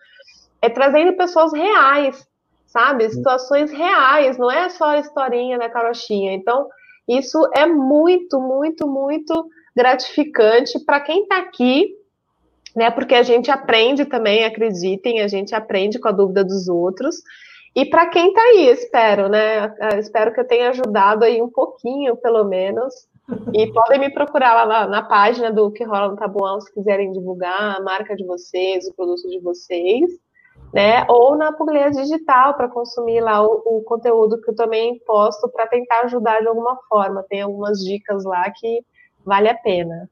é 0.61 0.69
trazendo 0.69 1.14
pessoas 1.14 1.53
reais, 1.53 2.27
sabe? 2.65 3.10
Situações 3.10 3.72
reais, 3.72 4.38
não 4.38 4.49
é 4.49 4.69
só 4.69 4.85
a 4.85 4.99
historinha 4.99 5.60
da 5.60 5.69
carochinha. 5.69 6.34
Então, 6.34 6.68
isso 7.07 7.38
é 7.53 7.65
muito, 7.65 8.40
muito, 8.40 8.88
muito 8.88 9.45
gratificante 9.76 10.80
para 10.86 10.99
quem 10.99 11.23
está 11.23 11.38
aqui, 11.38 11.95
né? 12.76 12.90
Porque 12.91 13.15
a 13.15 13.23
gente 13.23 13.49
aprende 13.52 14.06
também, 14.06 14.45
acreditem, 14.45 15.22
a 15.22 15.28
gente 15.28 15.53
aprende 15.56 15.99
com 15.99 16.07
a 16.07 16.11
dúvida 16.11 16.44
dos 16.44 16.68
outros. 16.68 17.18
E 17.76 17.86
para 17.86 18.07
quem 18.07 18.30
está 18.30 18.41
aí, 18.41 18.68
espero, 18.68 19.30
né? 19.30 19.73
Espero 19.98 20.34
que 20.34 20.40
eu 20.40 20.48
tenha 20.48 20.69
ajudado 20.69 21.23
aí 21.23 21.41
um 21.41 21.49
pouquinho, 21.49 22.18
pelo 22.18 22.44
menos. 22.44 22.94
E 23.53 23.68
podem 23.72 23.99
me 23.99 24.10
procurar 24.14 24.53
lá 24.53 24.65
na, 24.65 24.88
na, 24.88 25.03
página 25.03 25.52
do 25.52 25.72
Que 25.72 25.86
Rola 25.86 26.10
no 26.10 26.18
Tabuão, 26.18 26.60
se 26.60 26.73
quiserem 26.73 27.14
divulgar 27.14 27.78
a 27.78 27.82
marca 27.82 28.15
de 28.15 28.26
vocês, 28.26 28.88
o 28.88 28.94
produto 28.94 29.30
de 29.30 29.40
vocês, 29.40 30.11
né? 30.73 31.06
Ou 31.10 31.35
na 31.35 31.52
Pugliese 31.52 32.02
Digital 32.02 32.53
para 32.53 32.69
consumir 32.69 33.22
lá 33.22 33.41
o, 33.41 33.61
o, 33.65 33.84
conteúdo 33.84 34.39
que 34.41 34.52
eu 34.52 34.56
também 34.56 34.99
posto 35.06 35.49
para 35.49 35.68
tentar 35.68 36.02
ajudar 36.02 36.41
de 36.41 36.48
alguma 36.48 36.77
forma. 36.88 37.26
Tem 37.30 37.41
algumas 37.41 37.80
dicas 37.80 38.23
lá 38.23 38.49
que 38.52 38.81
vale 39.26 39.49
a 39.49 39.56
pena. 39.56 40.10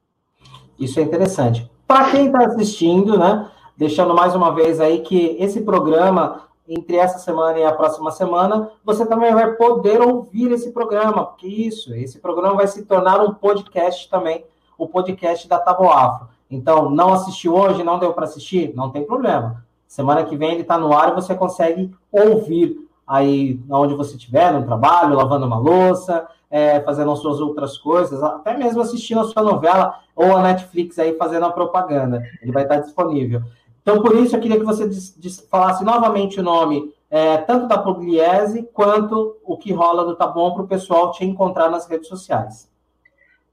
Isso 0.78 1.00
é 1.00 1.02
interessante. 1.02 1.70
Para 1.86 2.10
quem 2.10 2.26
está 2.26 2.46
assistindo, 2.46 3.18
né? 3.18 3.50
Deixando 3.76 4.14
mais 4.14 4.34
uma 4.34 4.54
vez 4.54 4.80
aí 4.80 5.00
que 5.00 5.36
esse 5.38 5.62
programa 5.62 6.48
entre 6.70 6.96
essa 6.96 7.18
semana 7.18 7.58
e 7.58 7.64
a 7.64 7.72
próxima 7.72 8.12
semana, 8.12 8.70
você 8.84 9.04
também 9.04 9.34
vai 9.34 9.54
poder 9.54 10.00
ouvir 10.00 10.52
esse 10.52 10.70
programa, 10.70 11.26
porque 11.26 11.48
isso, 11.48 11.92
esse 11.92 12.20
programa 12.20 12.54
vai 12.54 12.68
se 12.68 12.84
tornar 12.84 13.20
um 13.20 13.34
podcast 13.34 14.08
também, 14.08 14.44
o 14.78 14.86
podcast 14.86 15.48
da 15.48 15.58
Taboafro. 15.58 16.28
Então, 16.48 16.88
não 16.88 17.12
assistiu 17.12 17.56
hoje, 17.56 17.82
não 17.82 17.98
deu 17.98 18.12
para 18.12 18.24
assistir? 18.24 18.72
Não 18.76 18.88
tem 18.88 19.04
problema. 19.04 19.64
Semana 19.90 20.22
que 20.22 20.36
vem 20.36 20.52
ele 20.52 20.60
está 20.60 20.78
no 20.78 20.96
ar 20.96 21.10
e 21.10 21.14
você 21.16 21.34
consegue 21.34 21.92
ouvir 22.12 22.78
aí 23.04 23.60
onde 23.68 23.92
você 23.92 24.14
estiver, 24.14 24.52
no 24.52 24.64
trabalho, 24.64 25.16
lavando 25.16 25.46
uma 25.46 25.58
louça, 25.58 26.28
é, 26.48 26.78
fazendo 26.82 27.10
as 27.10 27.18
suas 27.18 27.40
outras 27.40 27.76
coisas, 27.76 28.22
até 28.22 28.56
mesmo 28.56 28.80
assistindo 28.80 29.18
a 29.18 29.24
sua 29.24 29.42
novela 29.42 29.98
ou 30.14 30.36
a 30.36 30.42
Netflix 30.44 30.96
aí 30.96 31.16
fazendo 31.16 31.46
a 31.46 31.50
propaganda. 31.50 32.22
Ele 32.40 32.52
vai 32.52 32.62
estar 32.62 32.76
disponível. 32.76 33.42
Então, 33.82 34.00
por 34.00 34.14
isso, 34.14 34.36
eu 34.36 34.40
queria 34.40 34.60
que 34.60 34.64
você 34.64 34.88
falasse 35.50 35.82
novamente 35.82 36.38
o 36.38 36.42
nome, 36.44 36.94
é, 37.10 37.38
tanto 37.38 37.66
da 37.66 37.76
Pugliese, 37.76 38.68
quanto 38.72 39.38
o 39.44 39.56
que 39.56 39.72
rola 39.72 40.04
do 40.04 40.14
Tá 40.14 40.28
Bom, 40.28 40.54
para 40.54 40.62
o 40.62 40.68
pessoal 40.68 41.10
te 41.10 41.24
encontrar 41.24 41.68
nas 41.68 41.88
redes 41.88 42.06
sociais. 42.06 42.69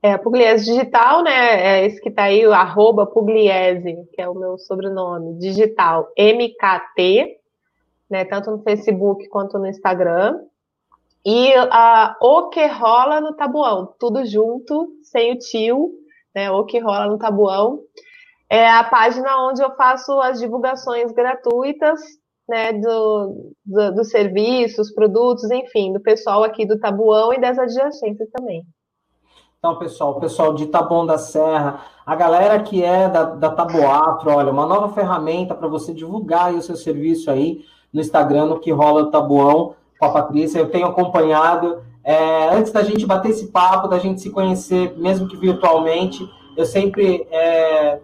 É, 0.02 0.14
a 0.14 0.19
Pugliese 0.19 0.65
Digital, 0.65 1.24
né? 1.24 1.82
É 1.82 1.86
esse 1.86 1.99
que 1.99 2.10
está 2.10 2.24
aí, 2.24 2.45
o 2.45 2.53
arroba 2.53 3.06
Pugliese, 3.06 4.07
que 4.14 4.22
é 4.22 4.30
o 4.30 4.36
meu 4.36 4.57
sobrenome, 4.57 5.38
digital, 5.40 6.11
MKT, 6.18 7.38
né? 8.10 8.26
Tanto 8.26 8.52
no 8.52 8.64
Facebook 8.64 9.28
quanto 9.28 9.57
no 9.57 9.68
Instagram. 9.68 10.40
E 11.26 11.53
a, 11.56 12.15
o 12.22 12.49
que 12.49 12.65
rola 12.68 13.19
no 13.19 13.34
Tabuão, 13.34 13.94
tudo 13.99 14.26
junto, 14.26 14.90
sem 15.03 15.34
o 15.34 15.40
tio, 15.40 15.91
né? 16.34 16.52
O 16.52 16.64
que 16.64 16.80
rola 16.80 17.07
no 17.07 17.18
Tabuão 17.18 17.82
é 18.49 18.69
a 18.69 18.84
página 18.84 19.45
onde 19.48 19.61
eu 19.61 19.76
faço 19.76 20.19
as 20.22 20.40
divulgações 20.40 21.11
gratuitas 21.11 21.99
né, 22.48 22.72
do, 22.74 23.53
do, 23.65 23.95
dos 23.95 24.10
serviços, 24.10 24.94
produtos, 24.94 25.52
enfim, 25.52 25.91
do 25.91 25.99
pessoal 25.99 26.44
aqui 26.44 26.65
do 26.65 26.80
Tabuão 26.80 27.34
e 27.34 27.41
das 27.41 27.60
adjacências 27.60 28.30
também. 28.30 28.64
Então, 29.68 29.80
pessoal, 29.80 30.11
o 30.11 30.19
pessoal 30.22 30.53
de 30.53 30.65
Taboão 30.68 31.06
da 31.06 31.18
Serra, 31.18 31.81
a 32.06 32.15
galera 32.15 32.57
que 32.64 32.81
é 32.81 33.10
da, 33.10 33.23
da 33.23 33.49
Taboafro, 33.49 34.31
olha, 34.31 34.49
uma 34.49 34.65
nova 34.65 34.94
ferramenta 34.94 35.53
para 35.53 35.68
você 35.68 35.94
divulgar 35.94 36.53
o 36.53 36.61
seu 36.61 36.77
serviço 36.77 37.30
aí 37.30 37.65
no 37.91 37.99
Instagram, 37.99 38.45
no 38.45 38.60
que 38.61 38.72
rola 38.72 39.02
o 39.02 39.11
Tabuão 39.11 39.76
com 39.99 40.06
a 40.06 40.10
Patrícia. 40.10 40.60
Eu 40.60 40.69
tenho 40.69 40.88
acompanhado. 40.88 41.84
É, 42.02 42.48
antes 42.56 42.72
da 42.72 42.81
gente 42.81 43.06
bater 43.06 43.31
esse 43.31 43.48
papo, 43.48 43.89
da 43.89 43.99
gente 43.99 44.22
se 44.22 44.30
conhecer, 44.30 44.98
mesmo 44.98 45.27
que 45.27 45.35
virtualmente, 45.35 46.26
eu 46.56 46.65
sempre 46.65 47.27
é, 47.30 47.99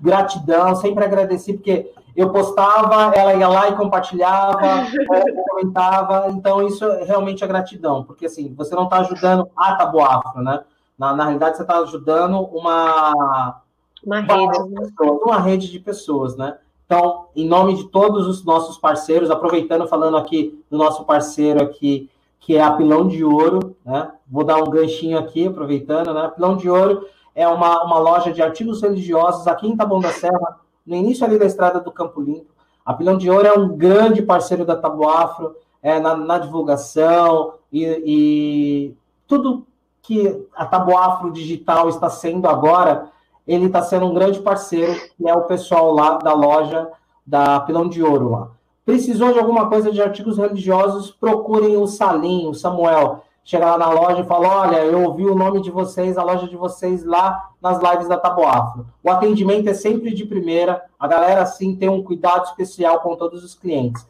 gratidão, 0.00 0.74
sempre 0.74 1.04
agradeci, 1.04 1.52
porque 1.52 1.92
eu 2.16 2.30
postava, 2.30 3.14
ela 3.14 3.34
ia 3.34 3.46
lá 3.46 3.68
e 3.68 3.76
compartilhava, 3.76 4.60
ela 5.12 5.44
comentava, 5.48 6.26
então 6.30 6.66
isso 6.66 6.84
é 6.84 7.04
realmente 7.04 7.44
é 7.44 7.46
gratidão, 7.46 8.02
porque 8.04 8.26
assim, 8.26 8.54
você 8.54 8.74
não 8.74 8.84
está 8.84 8.98
ajudando 9.00 9.48
a 9.54 9.76
Taboafro, 9.76 10.42
né? 10.42 10.64
Na, 10.98 11.14
na 11.14 11.24
realidade, 11.24 11.56
você 11.56 11.62
está 11.62 11.78
ajudando 11.78 12.40
uma, 12.40 13.60
uma 14.02 14.20
rede, 14.20 14.74
pessoas, 14.74 15.22
uma 15.22 15.40
rede 15.40 15.70
de 15.70 15.78
pessoas, 15.78 16.36
né? 16.36 16.56
Então, 16.86 17.26
em 17.34 17.46
nome 17.46 17.74
de 17.74 17.88
todos 17.88 18.26
os 18.26 18.44
nossos 18.44 18.78
parceiros, 18.78 19.30
aproveitando, 19.30 19.86
falando 19.88 20.16
aqui 20.16 20.64
do 20.70 20.78
nosso 20.78 21.04
parceiro 21.04 21.62
aqui, 21.62 22.08
que 22.40 22.56
é 22.56 22.62
a 22.62 22.70
Pilão 22.70 23.06
de 23.06 23.24
Ouro, 23.24 23.76
né? 23.84 24.12
Vou 24.26 24.44
dar 24.44 24.56
um 24.56 24.70
ganchinho 24.70 25.18
aqui, 25.18 25.48
aproveitando, 25.48 26.14
né? 26.14 26.30
Pilão 26.34 26.56
de 26.56 26.70
Ouro 26.70 27.06
é 27.34 27.46
uma, 27.46 27.84
uma 27.84 27.98
loja 27.98 28.32
de 28.32 28.40
artigos 28.40 28.80
religiosos 28.80 29.46
aqui 29.46 29.68
em 29.68 29.76
Taboão 29.76 30.00
da 30.00 30.10
Serra, 30.10 30.60
no 30.86 30.94
início 30.94 31.26
ali 31.26 31.38
da 31.38 31.46
estrada 31.46 31.80
do 31.80 31.90
Campo 31.90 32.20
Limpo. 32.20 32.54
A 32.84 32.94
Pilão 32.94 33.18
de 33.18 33.28
Ouro 33.28 33.46
é 33.46 33.58
um 33.58 33.76
grande 33.76 34.22
parceiro 34.22 34.64
da 34.64 34.76
Taboafro 34.76 35.56
é, 35.82 35.98
na, 35.98 36.16
na 36.16 36.38
divulgação 36.38 37.54
e, 37.72 37.84
e, 37.84 38.94
tudo 39.26 39.66
que 40.00 40.46
a 40.54 40.64
Taboafro 40.64 41.32
Digital 41.32 41.88
está 41.88 42.08
sendo 42.08 42.46
agora, 42.46 43.10
ele 43.46 43.66
está 43.66 43.82
sendo 43.82 44.06
um 44.06 44.14
grande 44.14 44.38
parceiro, 44.38 44.94
que 45.16 45.28
é 45.28 45.34
o 45.34 45.42
pessoal 45.42 45.92
lá 45.92 46.18
da 46.18 46.32
loja 46.32 46.88
da 47.26 47.58
Pilão 47.60 47.88
de 47.88 48.02
Ouro 48.02 48.30
lá. 48.30 48.50
Precisou 48.84 49.32
de 49.32 49.38
alguma 49.40 49.68
coisa 49.68 49.90
de 49.90 50.00
artigos 50.00 50.38
religiosos, 50.38 51.10
procurem 51.10 51.76
o 51.76 51.88
Salim, 51.88 52.46
o 52.46 52.54
Samuel 52.54 53.22
chega 53.46 53.64
lá 53.64 53.78
na 53.78 53.88
loja 53.88 54.20
e 54.20 54.26
fala: 54.26 54.62
Olha, 54.62 54.84
eu 54.84 55.04
ouvi 55.04 55.24
o 55.24 55.34
nome 55.34 55.62
de 55.62 55.70
vocês, 55.70 56.18
a 56.18 56.22
loja 56.22 56.48
de 56.48 56.56
vocês 56.56 57.04
lá 57.04 57.50
nas 57.62 57.80
lives 57.80 58.08
da 58.08 58.18
Taboafro. 58.18 58.86
O 59.02 59.08
atendimento 59.08 59.68
é 59.68 59.74
sempre 59.74 60.12
de 60.12 60.26
primeira, 60.26 60.82
a 60.98 61.06
galera 61.06 61.42
assim 61.42 61.74
tem 61.76 61.88
um 61.88 62.02
cuidado 62.02 62.44
especial 62.44 63.00
com 63.00 63.14
todos 63.14 63.44
os 63.44 63.54
clientes. 63.54 64.06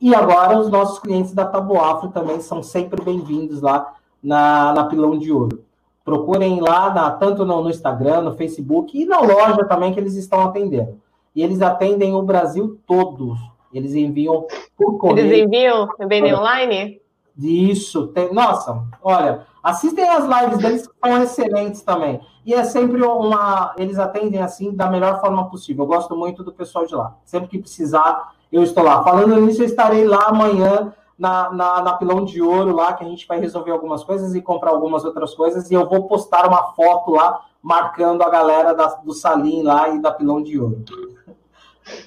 E 0.00 0.14
agora 0.14 0.58
os 0.58 0.70
nossos 0.70 0.98
clientes 0.98 1.34
da 1.34 1.44
Taboafro 1.44 2.08
também 2.08 2.40
são 2.40 2.62
sempre 2.62 3.04
bem-vindos 3.04 3.60
lá 3.60 3.94
na, 4.22 4.72
na 4.72 4.84
Pilão 4.84 5.18
de 5.18 5.30
Ouro. 5.30 5.62
Procurem 6.02 6.58
lá, 6.58 6.92
na, 6.92 7.10
tanto 7.10 7.44
no, 7.44 7.62
no 7.62 7.68
Instagram, 7.68 8.22
no 8.22 8.34
Facebook 8.34 8.98
e 8.98 9.04
na 9.04 9.20
loja 9.20 9.62
também 9.66 9.92
que 9.92 10.00
eles 10.00 10.14
estão 10.14 10.40
atendendo. 10.40 10.98
E 11.36 11.42
eles 11.42 11.60
atendem 11.60 12.14
o 12.14 12.22
Brasil 12.22 12.80
todo. 12.86 13.36
Eles 13.72 13.94
enviam 13.94 14.46
por 14.74 14.98
correio. 14.98 15.26
Eles 15.26 15.46
enviam? 15.46 15.86
Vendem 16.08 16.34
online? 16.34 17.00
Isso, 17.40 18.08
tem, 18.08 18.32
nossa, 18.32 18.82
olha, 19.02 19.46
assistem 19.62 20.08
as 20.08 20.24
lives 20.24 20.58
deles 20.58 20.86
que 20.86 20.94
são 21.02 21.22
excelentes 21.22 21.82
também. 21.82 22.20
E 22.44 22.54
é 22.54 22.64
sempre 22.64 23.02
uma. 23.02 23.74
Eles 23.76 23.98
atendem 23.98 24.42
assim 24.42 24.72
da 24.74 24.90
melhor 24.90 25.20
forma 25.20 25.48
possível. 25.48 25.84
Eu 25.84 25.88
gosto 25.88 26.16
muito 26.16 26.42
do 26.42 26.52
pessoal 26.52 26.86
de 26.86 26.94
lá. 26.94 27.16
Sempre 27.24 27.48
que 27.48 27.58
precisar, 27.58 28.32
eu 28.52 28.62
estou 28.62 28.82
lá. 28.82 29.02
Falando 29.02 29.40
nisso, 29.40 29.62
eu 29.62 29.66
estarei 29.66 30.06
lá 30.06 30.26
amanhã 30.26 30.92
na, 31.18 31.52
na, 31.52 31.82
na, 31.82 31.92
Pilão 31.94 32.24
de 32.24 32.40
Ouro 32.40 32.74
lá, 32.74 32.94
que 32.94 33.04
a 33.04 33.08
gente 33.08 33.26
vai 33.26 33.38
resolver 33.38 33.70
algumas 33.70 34.02
coisas 34.02 34.34
e 34.34 34.40
comprar 34.40 34.70
algumas 34.70 35.04
outras 35.04 35.34
coisas, 35.34 35.70
e 35.70 35.74
eu 35.74 35.86
vou 35.86 36.08
postar 36.08 36.48
uma 36.48 36.72
foto 36.72 37.10
lá, 37.10 37.42
marcando 37.62 38.22
a 38.22 38.30
galera 38.30 38.72
da, 38.72 38.86
do 38.86 39.12
Salim 39.12 39.62
lá 39.62 39.90
e 39.90 40.00
da 40.00 40.10
Pilão 40.10 40.42
de 40.42 40.58
Ouro. 40.58 40.82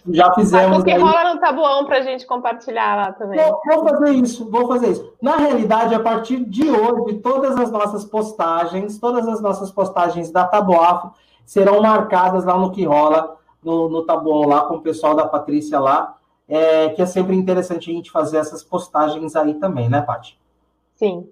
Já 0.10 0.34
fizemos. 0.34 0.80
o 0.80 0.84
que 0.84 0.95
rola 0.95 1.34
no 1.34 1.39
tabuão 1.39 1.85
para 1.85 1.97
a 1.97 2.01
gente 2.01 2.26
compartilhar 2.26 2.95
lá 2.95 3.11
também. 3.11 3.39
Vou, 3.39 3.61
vou, 3.65 3.89
fazer 3.89 4.11
isso, 4.11 4.49
vou 4.49 4.68
fazer 4.68 4.91
isso. 4.91 5.14
Na 5.22 5.38
realidade, 5.38 5.95
a 5.95 5.99
partir 5.99 6.43
de 6.45 6.69
hoje, 6.69 7.15
todas 7.19 7.57
as 7.57 7.72
nossas 7.72 8.05
postagens, 8.05 8.99
todas 8.99 9.27
as 9.27 9.41
nossas 9.41 9.72
postagens 9.72 10.31
da 10.31 10.45
Taboafo 10.45 11.11
serão 11.45 11.81
marcadas 11.81 12.45
lá 12.45 12.57
no 12.57 12.72
que 12.72 12.85
rola 12.85 13.38
no, 13.64 13.89
no 13.89 14.03
Tabuão 14.03 14.47
lá 14.47 14.61
com 14.61 14.76
o 14.76 14.81
pessoal 14.81 15.15
da 15.15 15.27
Patrícia 15.27 15.80
lá 15.80 16.18
é, 16.47 16.89
que 16.89 17.01
é 17.01 17.05
sempre 17.05 17.35
interessante 17.35 17.89
a 17.89 17.93
gente 17.93 18.11
fazer 18.11 18.38
essas 18.38 18.64
postagens 18.64 19.35
aí 19.35 19.55
também, 19.55 19.89
né, 19.89 20.01
Paty? 20.01 20.39
Sim. 20.95 21.27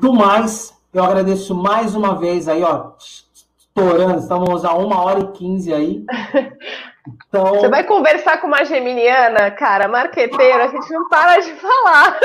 Do 0.00 0.12
mais, 0.12 0.76
eu 0.92 1.04
agradeço 1.04 1.54
mais 1.54 1.94
uma 1.94 2.14
vez 2.14 2.48
aí, 2.48 2.62
ó, 2.62 2.92
estourando, 2.98 4.18
estamos 4.18 4.64
a 4.64 4.74
uma 4.74 5.00
hora 5.02 5.20
e 5.20 5.32
quinze 5.32 5.72
aí. 5.72 6.04
Então... 7.28 7.54
Você 7.54 7.68
vai 7.68 7.84
conversar 7.84 8.40
com 8.40 8.46
uma 8.46 8.64
geminiana, 8.64 9.50
cara, 9.50 9.88
marqueteiro, 9.88 10.62
a 10.62 10.68
gente 10.68 10.92
não 10.92 11.08
para 11.08 11.38
de 11.40 11.52
falar. 11.52 12.18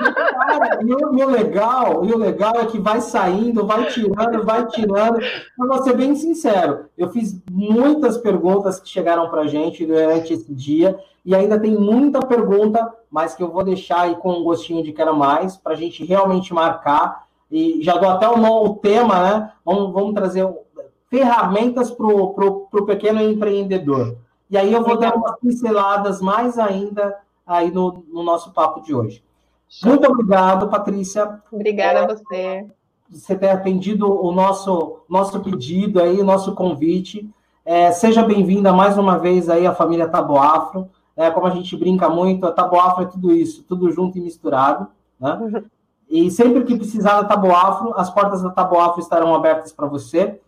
e, 0.86 0.94
o, 0.94 1.18
e, 1.18 1.24
o, 1.24 1.30
legal, 1.30 2.04
e 2.04 2.12
o 2.12 2.18
legal 2.18 2.54
é 2.60 2.66
que 2.66 2.78
vai 2.78 3.00
saindo, 3.00 3.66
vai 3.66 3.86
tirando, 3.86 4.44
vai 4.44 4.66
tirando. 4.66 5.20
Eu 5.20 5.68
vou 5.68 5.82
ser 5.82 5.96
bem 5.96 6.14
sincero, 6.14 6.86
eu 6.96 7.10
fiz 7.10 7.40
muitas 7.50 8.16
perguntas 8.18 8.80
que 8.80 8.88
chegaram 8.88 9.28
para 9.28 9.42
a 9.42 9.46
gente 9.46 9.84
durante 9.84 10.32
esse 10.32 10.52
dia, 10.52 10.98
e 11.24 11.34
ainda 11.34 11.58
tem 11.58 11.72
muita 11.72 12.20
pergunta, 12.20 12.92
mas 13.10 13.34
que 13.34 13.42
eu 13.42 13.50
vou 13.50 13.62
deixar 13.62 14.02
aí 14.02 14.14
com 14.16 14.32
um 14.32 14.44
gostinho 14.44 14.82
de 14.82 14.92
quero 14.92 15.14
mais, 15.14 15.56
para 15.56 15.72
a 15.72 15.76
gente 15.76 16.04
realmente 16.04 16.54
marcar. 16.54 17.24
E 17.50 17.82
já 17.82 17.96
dou 17.96 18.08
até 18.08 18.28
o, 18.28 18.64
o 18.64 18.76
tema, 18.76 19.22
né? 19.22 19.52
Vamos, 19.64 19.92
vamos 19.92 20.14
trazer 20.14 20.48
ferramentas 21.10 21.90
para 21.90 22.06
o 22.06 22.86
pequeno 22.86 23.20
empreendedor. 23.20 24.16
E 24.50 24.58
aí 24.58 24.72
eu 24.72 24.82
vou 24.82 24.98
dar 24.98 25.14
umas 25.14 25.38
pinceladas 25.38 26.20
mais 26.20 26.58
ainda 26.58 27.16
aí 27.46 27.70
no, 27.70 28.04
no 28.12 28.22
nosso 28.22 28.52
papo 28.52 28.80
de 28.80 28.92
hoje. 28.92 29.22
Muito 29.84 30.10
obrigado, 30.10 30.68
Patrícia. 30.68 31.40
Obrigada 31.52 32.00
a 32.00 32.06
você. 32.08 32.66
Você 33.08 33.36
ter 33.36 33.50
atendido 33.50 34.10
o 34.10 34.32
nosso, 34.32 34.98
nosso 35.08 35.38
pedido 35.40 36.00
aí, 36.00 36.20
o 36.20 36.24
nosso 36.24 36.54
convite. 36.54 37.28
É, 37.64 37.92
seja 37.92 38.22
bem-vinda 38.22 38.72
mais 38.72 38.98
uma 38.98 39.18
vez 39.18 39.48
aí 39.48 39.66
à 39.66 39.74
família 39.74 40.08
Taboafro. 40.08 40.88
É, 41.16 41.30
como 41.30 41.46
a 41.46 41.50
gente 41.50 41.76
brinca 41.76 42.08
muito, 42.08 42.46
a 42.46 42.52
Taboafro 42.52 43.04
é 43.04 43.06
tudo 43.06 43.32
isso, 43.32 43.62
tudo 43.62 43.90
junto 43.92 44.18
e 44.18 44.20
misturado. 44.20 44.88
Né? 45.20 45.32
Uhum. 45.34 45.64
E 46.08 46.30
sempre 46.30 46.64
que 46.64 46.76
precisar 46.76 47.20
da 47.20 47.28
Taboafro, 47.28 47.94
as 47.96 48.10
portas 48.10 48.42
da 48.42 48.50
Taboafro 48.50 49.00
estarão 49.00 49.32
abertas 49.32 49.72
para 49.72 49.86
você. 49.86 50.40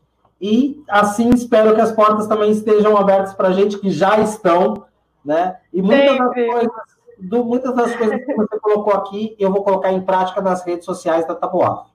E 0.42 0.82
assim 0.88 1.30
espero 1.30 1.72
que 1.72 1.80
as 1.80 1.92
portas 1.92 2.26
também 2.26 2.50
estejam 2.50 2.96
abertas 2.96 3.32
para 3.32 3.46
a 3.48 3.52
gente 3.52 3.78
que 3.78 3.90
já 3.90 4.18
estão, 4.18 4.84
né? 5.24 5.56
E 5.72 5.80
muitas 5.80 6.18
das, 6.18 6.34
coisas, 6.34 6.72
do, 7.16 7.44
muitas 7.44 7.76
das 7.76 7.94
coisas 7.94 8.24
que 8.24 8.34
você 8.34 8.58
colocou 8.58 8.92
aqui, 8.92 9.36
eu 9.38 9.52
vou 9.52 9.62
colocar 9.62 9.92
em 9.92 10.00
prática 10.00 10.40
nas 10.40 10.64
redes 10.64 10.84
sociais 10.84 11.24
da 11.28 11.36
Taboaf. 11.36 11.88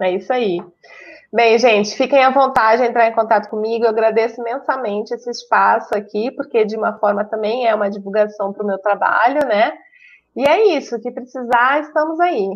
É 0.00 0.12
isso 0.12 0.32
aí. 0.32 0.62
Bem, 1.32 1.58
gente, 1.58 1.96
fiquem 1.96 2.22
à 2.22 2.30
vontade 2.30 2.82
de 2.82 2.88
entrar 2.88 3.08
em 3.08 3.14
contato 3.14 3.50
comigo. 3.50 3.84
Eu 3.84 3.90
agradeço 3.90 4.40
imensamente 4.40 5.12
esse 5.12 5.28
espaço 5.28 5.92
aqui, 5.92 6.30
porque 6.30 6.64
de 6.64 6.76
uma 6.76 6.96
forma 6.98 7.24
também 7.24 7.66
é 7.66 7.74
uma 7.74 7.90
divulgação 7.90 8.52
para 8.52 8.62
o 8.62 8.66
meu 8.66 8.78
trabalho, 8.78 9.40
né? 9.44 9.72
E 10.36 10.46
é 10.46 10.76
isso, 10.76 11.00
que 11.00 11.10
precisar, 11.10 11.80
estamos 11.80 12.20
aí. 12.20 12.48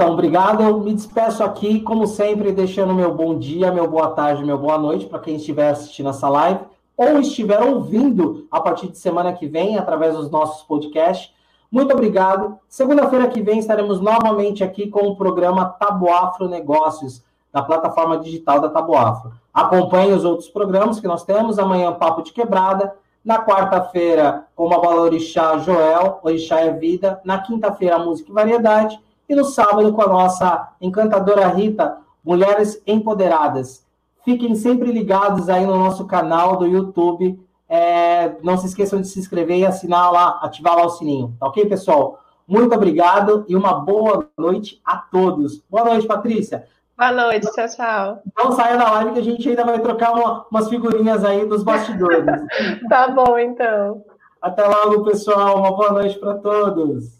Então, 0.00 0.12
obrigado. 0.12 0.62
Eu 0.62 0.78
me 0.78 0.94
despeço 0.94 1.42
aqui, 1.42 1.80
como 1.80 2.06
sempre, 2.06 2.52
deixando 2.52 2.94
meu 2.94 3.12
bom 3.12 3.36
dia, 3.36 3.72
meu 3.72 3.90
boa 3.90 4.10
tarde, 4.12 4.44
meu 4.44 4.56
boa 4.56 4.78
noite 4.78 5.06
para 5.06 5.18
quem 5.18 5.34
estiver 5.34 5.70
assistindo 5.70 6.08
essa 6.08 6.28
live 6.28 6.60
ou 6.96 7.18
estiver 7.18 7.60
ouvindo 7.60 8.46
a 8.48 8.60
partir 8.60 8.86
de 8.86 8.96
semana 8.96 9.32
que 9.32 9.48
vem 9.48 9.76
através 9.76 10.14
dos 10.14 10.30
nossos 10.30 10.62
podcasts. 10.62 11.34
Muito 11.68 11.92
obrigado. 11.92 12.60
Segunda-feira 12.68 13.26
que 13.26 13.42
vem 13.42 13.58
estaremos 13.58 14.00
novamente 14.00 14.62
aqui 14.62 14.86
com 14.86 15.00
o 15.00 15.16
programa 15.16 15.64
Taboafro 15.64 16.48
Negócios, 16.48 17.20
da 17.52 17.60
plataforma 17.60 18.20
digital 18.20 18.60
da 18.60 18.68
Taboafro. 18.68 19.32
Acompanhe 19.52 20.12
os 20.12 20.24
outros 20.24 20.48
programas 20.48 21.00
que 21.00 21.08
nós 21.08 21.24
temos. 21.24 21.58
Amanhã, 21.58 21.92
Papo 21.92 22.22
de 22.22 22.32
Quebrada. 22.32 22.94
Na 23.24 23.44
quarta-feira, 23.44 24.44
com 24.54 24.72
a 24.72 24.78
Orixá 24.78 25.58
Joel, 25.58 26.20
Orixá 26.22 26.60
é 26.60 26.70
Vida. 26.70 27.20
Na 27.24 27.40
quinta-feira, 27.40 27.98
Música 27.98 28.30
e 28.30 28.32
Variedade. 28.32 29.07
E 29.28 29.34
no 29.34 29.44
sábado, 29.44 29.92
com 29.92 30.02
a 30.02 30.08
nossa 30.08 30.72
encantadora 30.80 31.46
Rita, 31.48 31.98
Mulheres 32.24 32.82
Empoderadas. 32.86 33.86
Fiquem 34.24 34.54
sempre 34.54 34.90
ligados 34.90 35.48
aí 35.48 35.66
no 35.66 35.76
nosso 35.76 36.06
canal 36.06 36.56
do 36.56 36.66
YouTube. 36.66 37.38
É, 37.68 38.36
não 38.42 38.56
se 38.56 38.66
esqueçam 38.66 39.00
de 39.00 39.08
se 39.08 39.18
inscrever 39.18 39.58
e 39.58 39.66
assinar 39.66 40.10
lá, 40.10 40.38
ativar 40.42 40.76
lá 40.76 40.86
o 40.86 40.90
sininho. 40.90 41.34
Tá 41.38 41.46
ok, 41.46 41.66
pessoal? 41.66 42.20
Muito 42.46 42.74
obrigado 42.74 43.44
e 43.46 43.54
uma 43.54 43.74
boa 43.74 44.26
noite 44.38 44.80
a 44.82 44.96
todos. 44.96 45.62
Boa 45.68 45.84
noite, 45.84 46.06
Patrícia. 46.06 46.66
Boa 46.96 47.12
noite, 47.12 47.46
tchau, 47.52 47.66
tchau. 47.68 48.22
Não 48.36 48.52
saia 48.52 48.76
da 48.76 48.90
live 48.92 49.12
que 49.12 49.18
a 49.20 49.22
gente 49.22 49.48
ainda 49.48 49.64
vai 49.64 49.78
trocar 49.80 50.12
uma, 50.12 50.46
umas 50.50 50.68
figurinhas 50.68 51.24
aí 51.24 51.46
dos 51.46 51.62
bastidores. 51.62 52.24
tá 52.88 53.08
bom, 53.08 53.38
então. 53.38 54.02
Até 54.40 54.66
logo, 54.66 55.04
pessoal. 55.04 55.58
Uma 55.58 55.76
boa 55.76 55.92
noite 55.92 56.18
para 56.18 56.34
todos. 56.38 57.17